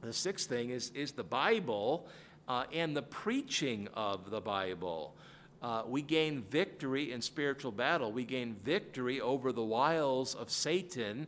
the 0.00 0.12
sixth 0.12 0.48
thing 0.48 0.70
is, 0.70 0.90
is 0.94 1.12
the 1.12 1.24
Bible 1.24 2.08
uh, 2.46 2.64
and 2.72 2.96
the 2.96 3.02
preaching 3.02 3.88
of 3.94 4.30
the 4.30 4.40
Bible. 4.40 5.14
Uh, 5.60 5.82
we 5.86 6.02
gain 6.02 6.42
victory 6.50 7.12
in 7.12 7.20
spiritual 7.20 7.72
battle. 7.72 8.12
We 8.12 8.24
gain 8.24 8.56
victory 8.64 9.20
over 9.20 9.52
the 9.52 9.62
wiles 9.62 10.34
of 10.34 10.50
Satan 10.50 11.26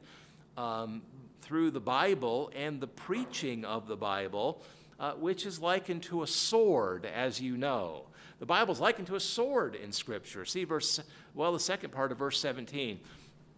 um, 0.56 1.02
through 1.50 1.72
the 1.72 1.80
Bible 1.80 2.48
and 2.54 2.80
the 2.80 2.86
preaching 2.86 3.64
of 3.64 3.88
the 3.88 3.96
Bible, 3.96 4.62
uh, 5.00 5.14
which 5.14 5.44
is 5.44 5.58
likened 5.58 6.00
to 6.04 6.22
a 6.22 6.26
sword, 6.28 7.04
as 7.04 7.40
you 7.40 7.56
know. 7.56 8.04
The 8.38 8.46
Bible 8.46 8.72
is 8.72 8.78
likened 8.78 9.08
to 9.08 9.16
a 9.16 9.20
sword 9.20 9.74
in 9.74 9.90
Scripture. 9.90 10.44
See 10.44 10.62
verse, 10.62 11.00
well, 11.34 11.52
the 11.52 11.58
second 11.58 11.90
part 11.90 12.12
of 12.12 12.18
verse 12.18 12.38
17. 12.38 13.00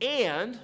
And 0.01 0.59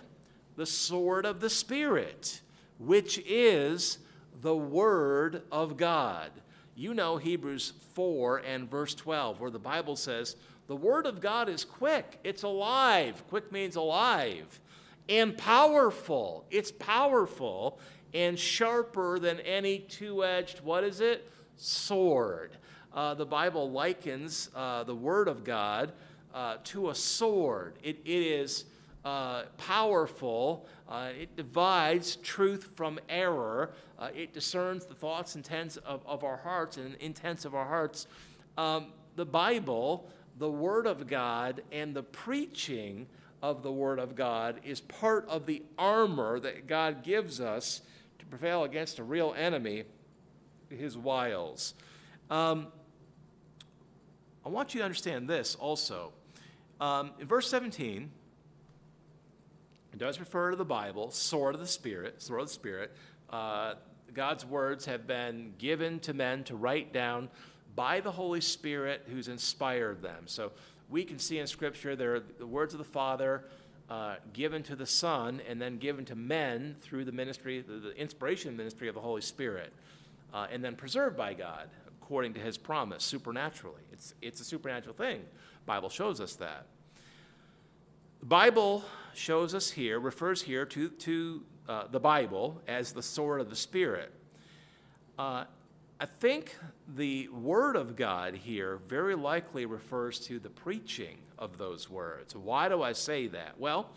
the 0.56 0.64
sword 0.64 1.26
of 1.26 1.40
the 1.40 1.50
Spirit, 1.50 2.40
which 2.78 3.22
is 3.26 3.98
the 4.40 4.56
Word 4.56 5.42
of 5.52 5.76
God. 5.76 6.30
You 6.76 6.94
know 6.94 7.18
Hebrews 7.18 7.74
4 7.92 8.38
and 8.38 8.70
verse 8.70 8.94
12, 8.94 9.38
where 9.38 9.50
the 9.50 9.58
Bible 9.58 9.96
says, 9.96 10.36
The 10.66 10.76
Word 10.76 11.04
of 11.04 11.20
God 11.20 11.50
is 11.50 11.62
quick, 11.62 12.20
it's 12.24 12.42
alive. 12.42 13.22
Quick 13.28 13.52
means 13.52 13.76
alive 13.76 14.60
and 15.09 15.36
powerful. 15.36 16.44
It's 16.50 16.70
powerful 16.72 17.78
and 18.14 18.38
sharper 18.38 19.18
than 19.18 19.40
any 19.40 19.80
two 19.80 20.24
edged, 20.24 20.61
what 20.61 20.84
is 20.84 21.00
it? 21.00 21.30
Sword. 21.56 22.56
Uh, 22.92 23.14
the 23.14 23.26
Bible 23.26 23.70
likens 23.70 24.50
uh, 24.54 24.84
the 24.84 24.94
Word 24.94 25.28
of 25.28 25.44
God 25.44 25.92
uh, 26.34 26.56
to 26.64 26.90
a 26.90 26.94
sword. 26.94 27.74
it, 27.82 27.98
it 28.04 28.11
is 28.11 28.64
uh, 29.04 29.44
powerful, 29.56 30.66
uh, 30.88 31.11
it 31.18 31.36
divides 31.36 32.16
truth 32.16 32.72
from 32.74 32.98
error, 33.09 33.72
uh, 33.98 34.09
it 34.14 34.32
discerns 34.32 34.84
the 34.84 34.94
thoughts 34.94 35.34
and 35.34 35.44
intents 35.44 35.76
of, 35.78 36.04
of 36.06 36.24
our 36.24 36.36
hearts 36.36 36.76
and 36.76 36.94
intents 36.96 37.44
of 37.44 37.54
our 37.54 37.66
hearts. 37.66 38.06
Um, 38.56 38.88
the 39.16 39.24
Bible, 39.24 40.09
the 40.38 40.50
Word 40.50 40.86
of 40.86 41.06
God, 41.06 41.62
and 41.72 41.94
the 41.94 42.02
preaching 42.02 43.06
of 43.43 43.62
the 43.62 43.72
Word 43.72 43.99
of 43.99 44.14
God 44.14 44.61
is 44.64 44.80
part 44.80 45.28
of 45.28 45.47
the 45.47 45.62
armor 45.78 46.41
that 46.41 46.66
God 46.66 47.03
gives 47.03 47.41
us 47.41 47.82
to 48.18 48.26
prevail 48.26 48.64
against 48.64 48.99
a 48.99 49.05
real 49.05 49.34
enemy, 49.36 49.84
his 50.68 50.97
wiles. 50.97 51.74
Um, 52.30 52.68
I 54.45 54.49
want 54.49 54.74
you 54.74 54.80
to 54.80 54.84
understand 54.84 55.28
this 55.28 55.55
also. 55.55 56.12
Um, 56.80 57.11
in 57.18 57.26
verse 57.26 57.49
17, 57.51 58.11
it 59.93 59.99
does 59.99 60.20
refer 60.20 60.51
to 60.51 60.57
the 60.57 60.64
Bible, 60.64 61.11
sword 61.11 61.55
of 61.55 61.61
the 61.61 61.66
Spirit, 61.66 62.22
sword 62.22 62.43
of 62.43 62.49
the 62.49 62.55
Spirit. 62.55 62.93
Uh, 63.30 63.74
God's 64.14 64.45
words 64.45 64.86
have 64.86 65.07
been 65.07 65.55
given 65.59 66.01
to 66.01 66.14
men 66.14 66.45
to 66.45 66.57
write 66.57 66.93
down 66.93 67.28
by 67.74 68.01
the 68.01 68.11
Holy 68.11 68.41
Spirit 68.41 69.07
who's 69.11 69.28
inspired 69.28 70.03
them. 70.03 70.24
So 70.26 70.53
we 70.89 71.05
can 71.05 71.18
see 71.18 71.39
in 71.39 71.47
Scripture 71.47 71.95
there 71.97 72.16
are 72.16 72.20
the 72.20 72.47
words 72.47 72.74
of 72.74 72.78
the 72.78 72.84
Father 72.84 73.45
uh, 73.91 74.16
given 74.32 74.62
to 74.64 74.76
the 74.76 74.86
Son 74.86 75.41
and 75.49 75.61
then 75.61 75.78
given 75.78 76.05
to 76.07 76.14
men 76.14 76.76
through 76.80 77.05
the 77.05 77.12
ministry, 77.12 77.61
the, 77.61 77.74
the 77.74 77.97
inspiration 77.97 78.57
ministry 78.57 78.89
of 78.89 78.95
the 78.95 79.01
Holy 79.01 79.22
Spirit, 79.22 79.72
uh, 80.32 80.47
and 80.51 80.62
then 80.62 80.76
preserved 80.76 81.16
by 81.16 81.34
God 81.34 81.68
according 82.03 82.34
to 82.34 82.41
his 82.41 82.57
promise 82.57 83.05
supernaturally. 83.05 83.82
It's, 83.93 84.14
it's 84.22 84.41
a 84.41 84.45
supernatural 84.45 84.95
thing. 84.95 85.22
Bible 85.66 85.91
shows 85.91 86.20
us 86.20 86.34
that. 86.36 86.66
The 88.20 88.26
Bible 88.26 88.84
shows 89.14 89.55
us 89.55 89.70
here, 89.70 90.01
refers 90.01 90.43
here 90.43 90.64
to, 90.66 90.89
to 90.89 91.43
uh, 91.68 91.84
the 91.91 92.01
Bible 92.01 92.61
as 92.66 92.93
the 92.93 93.03
sword 93.03 93.41
of 93.41 93.51
the 93.51 93.57
Spirit. 93.57 94.12
Uh, 95.18 95.45
I 96.01 96.07
think 96.07 96.57
the 96.94 97.28
Word 97.28 97.74
of 97.74 97.96
God 97.96 98.34
here 98.34 98.78
very 98.88 99.16
likely 99.16 99.66
refers 99.66 100.20
to 100.20 100.38
the 100.38 100.49
preaching 100.49 101.18
of 101.36 101.59
those 101.59 101.90
words. 101.90 102.36
Why 102.36 102.68
do 102.68 102.82
I 102.82 102.92
say 102.92 103.26
that? 103.28 103.59
Well, 103.59 103.90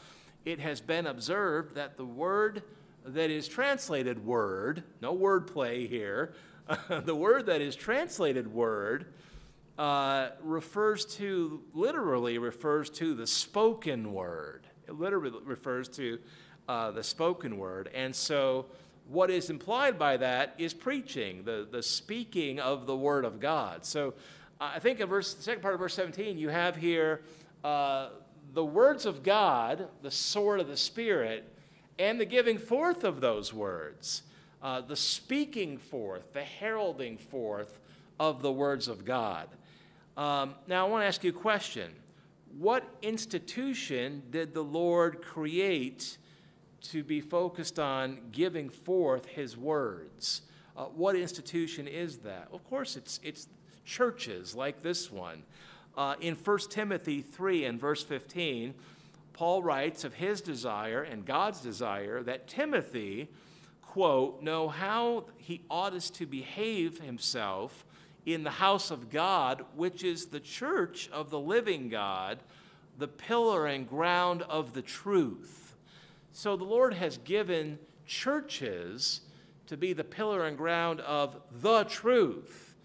it 0.43 0.59
has 0.59 0.81
been 0.81 1.05
observed 1.05 1.75
that 1.75 1.97
the 1.97 2.05
word 2.05 2.63
that 3.05 3.29
is 3.29 3.47
translated 3.47 4.25
word, 4.25 4.83
no 4.99 5.13
word 5.13 5.45
play 5.45 5.85
here, 5.85 6.33
the 6.89 7.15
word 7.15 7.45
that 7.45 7.61
is 7.61 7.75
translated 7.75 8.51
word 8.51 9.05
uh, 9.77 10.29
refers 10.41 11.05
to, 11.05 11.61
literally 11.73 12.39
refers 12.39 12.89
to 12.89 13.13
the 13.13 13.27
spoken 13.27 14.11
word. 14.11 14.65
It 14.87 14.93
literally 14.93 15.37
refers 15.43 15.87
to 15.89 16.17
uh, 16.67 16.91
the 16.91 17.03
spoken 17.03 17.57
word. 17.57 17.89
And 17.93 18.15
so, 18.15 18.65
what 19.07 19.29
is 19.29 19.49
implied 19.49 19.99
by 19.99 20.17
that 20.17 20.55
is 20.57 20.73
preaching, 20.73 21.43
the, 21.43 21.67
the 21.69 21.83
speaking 21.83 22.59
of 22.59 22.85
the 22.85 22.95
word 22.95 23.25
of 23.25 23.39
God. 23.39 23.85
So, 23.85 24.13
I 24.59 24.77
think 24.77 24.99
in 24.99 25.07
verse, 25.07 25.33
the 25.33 25.41
second 25.41 25.63
part 25.63 25.73
of 25.73 25.79
verse 25.79 25.95
17, 25.95 26.37
you 26.37 26.49
have 26.49 26.75
here 26.75 27.21
uh, 27.63 28.09
the 28.53 28.63
words 28.63 29.07
of 29.07 29.23
God, 29.23 29.87
the 30.03 30.11
sword 30.11 30.59
of 30.59 30.67
the 30.67 30.77
Spirit, 30.77 31.51
and 31.97 32.19
the 32.19 32.25
giving 32.25 32.59
forth 32.59 33.03
of 33.03 33.21
those 33.21 33.53
words, 33.53 34.21
uh, 34.61 34.81
the 34.81 34.95
speaking 34.95 35.77
forth, 35.77 36.33
the 36.33 36.43
heralding 36.43 37.17
forth 37.17 37.79
of 38.19 38.43
the 38.43 38.51
words 38.51 38.87
of 38.87 39.03
God. 39.03 39.47
Um, 40.15 40.55
now, 40.67 40.85
I 40.85 40.89
want 40.89 41.03
to 41.03 41.07
ask 41.07 41.23
you 41.23 41.31
a 41.31 41.33
question. 41.33 41.91
What 42.57 42.83
institution 43.01 44.23
did 44.29 44.53
the 44.53 44.63
Lord 44.63 45.21
create 45.21 46.17
to 46.81 47.03
be 47.03 47.21
focused 47.21 47.79
on 47.79 48.19
giving 48.31 48.69
forth 48.69 49.25
his 49.25 49.55
words? 49.57 50.41
Uh, 50.75 50.85
what 50.85 51.15
institution 51.15 51.87
is 51.87 52.17
that? 52.19 52.47
Of 52.51 52.63
course, 52.69 52.95
it's, 52.95 53.19
it's 53.23 53.47
churches 53.85 54.55
like 54.55 54.81
this 54.81 55.11
one. 55.11 55.43
Uh, 55.97 56.15
in 56.21 56.35
1 56.35 56.59
Timothy 56.69 57.21
3 57.21 57.65
and 57.65 57.79
verse 57.79 58.03
15, 58.03 58.73
Paul 59.33 59.63
writes 59.63 60.03
of 60.03 60.13
his 60.13 60.41
desire 60.41 61.03
and 61.03 61.25
God's 61.25 61.61
desire 61.61 62.23
that 62.23 62.47
Timothy, 62.47 63.27
quote, 63.81 64.41
know 64.41 64.69
how 64.69 65.25
he 65.37 65.61
ought 65.69 65.99
to 65.99 66.25
behave 66.25 66.99
himself 66.99 67.85
in 68.25 68.43
the 68.43 68.51
house 68.51 68.91
of 68.91 69.09
God, 69.09 69.65
which 69.75 70.03
is 70.03 70.27
the 70.27 70.39
church 70.39 71.09
of 71.11 71.29
the 71.29 71.39
living 71.39 71.89
God, 71.89 72.39
the 72.97 73.07
pillar 73.07 73.65
and 73.65 73.87
ground 73.89 74.43
of 74.43 74.73
the 74.73 74.81
truth. 74.81 75.60
So 76.33 76.55
the 76.55 76.63
Lord 76.63 76.93
has 76.93 77.17
given 77.17 77.77
churches 78.05 79.21
to 79.67 79.75
be 79.75 79.93
the 79.93 80.03
pillar 80.03 80.45
and 80.45 80.57
ground 80.57 81.01
of 81.01 81.37
the 81.51 81.83
truth. 81.83 82.75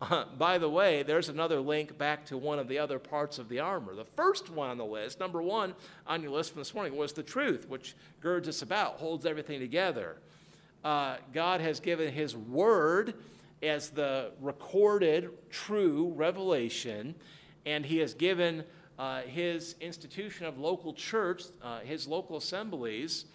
Uh, 0.00 0.24
by 0.38 0.58
the 0.58 0.68
way, 0.68 1.02
there's 1.02 1.28
another 1.28 1.60
link 1.60 1.96
back 1.96 2.26
to 2.26 2.36
one 2.36 2.58
of 2.58 2.66
the 2.66 2.78
other 2.78 2.98
parts 2.98 3.38
of 3.38 3.48
the 3.48 3.60
armor. 3.60 3.94
The 3.94 4.04
first 4.04 4.50
one 4.50 4.70
on 4.70 4.78
the 4.78 4.84
list, 4.84 5.20
number 5.20 5.40
one 5.40 5.74
on 6.06 6.22
your 6.22 6.32
list 6.32 6.52
from 6.52 6.60
this 6.60 6.74
morning, 6.74 6.96
was 6.96 7.12
the 7.12 7.22
truth, 7.22 7.68
which 7.68 7.94
girds 8.20 8.48
us 8.48 8.62
about, 8.62 8.96
holds 8.96 9.24
everything 9.24 9.60
together. 9.60 10.16
Uh, 10.82 11.16
God 11.32 11.60
has 11.60 11.78
given 11.78 12.12
His 12.12 12.36
word 12.36 13.14
as 13.62 13.90
the 13.90 14.32
recorded 14.40 15.30
true 15.48 16.12
revelation, 16.16 17.14
and 17.64 17.86
He 17.86 17.98
has 17.98 18.14
given 18.14 18.64
uh, 18.98 19.22
His 19.22 19.74
institution 19.80 20.46
of 20.46 20.58
local 20.58 20.92
church, 20.92 21.44
uh, 21.62 21.80
His 21.80 22.06
local 22.06 22.36
assemblies, 22.36 23.26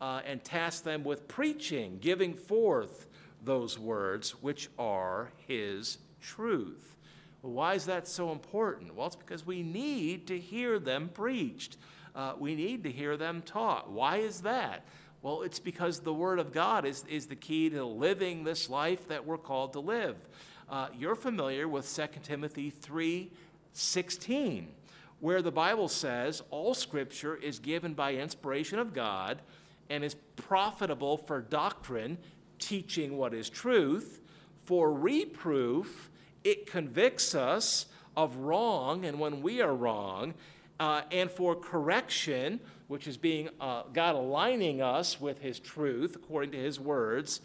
uh, 0.00 0.20
and 0.26 0.42
tasked 0.44 0.84
them 0.84 1.04
with 1.04 1.26
preaching, 1.28 1.98
giving 2.00 2.34
forth 2.34 3.06
those 3.44 3.78
words 3.78 4.32
which 4.42 4.68
are 4.78 5.30
His 5.46 5.98
truth. 6.20 6.96
Well, 7.42 7.52
why 7.52 7.74
is 7.74 7.86
that 7.86 8.08
so 8.08 8.32
important? 8.32 8.94
Well, 8.94 9.06
it's 9.06 9.16
because 9.16 9.46
we 9.46 9.62
need 9.62 10.26
to 10.28 10.38
hear 10.38 10.78
them 10.78 11.10
preached. 11.12 11.76
Uh, 12.14 12.32
we 12.38 12.54
need 12.54 12.82
to 12.84 12.90
hear 12.90 13.16
them 13.16 13.42
taught. 13.42 13.90
Why 13.90 14.16
is 14.16 14.40
that? 14.40 14.84
Well, 15.22 15.42
it's 15.42 15.58
because 15.58 16.00
the 16.00 16.14
Word 16.14 16.38
of 16.38 16.52
God 16.52 16.84
is, 16.84 17.04
is 17.08 17.26
the 17.26 17.36
key 17.36 17.70
to 17.70 17.84
living 17.84 18.44
this 18.44 18.70
life 18.70 19.08
that 19.08 19.26
we're 19.26 19.38
called 19.38 19.72
to 19.74 19.80
live. 19.80 20.16
Uh, 20.68 20.88
you're 20.98 21.14
familiar 21.14 21.68
with 21.68 21.92
2 21.94 22.20
Timothy 22.22 22.70
3 22.70 23.30
16, 23.72 24.68
where 25.20 25.42
the 25.42 25.52
Bible 25.52 25.88
says 25.88 26.42
all 26.50 26.74
Scripture 26.74 27.36
is 27.36 27.58
given 27.58 27.94
by 27.94 28.14
inspiration 28.14 28.78
of 28.78 28.92
God 28.92 29.40
and 29.88 30.04
is 30.04 30.16
profitable 30.36 31.16
for 31.16 31.40
doctrine, 31.40 32.18
teaching 32.58 33.16
what 33.16 33.32
is 33.32 33.48
truth, 33.48 34.20
for 34.64 34.92
reproof, 34.92 36.10
it 36.44 36.66
convicts 36.66 37.34
us 37.34 37.86
of 38.16 38.36
wrong 38.36 39.04
and 39.04 39.18
when 39.20 39.42
we 39.42 39.60
are 39.60 39.74
wrong, 39.74 40.34
uh, 40.80 41.02
and 41.10 41.30
for 41.30 41.54
correction, 41.54 42.60
which 42.88 43.06
is 43.06 43.16
being 43.16 43.48
uh, 43.60 43.82
God 43.92 44.14
aligning 44.14 44.82
us 44.82 45.20
with 45.20 45.40
His 45.40 45.58
truth 45.58 46.16
according 46.16 46.50
to 46.52 46.58
His 46.58 46.78
words, 46.80 47.40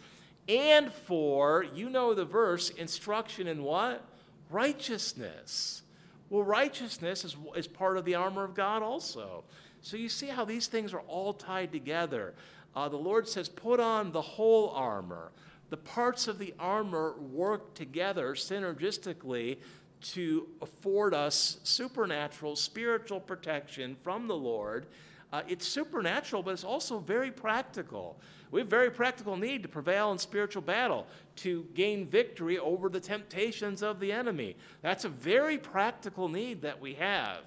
and 0.49 0.91
for, 0.91 1.65
you 1.75 1.89
know 1.89 2.13
the 2.13 2.25
verse, 2.25 2.69
instruction 2.71 3.47
in 3.47 3.63
what? 3.63 4.03
Righteousness. 4.49 5.83
Well, 6.31 6.43
righteousness 6.43 7.23
is, 7.23 7.35
is 7.55 7.67
part 7.67 7.97
of 7.97 8.05
the 8.05 8.15
armor 8.15 8.43
of 8.43 8.55
God 8.55 8.81
also. 8.81 9.43
So 9.81 9.97
you 9.97 10.09
see 10.09 10.27
how 10.27 10.45
these 10.45 10.65
things 10.65 10.93
are 10.93 11.01
all 11.01 11.33
tied 11.33 11.71
together. 11.71 12.33
Uh, 12.75 12.89
the 12.89 12.97
Lord 12.97 13.27
says, 13.27 13.49
put 13.49 13.79
on 13.79 14.11
the 14.11 14.21
whole 14.21 14.69
armor 14.69 15.31
the 15.71 15.77
parts 15.77 16.27
of 16.27 16.37
the 16.37 16.53
armor 16.59 17.15
work 17.17 17.73
together 17.73 18.35
synergistically 18.35 19.57
to 20.01 20.47
afford 20.61 21.13
us 21.13 21.59
supernatural, 21.63 22.57
spiritual 22.57 23.21
protection 23.21 23.95
from 24.03 24.27
the 24.27 24.35
Lord. 24.35 24.85
Uh, 25.31 25.41
it's 25.47 25.65
supernatural, 25.65 26.43
but 26.43 26.51
it's 26.51 26.63
also 26.63 26.99
very 26.99 27.31
practical. 27.31 28.19
We 28.51 28.59
have 28.59 28.69
very 28.69 28.91
practical 28.91 29.37
need 29.37 29.63
to 29.63 29.69
prevail 29.69 30.11
in 30.11 30.17
spiritual 30.17 30.61
battle, 30.61 31.07
to 31.37 31.65
gain 31.73 32.05
victory 32.05 32.59
over 32.59 32.89
the 32.89 32.99
temptations 32.99 33.81
of 33.81 34.01
the 34.01 34.11
enemy. 34.11 34.57
That's 34.81 35.05
a 35.05 35.09
very 35.09 35.57
practical 35.57 36.27
need 36.27 36.61
that 36.63 36.81
we 36.81 36.95
have. 36.95 37.39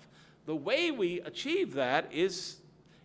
The 0.46 0.56
way 0.56 0.90
we 0.90 1.20
achieve 1.20 1.74
that 1.74 2.08
is, 2.10 2.56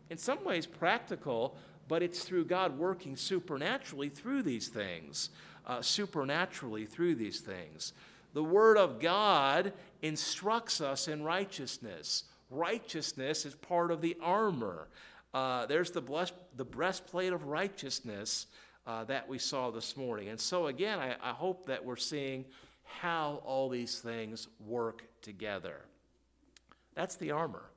in 0.09 0.17
some 0.17 0.43
ways, 0.45 0.65
practical, 0.65 1.57
but 1.89 2.01
it's 2.01 2.23
through 2.23 2.45
God 2.45 2.77
working 2.77 3.17
supernaturally 3.17 4.09
through 4.09 4.43
these 4.43 4.69
things, 4.69 5.29
uh, 5.65 5.81
supernaturally 5.81 6.85
through 6.85 7.15
these 7.15 7.41
things. 7.41 7.93
The 8.33 8.43
Word 8.43 8.77
of 8.77 8.99
God 8.99 9.73
instructs 10.01 10.79
us 10.79 11.07
in 11.07 11.23
righteousness. 11.23 12.25
Righteousness 12.49 13.45
is 13.45 13.55
part 13.55 13.91
of 13.91 14.01
the 14.01 14.17
armor. 14.21 14.87
Uh, 15.33 15.65
there's 15.67 15.91
the, 15.91 16.01
blessed, 16.01 16.33
the 16.55 16.65
breastplate 16.65 17.33
of 17.33 17.45
righteousness 17.45 18.47
uh, 18.87 19.03
that 19.03 19.27
we 19.27 19.37
saw 19.37 19.69
this 19.69 19.95
morning. 19.95 20.29
And 20.29 20.39
so, 20.39 20.67
again, 20.67 20.99
I, 20.99 21.15
I 21.21 21.31
hope 21.31 21.67
that 21.67 21.83
we're 21.83 21.95
seeing 21.95 22.45
how 22.83 23.41
all 23.45 23.69
these 23.69 23.99
things 23.99 24.47
work 24.65 25.03
together. 25.21 25.85
That's 26.95 27.15
the 27.15 27.31
armor. 27.31 27.69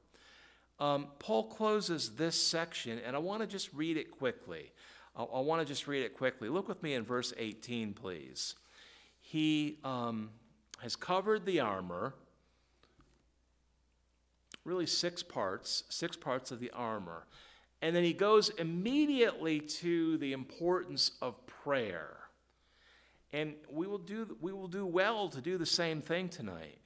Um, 0.80 1.08
Paul 1.18 1.44
closes 1.44 2.10
this 2.16 2.40
section, 2.40 2.98
and 3.06 3.14
I 3.14 3.18
want 3.18 3.42
to 3.42 3.46
just 3.46 3.72
read 3.74 3.96
it 3.96 4.10
quickly. 4.10 4.72
I, 5.14 5.22
I 5.22 5.40
want 5.40 5.60
to 5.60 5.66
just 5.66 5.86
read 5.86 6.02
it 6.02 6.16
quickly. 6.16 6.48
Look 6.48 6.68
with 6.68 6.82
me 6.82 6.94
in 6.94 7.04
verse 7.04 7.34
18, 7.36 7.92
please. 7.92 8.54
He 9.20 9.78
um, 9.84 10.30
has 10.80 10.96
covered 10.96 11.46
the 11.46 11.60
armor, 11.60 12.14
really 14.64 14.86
six 14.86 15.22
parts, 15.22 15.84
six 15.88 16.16
parts 16.16 16.50
of 16.50 16.60
the 16.60 16.70
armor. 16.70 17.26
And 17.80 17.94
then 17.96 18.04
he 18.04 18.12
goes 18.12 18.50
immediately 18.50 19.60
to 19.60 20.16
the 20.18 20.32
importance 20.32 21.12
of 21.20 21.34
prayer. 21.46 22.16
And 23.32 23.54
we 23.70 23.86
will 23.86 23.98
do, 23.98 24.36
we 24.40 24.52
will 24.52 24.68
do 24.68 24.86
well 24.86 25.28
to 25.28 25.40
do 25.40 25.58
the 25.58 25.66
same 25.66 26.00
thing 26.00 26.28
tonight. 26.28 26.78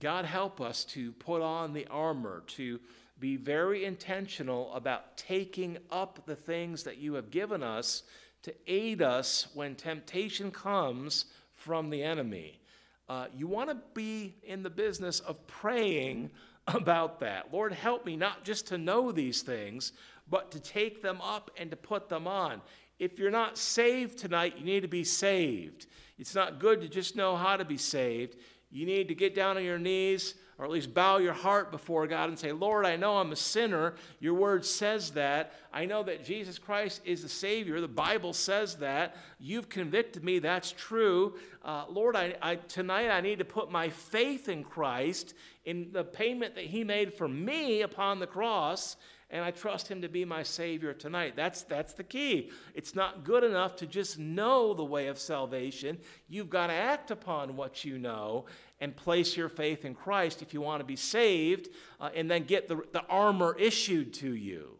God 0.00 0.24
help 0.24 0.60
us 0.60 0.84
to 0.86 1.12
put 1.12 1.42
on 1.42 1.72
the 1.72 1.86
armor, 1.88 2.42
to 2.48 2.80
be 3.18 3.36
very 3.36 3.84
intentional 3.84 4.72
about 4.74 5.16
taking 5.16 5.78
up 5.90 6.26
the 6.26 6.36
things 6.36 6.82
that 6.82 6.98
you 6.98 7.14
have 7.14 7.30
given 7.30 7.62
us 7.62 8.02
to 8.42 8.54
aid 8.66 9.02
us 9.02 9.48
when 9.54 9.74
temptation 9.74 10.50
comes 10.50 11.26
from 11.54 11.90
the 11.90 12.02
enemy. 12.02 12.60
Uh, 13.08 13.26
you 13.34 13.46
want 13.46 13.70
to 13.70 13.76
be 13.94 14.34
in 14.42 14.62
the 14.62 14.70
business 14.70 15.20
of 15.20 15.46
praying 15.46 16.30
about 16.66 17.20
that. 17.20 17.52
Lord, 17.52 17.72
help 17.72 18.04
me 18.04 18.16
not 18.16 18.44
just 18.44 18.68
to 18.68 18.78
know 18.78 19.12
these 19.12 19.42
things, 19.42 19.92
but 20.28 20.50
to 20.52 20.60
take 20.60 21.02
them 21.02 21.20
up 21.20 21.50
and 21.56 21.70
to 21.70 21.76
put 21.76 22.08
them 22.08 22.26
on. 22.26 22.60
If 22.98 23.18
you're 23.18 23.30
not 23.30 23.58
saved 23.58 24.18
tonight, 24.18 24.54
you 24.58 24.64
need 24.64 24.80
to 24.80 24.88
be 24.88 25.04
saved. 25.04 25.86
It's 26.18 26.34
not 26.34 26.58
good 26.58 26.80
to 26.80 26.88
just 26.88 27.14
know 27.14 27.36
how 27.36 27.56
to 27.56 27.64
be 27.64 27.76
saved. 27.76 28.36
You 28.70 28.86
need 28.86 29.08
to 29.08 29.14
get 29.14 29.34
down 29.34 29.56
on 29.56 29.64
your 29.64 29.78
knees 29.78 30.34
or 30.58 30.64
at 30.64 30.70
least 30.70 30.94
bow 30.94 31.18
your 31.18 31.34
heart 31.34 31.70
before 31.70 32.06
God 32.06 32.30
and 32.30 32.38
say, 32.38 32.50
Lord, 32.50 32.86
I 32.86 32.96
know 32.96 33.18
I'm 33.18 33.32
a 33.32 33.36
sinner. 33.36 33.94
Your 34.20 34.34
word 34.34 34.64
says 34.64 35.10
that. 35.10 35.52
I 35.72 35.84
know 35.84 36.02
that 36.04 36.24
Jesus 36.24 36.58
Christ 36.58 37.02
is 37.04 37.22
the 37.22 37.28
Savior. 37.28 37.80
The 37.80 37.88
Bible 37.88 38.32
says 38.32 38.76
that. 38.76 39.16
You've 39.38 39.68
convicted 39.68 40.24
me. 40.24 40.38
That's 40.38 40.72
true. 40.72 41.34
Uh, 41.62 41.84
Lord, 41.90 42.16
I, 42.16 42.36
I, 42.40 42.54
tonight 42.56 43.10
I 43.10 43.20
need 43.20 43.38
to 43.40 43.44
put 43.44 43.70
my 43.70 43.90
faith 43.90 44.48
in 44.48 44.64
Christ, 44.64 45.34
in 45.66 45.92
the 45.92 46.04
payment 46.04 46.54
that 46.54 46.64
He 46.64 46.84
made 46.84 47.12
for 47.12 47.28
me 47.28 47.82
upon 47.82 48.18
the 48.18 48.26
cross 48.26 48.96
and 49.30 49.44
I 49.44 49.50
trust 49.50 49.88
him 49.88 50.02
to 50.02 50.08
be 50.08 50.24
my 50.24 50.42
savior 50.42 50.92
tonight. 50.92 51.34
That's 51.34 51.62
that's 51.62 51.94
the 51.94 52.04
key. 52.04 52.50
It's 52.74 52.94
not 52.94 53.24
good 53.24 53.42
enough 53.42 53.76
to 53.76 53.86
just 53.86 54.18
know 54.18 54.72
the 54.72 54.84
way 54.84 55.08
of 55.08 55.18
salvation. 55.18 55.98
You've 56.28 56.50
got 56.50 56.68
to 56.68 56.72
act 56.72 57.10
upon 57.10 57.56
what 57.56 57.84
you 57.84 57.98
know 57.98 58.46
and 58.80 58.94
place 58.94 59.36
your 59.36 59.48
faith 59.48 59.84
in 59.84 59.94
Christ 59.94 60.42
if 60.42 60.54
you 60.54 60.60
want 60.60 60.80
to 60.80 60.84
be 60.84 60.96
saved 60.96 61.68
uh, 62.00 62.10
and 62.14 62.30
then 62.30 62.44
get 62.44 62.68
the, 62.68 62.82
the 62.92 63.04
armor 63.08 63.56
issued 63.58 64.14
to 64.14 64.32
you. 64.34 64.76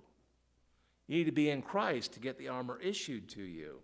You 1.08 1.18
need 1.18 1.24
to 1.24 1.32
be 1.32 1.50
in 1.50 1.62
Christ 1.62 2.12
to 2.14 2.20
get 2.20 2.38
the 2.38 2.48
armor 2.48 2.78
issued 2.80 3.28
to 3.30 3.42
you. 3.42 3.80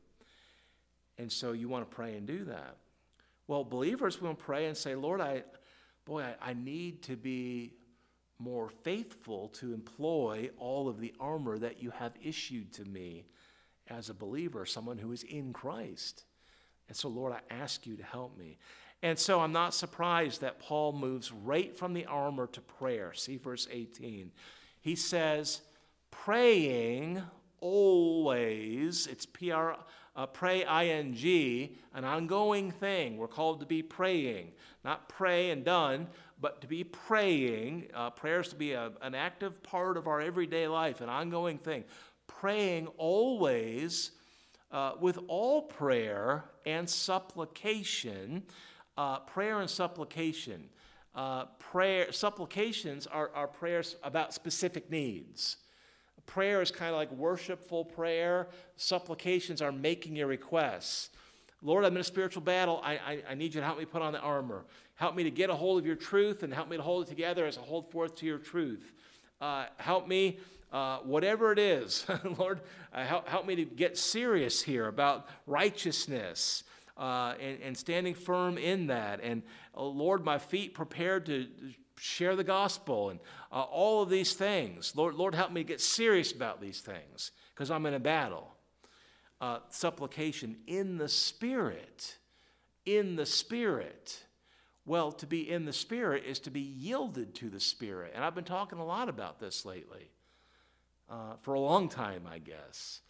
And 1.19 1.31
so 1.31 1.53
you 1.53 1.69
want 1.69 1.89
to 1.89 1.95
pray 1.95 2.17
and 2.17 2.27
do 2.27 2.45
that. 2.45 2.77
Well, 3.47 3.65
believers 3.65 4.21
will 4.21 4.35
pray 4.35 4.67
and 4.67 4.77
say, 4.77 4.95
Lord, 4.95 5.21
I, 5.21 5.43
boy, 6.05 6.23
I, 6.23 6.51
I 6.51 6.53
need 6.55 7.03
to 7.05 7.17
be 7.17 7.75
more 8.43 8.68
faithful 8.68 9.49
to 9.49 9.72
employ 9.72 10.51
all 10.59 10.88
of 10.88 11.01
the 11.01 11.14
armor 11.20 11.59
that 11.59 11.82
you 11.82 11.90
have 11.90 12.12
issued 12.22 12.72
to 12.72 12.84
me 12.84 13.24
as 13.88 14.11
a 14.11 14.14
believer, 14.14 14.66
someone 14.66 14.99
who 14.99 15.12
is 15.12 15.22
in 15.22 15.53
Christ. 15.53 16.24
And 16.88 16.97
so, 16.97 17.09
Lord, 17.09 17.32
I 17.32 17.40
ask 17.55 17.86
you 17.86 17.97
to 17.97 18.03
help 18.03 18.36
me. 18.36 18.59
And 19.03 19.18
so 19.18 19.40
I'm 19.40 19.53
not 19.53 19.74
surprised 19.74 20.40
that 20.40 20.59
Paul 20.59 20.93
moves 20.93 21.32
right 21.32 21.76
from 21.76 21.93
the 21.93 22.07
armor 22.07 22.47
to 22.49 22.61
prayer. 22.61 23.12
See 23.14 23.36
verse 23.36 23.68
18. 23.70 24.30
He 24.80 24.97
says, 24.97 25.61
praying 26.11 27.22
always, 27.61 29.07
it's 29.07 29.26
P 29.26 29.53
R, 29.53 29.76
uh, 30.14 30.26
pray 30.26 30.62
ing, 30.62 31.76
an 31.95 32.05
ongoing 32.05 32.70
thing. 32.70 33.16
We're 33.16 33.28
called 33.28 33.61
to 33.61 33.66
be 33.66 33.82
praying, 33.82 34.53
not 34.84 35.09
pray 35.09 35.51
and 35.51 35.64
done, 35.64 36.09
but 36.43 36.61
to 36.61 36.66
be 36.66 36.84
praying. 36.84 37.88
Uh, 37.95 38.11
prayers 38.11 38.49
to 38.49 38.57
be 38.57 38.72
a, 38.72 38.93
an 39.01 39.14
active 39.14 39.62
part 39.62 39.97
of 39.97 40.07
our 40.07 40.20
everyday 40.20 40.68
life, 40.68 41.01
an 41.01 41.09
ongoing 41.09 41.57
thing. 41.57 41.84
Praying 42.26 42.88
always 42.99 44.11
uh, 44.70 44.93
with 45.01 45.18
all 45.28 45.62
prayer 45.62 46.45
and 46.66 46.88
supplication 46.88 48.43
uh, 48.97 49.18
prayer 49.20 49.61
and 49.61 49.70
supplication. 49.70 50.68
Uh, 51.14 51.45
prayer, 51.59 52.11
supplications 52.12 53.07
are, 53.07 53.30
are 53.34 53.47
prayers 53.47 53.97
about 54.03 54.32
specific 54.32 54.90
needs. 54.90 55.59
Prayer 56.26 56.62
is 56.62 56.70
kind 56.70 56.90
of 56.90 56.97
like 56.97 57.11
worshipful 57.12 57.84
prayer. 57.84 58.49
Supplications 58.76 59.61
are 59.61 59.72
making 59.72 60.16
your 60.16 60.28
requests. 60.28 61.11
Lord, 61.62 61.84
I'm 61.84 61.95
in 61.95 62.01
a 62.01 62.05
spiritual 62.05 62.43
battle. 62.43 62.80
I, 62.82 62.93
I, 62.93 63.22
I, 63.30 63.34
need 63.34 63.55
you 63.55 63.61
to 63.61 63.66
help 63.66 63.78
me 63.78 63.84
put 63.84 64.03
on 64.03 64.12
the 64.12 64.20
armor. 64.20 64.64
Help 65.03 65.16
me 65.16 65.24
to 65.24 65.32
get 65.32 65.50
a 65.50 65.55
hold 65.57 65.80
of 65.80 65.84
your 65.84 65.96
truth 65.96 66.44
and 66.44 66.55
help 66.55 66.70
me 66.70 66.76
to 66.76 66.82
hold 66.84 67.05
it 67.05 67.09
together 67.09 67.44
as 67.44 67.59
I 67.59 67.61
hold 67.62 67.90
forth 67.90 68.14
to 68.18 68.24
your 68.24 68.38
truth. 68.38 68.92
Uh, 69.40 69.64
help 69.78 70.07
me, 70.07 70.38
uh, 70.72 70.98
whatever 70.98 71.50
it 71.50 71.59
is, 71.59 72.07
Lord, 72.38 72.61
uh, 72.94 73.03
help, 73.03 73.28
help 73.28 73.44
me 73.44 73.57
to 73.57 73.64
get 73.64 73.98
serious 73.98 74.62
here 74.62 74.86
about 74.86 75.26
righteousness 75.48 76.62
uh, 76.96 77.34
and, 77.40 77.59
and, 77.62 77.76
standing 77.76 78.14
firm 78.14 78.57
in 78.57 78.86
that. 78.86 79.18
And 79.24 79.42
oh, 79.74 79.88
Lord, 79.88 80.24
my 80.24 80.38
feet 80.38 80.72
prepared 80.72 81.26
to 81.26 81.48
share 81.98 82.36
the 82.36 82.44
gospel 82.44 83.11
and 83.11 83.18
uh, 83.50 83.62
all 83.62 84.05
of 84.05 84.09
these 84.09 84.34
things. 84.34 84.94
Lord, 84.94 85.16
Lord, 85.16 85.34
help 85.34 85.50
me 85.50 85.64
get 85.64 85.80
serious 85.80 86.30
about 86.30 86.61
these 86.61 86.80
things 86.80 87.32
because 87.53 87.72
I'm 87.72 87.86
in 87.86 87.94
a 87.94 87.98
battle. 87.98 88.55
Uh, 89.40 89.59
supplication 89.68 90.59
in 90.68 90.96
the 90.96 91.09
Spirit. 91.09 92.18
In 92.86 93.16
the 93.16 93.26
Spirit. 93.26 94.22
Well, 94.85 95.12
to 95.12 95.26
be 95.26 95.49
in 95.49 95.64
the 95.64 95.72
Spirit 95.72 96.24
is 96.26 96.41
to 96.41 96.51
be 96.51 96.61
yielded 96.61 97.35
to 97.37 97.49
the 97.49 97.61
Spirit. 97.61 98.12
And 98.14 98.24
I've 98.24 98.35
been 98.35 98.45
talking 98.45 98.78
a 98.78 98.85
lot 98.85 99.09
about 99.09 99.39
this 99.39 99.64
lately, 99.64 100.11
uh, 101.09 101.35
for 101.41 101.55
a 101.55 101.61
long 101.61 101.89
time, 101.89 102.22
I 102.30 102.39
guess. 102.39 103.01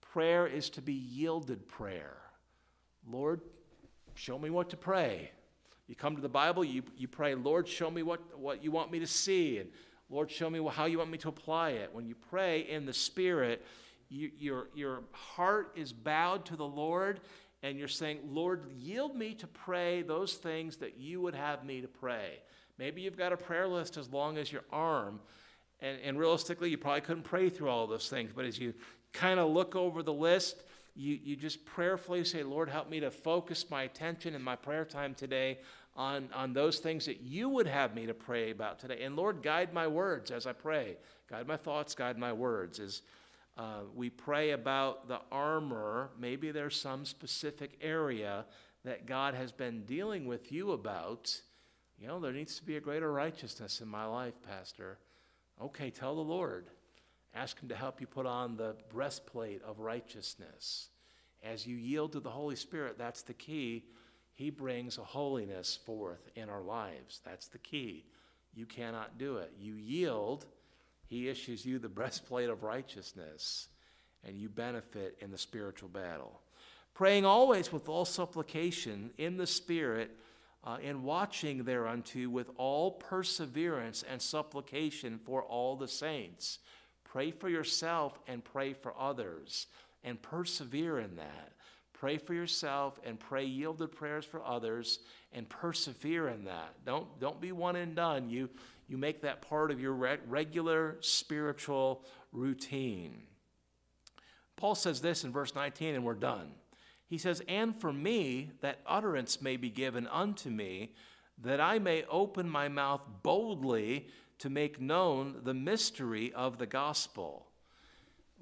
Prayer 0.00 0.46
is 0.46 0.70
to 0.70 0.82
be 0.82 0.92
yielded 0.92 1.66
prayer. 1.66 2.16
Lord, 3.10 3.40
show 4.14 4.38
me 4.38 4.50
what 4.50 4.70
to 4.70 4.76
pray. 4.76 5.30
You 5.88 5.96
come 5.96 6.14
to 6.14 6.22
the 6.22 6.28
Bible, 6.28 6.64
you, 6.64 6.82
you 6.96 7.08
pray, 7.08 7.34
Lord, 7.34 7.66
show 7.66 7.90
me 7.90 8.02
what, 8.02 8.38
what 8.38 8.62
you 8.62 8.70
want 8.70 8.92
me 8.92 9.00
to 9.00 9.06
see, 9.06 9.58
and 9.58 9.70
Lord, 10.08 10.30
show 10.30 10.48
me 10.48 10.64
how 10.70 10.84
you 10.84 10.98
want 10.98 11.10
me 11.10 11.18
to 11.18 11.28
apply 11.28 11.70
it. 11.70 11.90
When 11.92 12.06
you 12.06 12.14
pray 12.14 12.60
in 12.60 12.86
the 12.86 12.92
Spirit, 12.92 13.64
you, 14.08 14.30
your, 14.38 14.68
your 14.74 15.02
heart 15.12 15.72
is 15.74 15.92
bowed 15.92 16.44
to 16.46 16.56
the 16.56 16.66
Lord, 16.66 17.20
and 17.62 17.78
you're 17.78 17.88
saying, 17.88 18.18
Lord, 18.28 18.64
yield 18.78 19.14
me 19.16 19.34
to 19.34 19.46
pray 19.46 20.02
those 20.02 20.34
things 20.34 20.76
that 20.78 20.98
you 20.98 21.20
would 21.20 21.34
have 21.34 21.64
me 21.64 21.80
to 21.80 21.88
pray. 21.88 22.40
Maybe 22.78 23.02
you've 23.02 23.16
got 23.16 23.32
a 23.32 23.36
prayer 23.36 23.68
list 23.68 23.96
as 23.96 24.10
long 24.10 24.38
as 24.38 24.50
your 24.50 24.64
arm, 24.72 25.20
and, 25.80 25.98
and 26.02 26.18
realistically, 26.18 26.70
you 26.70 26.78
probably 26.78 27.02
couldn't 27.02 27.24
pray 27.24 27.48
through 27.48 27.68
all 27.68 27.86
those 27.86 28.08
things, 28.08 28.32
but 28.34 28.44
as 28.44 28.58
you 28.58 28.74
kind 29.12 29.38
of 29.38 29.50
look 29.50 29.76
over 29.76 30.02
the 30.02 30.12
list, 30.12 30.62
you, 30.94 31.18
you 31.22 31.36
just 31.36 31.64
prayerfully 31.64 32.24
say, 32.24 32.42
Lord, 32.42 32.68
help 32.68 32.90
me 32.90 33.00
to 33.00 33.10
focus 33.10 33.66
my 33.70 33.84
attention 33.84 34.34
in 34.34 34.42
my 34.42 34.56
prayer 34.56 34.84
time 34.84 35.14
today 35.14 35.58
on, 35.96 36.28
on 36.34 36.52
those 36.52 36.78
things 36.78 37.06
that 37.06 37.20
you 37.20 37.48
would 37.48 37.66
have 37.66 37.94
me 37.94 38.06
to 38.06 38.14
pray 38.14 38.50
about 38.50 38.78
today. 38.78 39.02
And 39.02 39.16
Lord, 39.16 39.42
guide 39.42 39.72
my 39.72 39.86
words 39.86 40.30
as 40.30 40.46
I 40.46 40.52
pray. 40.52 40.96
Guide 41.28 41.46
my 41.46 41.56
thoughts, 41.56 41.94
guide 41.94 42.18
my 42.18 42.32
words. 42.32 42.78
As 42.78 43.02
uh, 43.56 43.80
we 43.94 44.08
pray 44.08 44.50
about 44.50 45.08
the 45.08 45.20
armor, 45.30 46.10
maybe 46.18 46.50
there's 46.50 46.80
some 46.80 47.04
specific 47.04 47.76
area 47.80 48.46
that 48.84 49.06
God 49.06 49.34
has 49.34 49.52
been 49.52 49.84
dealing 49.84 50.26
with 50.26 50.50
you 50.50 50.72
about. 50.72 51.38
You 51.98 52.08
know, 52.08 52.18
there 52.18 52.32
needs 52.32 52.56
to 52.56 52.64
be 52.64 52.76
a 52.76 52.80
greater 52.80 53.12
righteousness 53.12 53.80
in 53.80 53.88
my 53.88 54.06
life, 54.06 54.34
Pastor. 54.42 54.98
Okay, 55.60 55.90
tell 55.90 56.14
the 56.14 56.22
Lord. 56.22 56.66
Ask 57.34 57.60
Him 57.60 57.68
to 57.68 57.76
help 57.76 58.00
you 58.00 58.06
put 58.06 58.26
on 58.26 58.56
the 58.56 58.74
breastplate 58.92 59.62
of 59.62 59.78
righteousness. 59.78 60.88
As 61.42 61.66
you 61.66 61.76
yield 61.76 62.12
to 62.12 62.20
the 62.20 62.30
Holy 62.30 62.56
Spirit, 62.56 62.96
that's 62.98 63.22
the 63.22 63.34
key. 63.34 63.84
He 64.32 64.50
brings 64.50 64.96
a 64.96 65.04
holiness 65.04 65.78
forth 65.84 66.30
in 66.34 66.48
our 66.48 66.62
lives. 66.62 67.20
That's 67.24 67.48
the 67.48 67.58
key. 67.58 68.06
You 68.54 68.66
cannot 68.66 69.18
do 69.18 69.36
it. 69.36 69.52
You 69.58 69.74
yield, 69.74 70.46
He 71.06 71.28
issues 71.28 71.66
you 71.66 71.78
the 71.78 71.88
breastplate 71.88 72.48
of 72.48 72.62
righteousness, 72.62 73.68
and 74.26 74.38
you 74.38 74.48
benefit 74.48 75.18
in 75.20 75.30
the 75.30 75.38
spiritual 75.38 75.88
battle. 75.88 76.40
Praying 76.94 77.24
always 77.24 77.72
with 77.72 77.88
all 77.88 78.04
supplication 78.04 79.10
in 79.18 79.36
the 79.36 79.46
Spirit, 79.46 80.16
uh, 80.64 80.78
and 80.82 81.02
watching 81.02 81.64
thereunto 81.64 82.28
with 82.28 82.50
all 82.56 82.92
perseverance 82.92 84.04
and 84.08 84.22
supplication 84.22 85.18
for 85.24 85.42
all 85.42 85.76
the 85.76 85.88
saints. 85.88 86.60
Pray 87.04 87.30
for 87.30 87.48
yourself 87.48 88.18
and 88.28 88.44
pray 88.44 88.72
for 88.72 88.94
others 88.98 89.66
and 90.04 90.20
persevere 90.22 90.98
in 91.00 91.16
that. 91.16 91.52
Pray 91.92 92.16
for 92.16 92.34
yourself 92.34 92.98
and 93.04 93.18
pray 93.18 93.44
yielded 93.44 93.92
prayers 93.92 94.24
for 94.24 94.44
others 94.44 95.00
and 95.32 95.48
persevere 95.48 96.28
in 96.28 96.44
that. 96.44 96.74
Don't, 96.84 97.06
don't 97.20 97.40
be 97.40 97.52
one 97.52 97.76
and 97.76 97.94
done. 97.94 98.28
You, 98.28 98.48
you 98.92 98.98
make 98.98 99.22
that 99.22 99.40
part 99.40 99.70
of 99.70 99.80
your 99.80 99.94
regular 99.94 100.98
spiritual 101.00 102.04
routine. 102.30 103.22
Paul 104.54 104.74
says 104.74 105.00
this 105.00 105.24
in 105.24 105.32
verse 105.32 105.54
19, 105.54 105.94
and 105.94 106.04
we're 106.04 106.12
done. 106.12 106.52
He 107.06 107.16
says, 107.16 107.42
And 107.48 107.74
for 107.74 107.90
me, 107.90 108.50
that 108.60 108.80
utterance 108.86 109.40
may 109.40 109.56
be 109.56 109.70
given 109.70 110.06
unto 110.08 110.50
me, 110.50 110.92
that 111.38 111.58
I 111.58 111.78
may 111.78 112.04
open 112.04 112.46
my 112.48 112.68
mouth 112.68 113.00
boldly 113.22 114.08
to 114.40 114.50
make 114.50 114.78
known 114.78 115.40
the 115.42 115.54
mystery 115.54 116.30
of 116.34 116.58
the 116.58 116.66
gospel. 116.66 117.46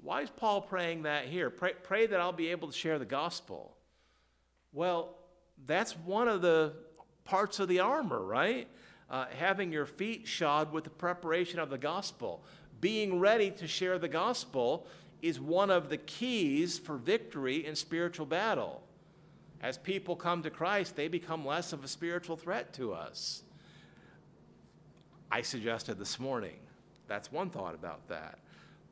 Why 0.01 0.21
is 0.21 0.29
Paul 0.29 0.61
praying 0.61 1.03
that 1.03 1.27
here? 1.27 1.49
Pray, 1.49 1.73
pray 1.81 2.07
that 2.07 2.19
I'll 2.19 2.33
be 2.33 2.49
able 2.49 2.67
to 2.67 2.77
share 2.77 2.99
the 2.99 3.05
gospel. 3.05 3.77
Well, 4.73 5.15
that's 5.65 5.93
one 5.97 6.27
of 6.27 6.41
the 6.41 6.73
parts 7.23 7.61
of 7.61 7.69
the 7.69 7.79
armor, 7.79 8.21
right? 8.21 8.67
Uh, 9.11 9.25
having 9.37 9.73
your 9.73 9.85
feet 9.85 10.25
shod 10.25 10.71
with 10.71 10.85
the 10.85 10.89
preparation 10.89 11.59
of 11.59 11.69
the 11.69 11.77
gospel. 11.77 12.41
Being 12.79 13.19
ready 13.19 13.51
to 13.51 13.67
share 13.67 13.99
the 13.99 14.07
gospel 14.07 14.87
is 15.21 15.37
one 15.37 15.69
of 15.69 15.89
the 15.89 15.97
keys 15.97 16.79
for 16.79 16.95
victory 16.95 17.65
in 17.65 17.75
spiritual 17.75 18.25
battle. 18.25 18.81
As 19.61 19.77
people 19.77 20.15
come 20.15 20.41
to 20.43 20.49
Christ, 20.49 20.95
they 20.95 21.09
become 21.09 21.45
less 21.45 21.73
of 21.73 21.83
a 21.83 21.89
spiritual 21.89 22.37
threat 22.37 22.71
to 22.75 22.93
us. 22.93 23.43
I 25.29 25.41
suggested 25.41 25.99
this 25.99 26.17
morning. 26.17 26.55
That's 27.07 27.33
one 27.33 27.49
thought 27.49 27.75
about 27.75 28.07
that. 28.07 28.39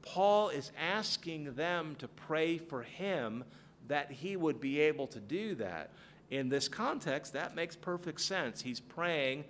Paul 0.02 0.50
is 0.50 0.74
asking 0.78 1.54
them 1.54 1.96
to 2.00 2.10
pray 2.10 2.58
for 2.58 2.84
him 2.84 3.46
that 3.88 4.12
he 4.12 4.36
would 4.36 4.60
be 4.60 4.82
able 4.82 5.08
to 5.08 5.20
do 5.22 5.56
that. 5.56 5.92
In 6.30 6.50
this 6.50 6.68
context, 6.68 7.32
that 7.34 7.56
makes 7.56 7.78
perfect 7.78 8.20
sense. 8.20 8.62
He's 8.62 8.82
praying 8.82 9.46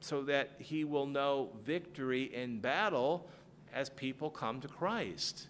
so 0.00 0.22
that 0.22 0.50
he 0.58 0.84
will 0.84 1.06
know 1.06 1.50
victory 1.64 2.34
in 2.34 2.58
battle 2.58 3.28
as 3.72 3.88
people 3.90 4.30
come 4.30 4.60
to 4.60 4.68
Christ. 4.68 5.46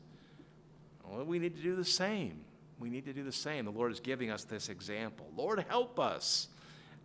Well, 1.08 1.24
we 1.24 1.38
need 1.38 1.56
to 1.56 1.62
do 1.62 1.74
the 1.74 1.84
same. 1.84 2.44
We 2.78 2.90
need 2.90 3.04
to 3.06 3.12
do 3.12 3.22
the 3.24 3.32
same. 3.32 3.64
The 3.64 3.70
Lord 3.70 3.92
is 3.92 4.00
giving 4.00 4.30
us 4.30 4.44
this 4.44 4.68
example. 4.68 5.28
Lord, 5.36 5.64
help 5.68 5.98
us. 5.98 6.48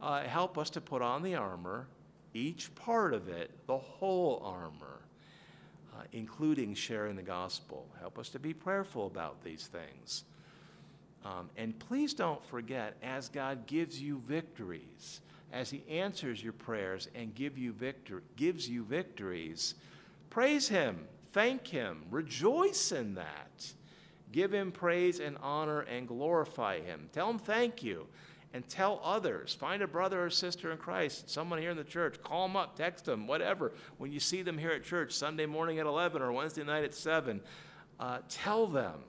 Uh, 0.01 0.23
help 0.23 0.57
us 0.57 0.69
to 0.71 0.81
put 0.81 1.01
on 1.01 1.23
the 1.23 1.35
armor, 1.35 1.87
each 2.33 2.73
part 2.75 3.13
of 3.13 3.29
it, 3.29 3.49
the 3.65 3.77
whole 3.77 4.41
armor, 4.43 5.01
uh, 5.93 6.03
including 6.11 6.75
sharing 6.75 7.15
the 7.15 7.23
gospel. 7.23 7.87
Help 7.99 8.19
us 8.19 8.29
to 8.29 8.39
be 8.39 8.53
prayerful 8.53 9.07
about 9.07 9.43
these 9.43 9.67
things. 9.67 10.25
Um, 11.23 11.49
and 11.57 11.77
please 11.79 12.13
don't 12.13 12.43
forget, 12.45 12.97
as 13.01 13.29
God 13.29 13.65
gives 13.65 13.99
you 13.99 14.21
victories, 14.27 15.21
as 15.51 15.69
He 15.69 15.83
answers 15.89 16.43
your 16.43 16.53
prayers 16.53 17.07
and 17.15 17.35
give 17.35 17.57
you 17.57 17.71
victor- 17.71 18.23
gives 18.35 18.69
you 18.69 18.83
victories, 18.83 19.75
praise 20.29 20.67
Him, 20.67 21.07
thank 21.31 21.67
Him, 21.67 22.03
rejoice 22.11 22.91
in 22.91 23.15
that. 23.15 23.73
Give 24.31 24.53
Him 24.53 24.71
praise 24.71 25.19
and 25.19 25.37
honor 25.41 25.81
and 25.81 26.07
glorify 26.07 26.81
Him. 26.81 27.09
Tell 27.13 27.29
Him 27.29 27.39
thank 27.39 27.83
you 27.83 28.07
and 28.53 28.67
tell 28.69 29.01
others. 29.03 29.53
Find 29.53 29.81
a 29.81 29.87
brother 29.87 30.23
or 30.23 30.29
sister 30.29 30.71
in 30.71 30.77
Christ, 30.77 31.29
someone 31.29 31.59
here 31.59 31.71
in 31.71 31.77
the 31.77 31.83
church, 31.83 32.21
call 32.23 32.47
them 32.47 32.55
up, 32.55 32.75
text 32.75 33.05
them, 33.05 33.27
whatever. 33.27 33.73
When 33.97 34.11
you 34.11 34.19
see 34.19 34.41
them 34.41 34.57
here 34.57 34.71
at 34.71 34.83
church, 34.83 35.13
Sunday 35.13 35.45
morning 35.45 35.79
at 35.79 35.85
11 35.85 36.21
or 36.21 36.31
Wednesday 36.31 36.63
night 36.63 36.83
at 36.83 36.93
7, 36.93 37.41
uh, 37.99 38.19
tell 38.29 38.67
them 38.67 39.01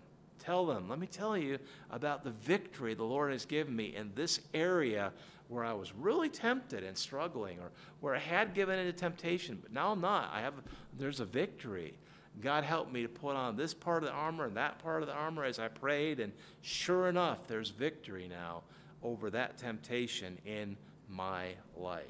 tell 0.47 0.65
them, 0.65 0.89
let 0.89 1.01
me 1.01 1.09
tell 1.09 1.37
you 1.37 1.59
about 1.91 2.23
the 2.23 2.31
victory 2.31 2.95
the 2.95 3.03
Lord 3.03 3.33
has 3.33 3.45
given 3.45 3.75
me 3.75 3.97
in 3.97 4.13
this 4.15 4.41
area 4.55 5.13
where 5.49 5.65
I 5.65 5.73
was 5.73 5.93
really 5.95 6.29
tempted 6.29 6.83
and 6.83 6.97
struggling, 6.97 7.59
or 7.59 7.71
where 8.01 8.15
I 8.15 8.19
had 8.19 8.55
given 8.55 8.79
into 8.79 8.93
temptation, 8.93 9.59
but 9.63 9.73
now 9.73 9.93
I'm 9.93 10.01
not. 10.01 10.31
I 10.33 10.41
have 10.41 10.55
there's 10.99 11.21
a 11.21 11.25
victory. 11.25 11.95
God 12.41 12.65
helped 12.65 12.93
me 12.93 13.03
to 13.03 13.09
put 13.09 13.35
on 13.35 13.57
this 13.57 13.73
part 13.73 14.03
of 14.03 14.11
the 14.11 14.15
armor 14.15 14.45
and 14.45 14.57
that 14.57 14.79
part 14.79 15.03
of 15.03 15.09
the 15.09 15.15
armor 15.15 15.45
as 15.45 15.59
I 15.59 15.69
prayed, 15.69 16.21
and 16.21 16.33
sure 16.63 17.09
enough, 17.09 17.47
there's 17.47 17.71
victory 17.71 18.29
now 18.29 18.63
over 19.03 19.31
that 19.31 19.57
temptation 19.57 20.39
in 20.45 20.77
my 21.09 21.55
life. 21.77 22.05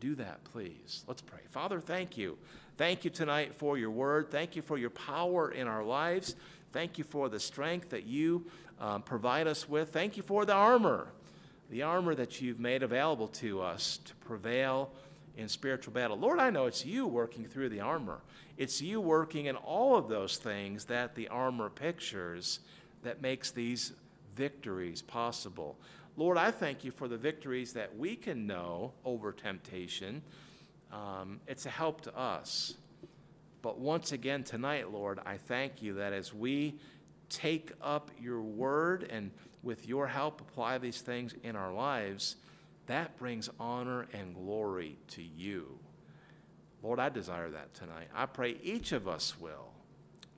Do 0.00 0.14
that, 0.16 0.44
please. 0.44 1.04
Let's 1.08 1.22
pray. 1.22 1.40
Father, 1.50 1.80
thank 1.80 2.16
you. 2.16 2.36
Thank 2.76 3.04
you 3.04 3.10
tonight 3.10 3.54
for 3.54 3.78
your 3.78 3.90
word. 3.90 4.30
Thank 4.30 4.56
you 4.56 4.62
for 4.62 4.76
your 4.76 4.90
power 4.90 5.50
in 5.50 5.66
our 5.66 5.84
lives. 5.84 6.36
Thank 6.72 6.98
you 6.98 7.04
for 7.04 7.28
the 7.28 7.40
strength 7.40 7.90
that 7.90 8.04
you 8.04 8.46
um, 8.80 9.02
provide 9.02 9.46
us 9.46 9.68
with. 9.68 9.90
Thank 9.90 10.16
you 10.16 10.22
for 10.22 10.44
the 10.44 10.52
armor, 10.52 11.08
the 11.70 11.82
armor 11.82 12.14
that 12.14 12.40
you've 12.40 12.60
made 12.60 12.82
available 12.82 13.28
to 13.28 13.60
us 13.60 13.98
to 14.04 14.14
prevail 14.16 14.90
in 15.36 15.48
spiritual 15.48 15.92
battle. 15.92 16.18
Lord, 16.18 16.38
I 16.38 16.50
know 16.50 16.66
it's 16.66 16.84
you 16.84 17.06
working 17.06 17.44
through 17.44 17.70
the 17.70 17.80
armor. 17.80 18.20
It's 18.56 18.80
you 18.80 19.00
working 19.00 19.46
in 19.46 19.56
all 19.56 19.96
of 19.96 20.08
those 20.08 20.36
things 20.36 20.84
that 20.86 21.14
the 21.14 21.28
armor 21.28 21.70
pictures 21.70 22.60
that 23.02 23.20
makes 23.20 23.50
these 23.50 23.92
victories 24.36 25.02
possible. 25.02 25.76
Lord, 26.16 26.38
I 26.38 26.52
thank 26.52 26.84
you 26.84 26.92
for 26.92 27.08
the 27.08 27.16
victories 27.16 27.72
that 27.72 27.96
we 27.96 28.14
can 28.14 28.46
know 28.46 28.92
over 29.04 29.32
temptation. 29.32 30.22
Um, 30.92 31.40
it's 31.48 31.66
a 31.66 31.70
help 31.70 32.02
to 32.02 32.16
us. 32.16 32.74
But 33.62 33.78
once 33.78 34.12
again 34.12 34.44
tonight, 34.44 34.92
Lord, 34.92 35.18
I 35.26 35.38
thank 35.38 35.82
you 35.82 35.94
that 35.94 36.12
as 36.12 36.32
we 36.32 36.74
take 37.28 37.72
up 37.82 38.10
your 38.20 38.42
word 38.42 39.08
and 39.10 39.30
with 39.64 39.88
your 39.88 40.06
help 40.06 40.40
apply 40.40 40.78
these 40.78 41.00
things 41.00 41.34
in 41.42 41.56
our 41.56 41.72
lives, 41.72 42.36
that 42.86 43.16
brings 43.18 43.48
honor 43.58 44.06
and 44.12 44.34
glory 44.34 44.98
to 45.08 45.22
you. 45.22 45.78
Lord, 46.82 46.98
I 47.00 47.08
desire 47.08 47.50
that 47.50 47.72
tonight. 47.74 48.08
I 48.14 48.26
pray 48.26 48.56
each 48.62 48.92
of 48.92 49.08
us 49.08 49.40
will. 49.40 49.72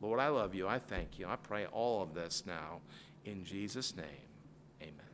Lord, 0.00 0.20
I 0.20 0.28
love 0.28 0.54
you. 0.54 0.68
I 0.68 0.78
thank 0.78 1.18
you. 1.18 1.26
I 1.26 1.36
pray 1.36 1.66
all 1.66 2.02
of 2.02 2.14
this 2.14 2.44
now 2.46 2.80
in 3.24 3.44
Jesus' 3.44 3.96
name. 3.96 4.06
right, 4.80 5.05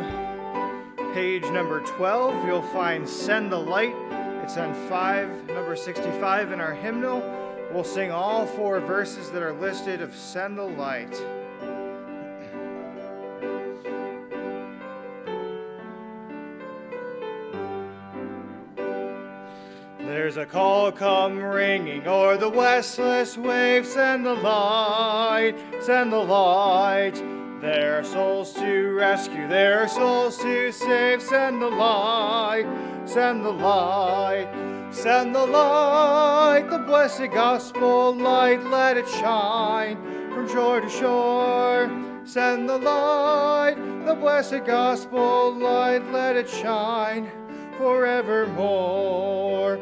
page 1.15 1.45
number 1.45 1.81
12, 1.83 2.45
you'll 2.45 2.61
find 2.61 3.09
Send 3.09 3.53
the 3.53 3.57
Light. 3.57 3.95
It's 4.43 4.57
on 4.57 4.75
5, 4.89 5.47
number 5.47 5.77
65 5.77 6.51
in 6.51 6.61
our 6.61 6.75
hymnal. 6.75 7.21
We'll 7.73 7.85
sing 7.85 8.11
all 8.11 8.45
four 8.45 8.81
verses 8.81 9.31
that 9.31 9.41
are 9.41 9.53
listed 9.53 10.03
of 10.03 10.17
Send 10.17 10.59
the 10.59 10.65
Light. 10.65 11.13
There's 20.01 20.39
a 20.39 20.45
call 20.45 20.91
come 20.91 21.39
ringing 21.39 22.05
o'er 22.09 22.37
the 22.37 22.49
westless 22.49 23.39
waves, 23.39 23.91
Send 23.91 24.27
the 24.27 24.35
light, 24.35 25.55
send 25.81 26.13
the 26.13 26.19
light. 26.19 27.42
There 27.63 28.01
are 28.01 28.03
souls 28.03 28.53
to 28.55 28.93
rescue, 28.93 29.47
their 29.47 29.87
souls 29.87 30.37
to 30.39 30.73
save. 30.73 31.23
Send 31.23 31.63
the 31.63 31.69
light, 31.69 32.67
send 33.05 33.45
the 33.45 33.53
light, 33.53 34.49
send 34.91 35.33
the 35.33 35.47
light, 35.47 36.67
the 36.69 36.79
blessed 36.79 37.31
gospel 37.33 38.17
light, 38.17 38.65
let 38.65 38.97
it 38.97 39.09
shine 39.09 39.97
from 40.33 40.49
shore 40.49 40.81
to 40.81 40.91
shore. 40.91 41.89
Send 42.25 42.69
the 42.69 42.79
light, 42.79 43.77
the 44.07 44.17
blessed 44.17 44.65
gospel 44.67 45.55
light, 45.55 46.05
let 46.11 46.35
it 46.35 46.51
shine 46.51 47.31
forevermore. 47.79 49.79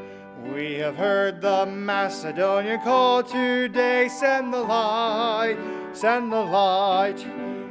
We 0.52 0.74
have 0.74 0.96
heard 0.96 1.40
the 1.40 1.64
Macedonian 1.64 2.82
call 2.82 3.22
today. 3.22 4.08
Send 4.08 4.52
the 4.52 4.60
light, 4.60 5.56
send 5.94 6.30
the 6.30 6.42
light. 6.42 7.26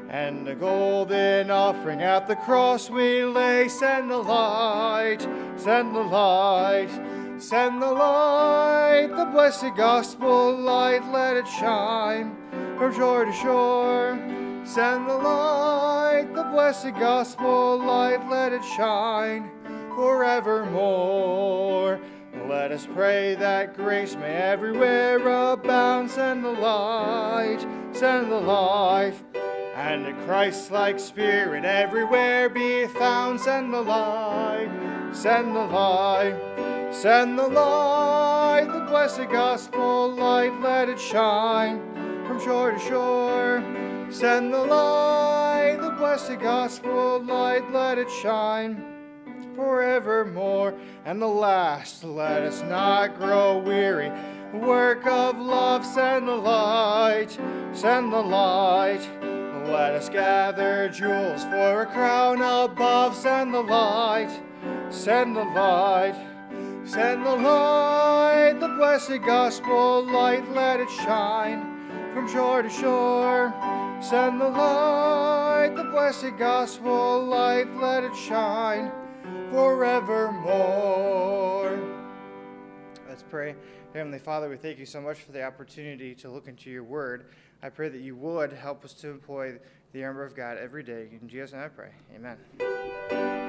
And 0.10 0.48
a 0.48 0.56
golden 0.56 1.52
offering 1.52 2.02
at 2.02 2.28
the 2.28 2.36
cross 2.36 2.90
we 2.90 3.24
lay. 3.24 3.70
Send 3.70 4.10
the 4.10 4.18
light, 4.18 5.22
send 5.56 5.94
the 5.94 6.02
light, 6.02 6.90
send 7.38 7.80
the 7.80 7.92
light, 7.92 9.10
the 9.16 9.26
blessed 9.26 9.76
gospel 9.78 10.58
light, 10.58 11.08
let 11.12 11.38
it 11.38 11.48
shine 11.48 12.36
from 12.76 12.92
shore 12.96 13.26
to 13.26 13.34
shore. 13.34 14.18
Send 14.66 15.08
the 15.08 15.14
light, 15.14 16.34
the 16.34 16.46
blessed 16.46 16.96
gospel 16.96 17.78
light, 17.78 18.28
let 18.32 18.52
it 18.52 18.66
shine 18.66 19.52
forevermore. 19.96 22.00
Let 22.48 22.72
us 22.72 22.88
pray 22.96 23.36
that 23.36 23.76
grace 23.76 24.16
may 24.16 24.34
everywhere 24.34 25.20
abound. 25.20 26.10
Send 26.10 26.44
the 26.44 26.50
light, 26.50 27.60
send 27.92 28.32
the 28.32 28.40
light 28.40 29.14
and 29.80 30.06
a 30.08 30.14
Christ-like 30.26 31.00
spirit 31.00 31.64
everywhere 31.64 32.50
be 32.50 32.86
found. 32.88 33.40
Send 33.40 33.74
the 33.74 33.82
light, 33.82 34.70
send 35.14 35.56
the 35.56 35.64
light, 35.64 36.36
send 36.92 37.40
the 37.40 37.48
light, 37.48 38.68
the 38.68 38.82
blessed 38.82 39.30
gospel 39.32 40.12
light, 40.14 40.52
let 40.60 40.90
it 40.90 41.00
shine 41.00 41.80
from 42.28 42.42
shore 42.42 42.72
to 42.72 42.80
shore. 42.80 43.64
Send 44.12 44.54
the 44.54 44.66
light, 44.66 45.78
the 45.80 45.92
blessed 45.92 46.40
gospel 46.42 47.24
light, 47.24 47.72
let 47.72 47.98
it 47.98 48.10
shine 48.10 48.84
forevermore. 49.56 50.74
And 51.06 51.22
the 51.22 51.28
last, 51.28 52.04
let 52.04 52.42
us 52.44 52.62
not 52.64 53.18
grow 53.18 53.60
weary. 53.60 54.12
Work 54.54 55.08
of 55.08 55.38
love, 55.38 55.86
send 55.86 56.28
the 56.28 56.36
light, 56.36 57.40
send 57.72 58.12
the 58.12 58.22
light. 58.22 59.08
Let 59.72 59.94
us 59.94 60.10
gather 60.10 60.90
jewels 60.90 61.44
for 61.44 61.84
a 61.84 61.86
crown 61.86 62.42
above. 62.42 63.16
Send 63.16 63.54
the 63.54 63.62
light, 63.62 64.32
send 64.90 65.36
the 65.36 65.44
light, 65.44 66.16
send 66.84 67.24
the 67.24 67.36
light, 67.36 68.58
the 68.60 68.68
blessed 68.70 69.22
gospel 69.24 70.04
light, 70.12 70.50
let 70.54 70.80
it 70.80 70.90
shine 70.90 71.62
from 72.16 72.28
shore 72.28 72.64
to 72.64 72.70
shore. 72.70 73.54
Send 74.02 74.42
the 74.42 74.50
light, 74.50 75.74
the 75.76 75.84
blessed 75.84 76.36
gospel 76.40 77.24
light, 77.26 77.72
let 77.76 78.04
it 78.04 78.16
shine 78.16 78.92
forevermore. 79.52 81.00
Let's 83.08 83.22
pray. 83.22 83.56
Heavenly 83.94 84.20
Father, 84.20 84.50
we 84.50 84.58
thank 84.58 84.80
you 84.80 84.86
so 84.86 85.02
much 85.02 85.20
for 85.20 85.32
the 85.32 85.44
opportunity 85.44 86.16
to 86.16 86.30
look 86.30 86.48
into 86.48 86.72
your 86.72 86.84
word. 86.84 87.26
I 87.62 87.70
pray 87.70 87.90
that 87.90 88.02
you 88.02 88.16
would 88.16 88.54
help 88.54 88.86
us 88.86 88.94
to 88.96 89.10
employ 89.10 89.60
the 89.92 90.04
armor 90.04 90.24
of 90.24 90.36
God 90.36 90.58
every 90.58 90.84
day. 90.84 91.10
In 91.22 91.28
Jesus' 91.28 91.52
name 91.52 91.64
I 91.64 91.68
pray. 91.68 91.92
Amen. 92.16 93.49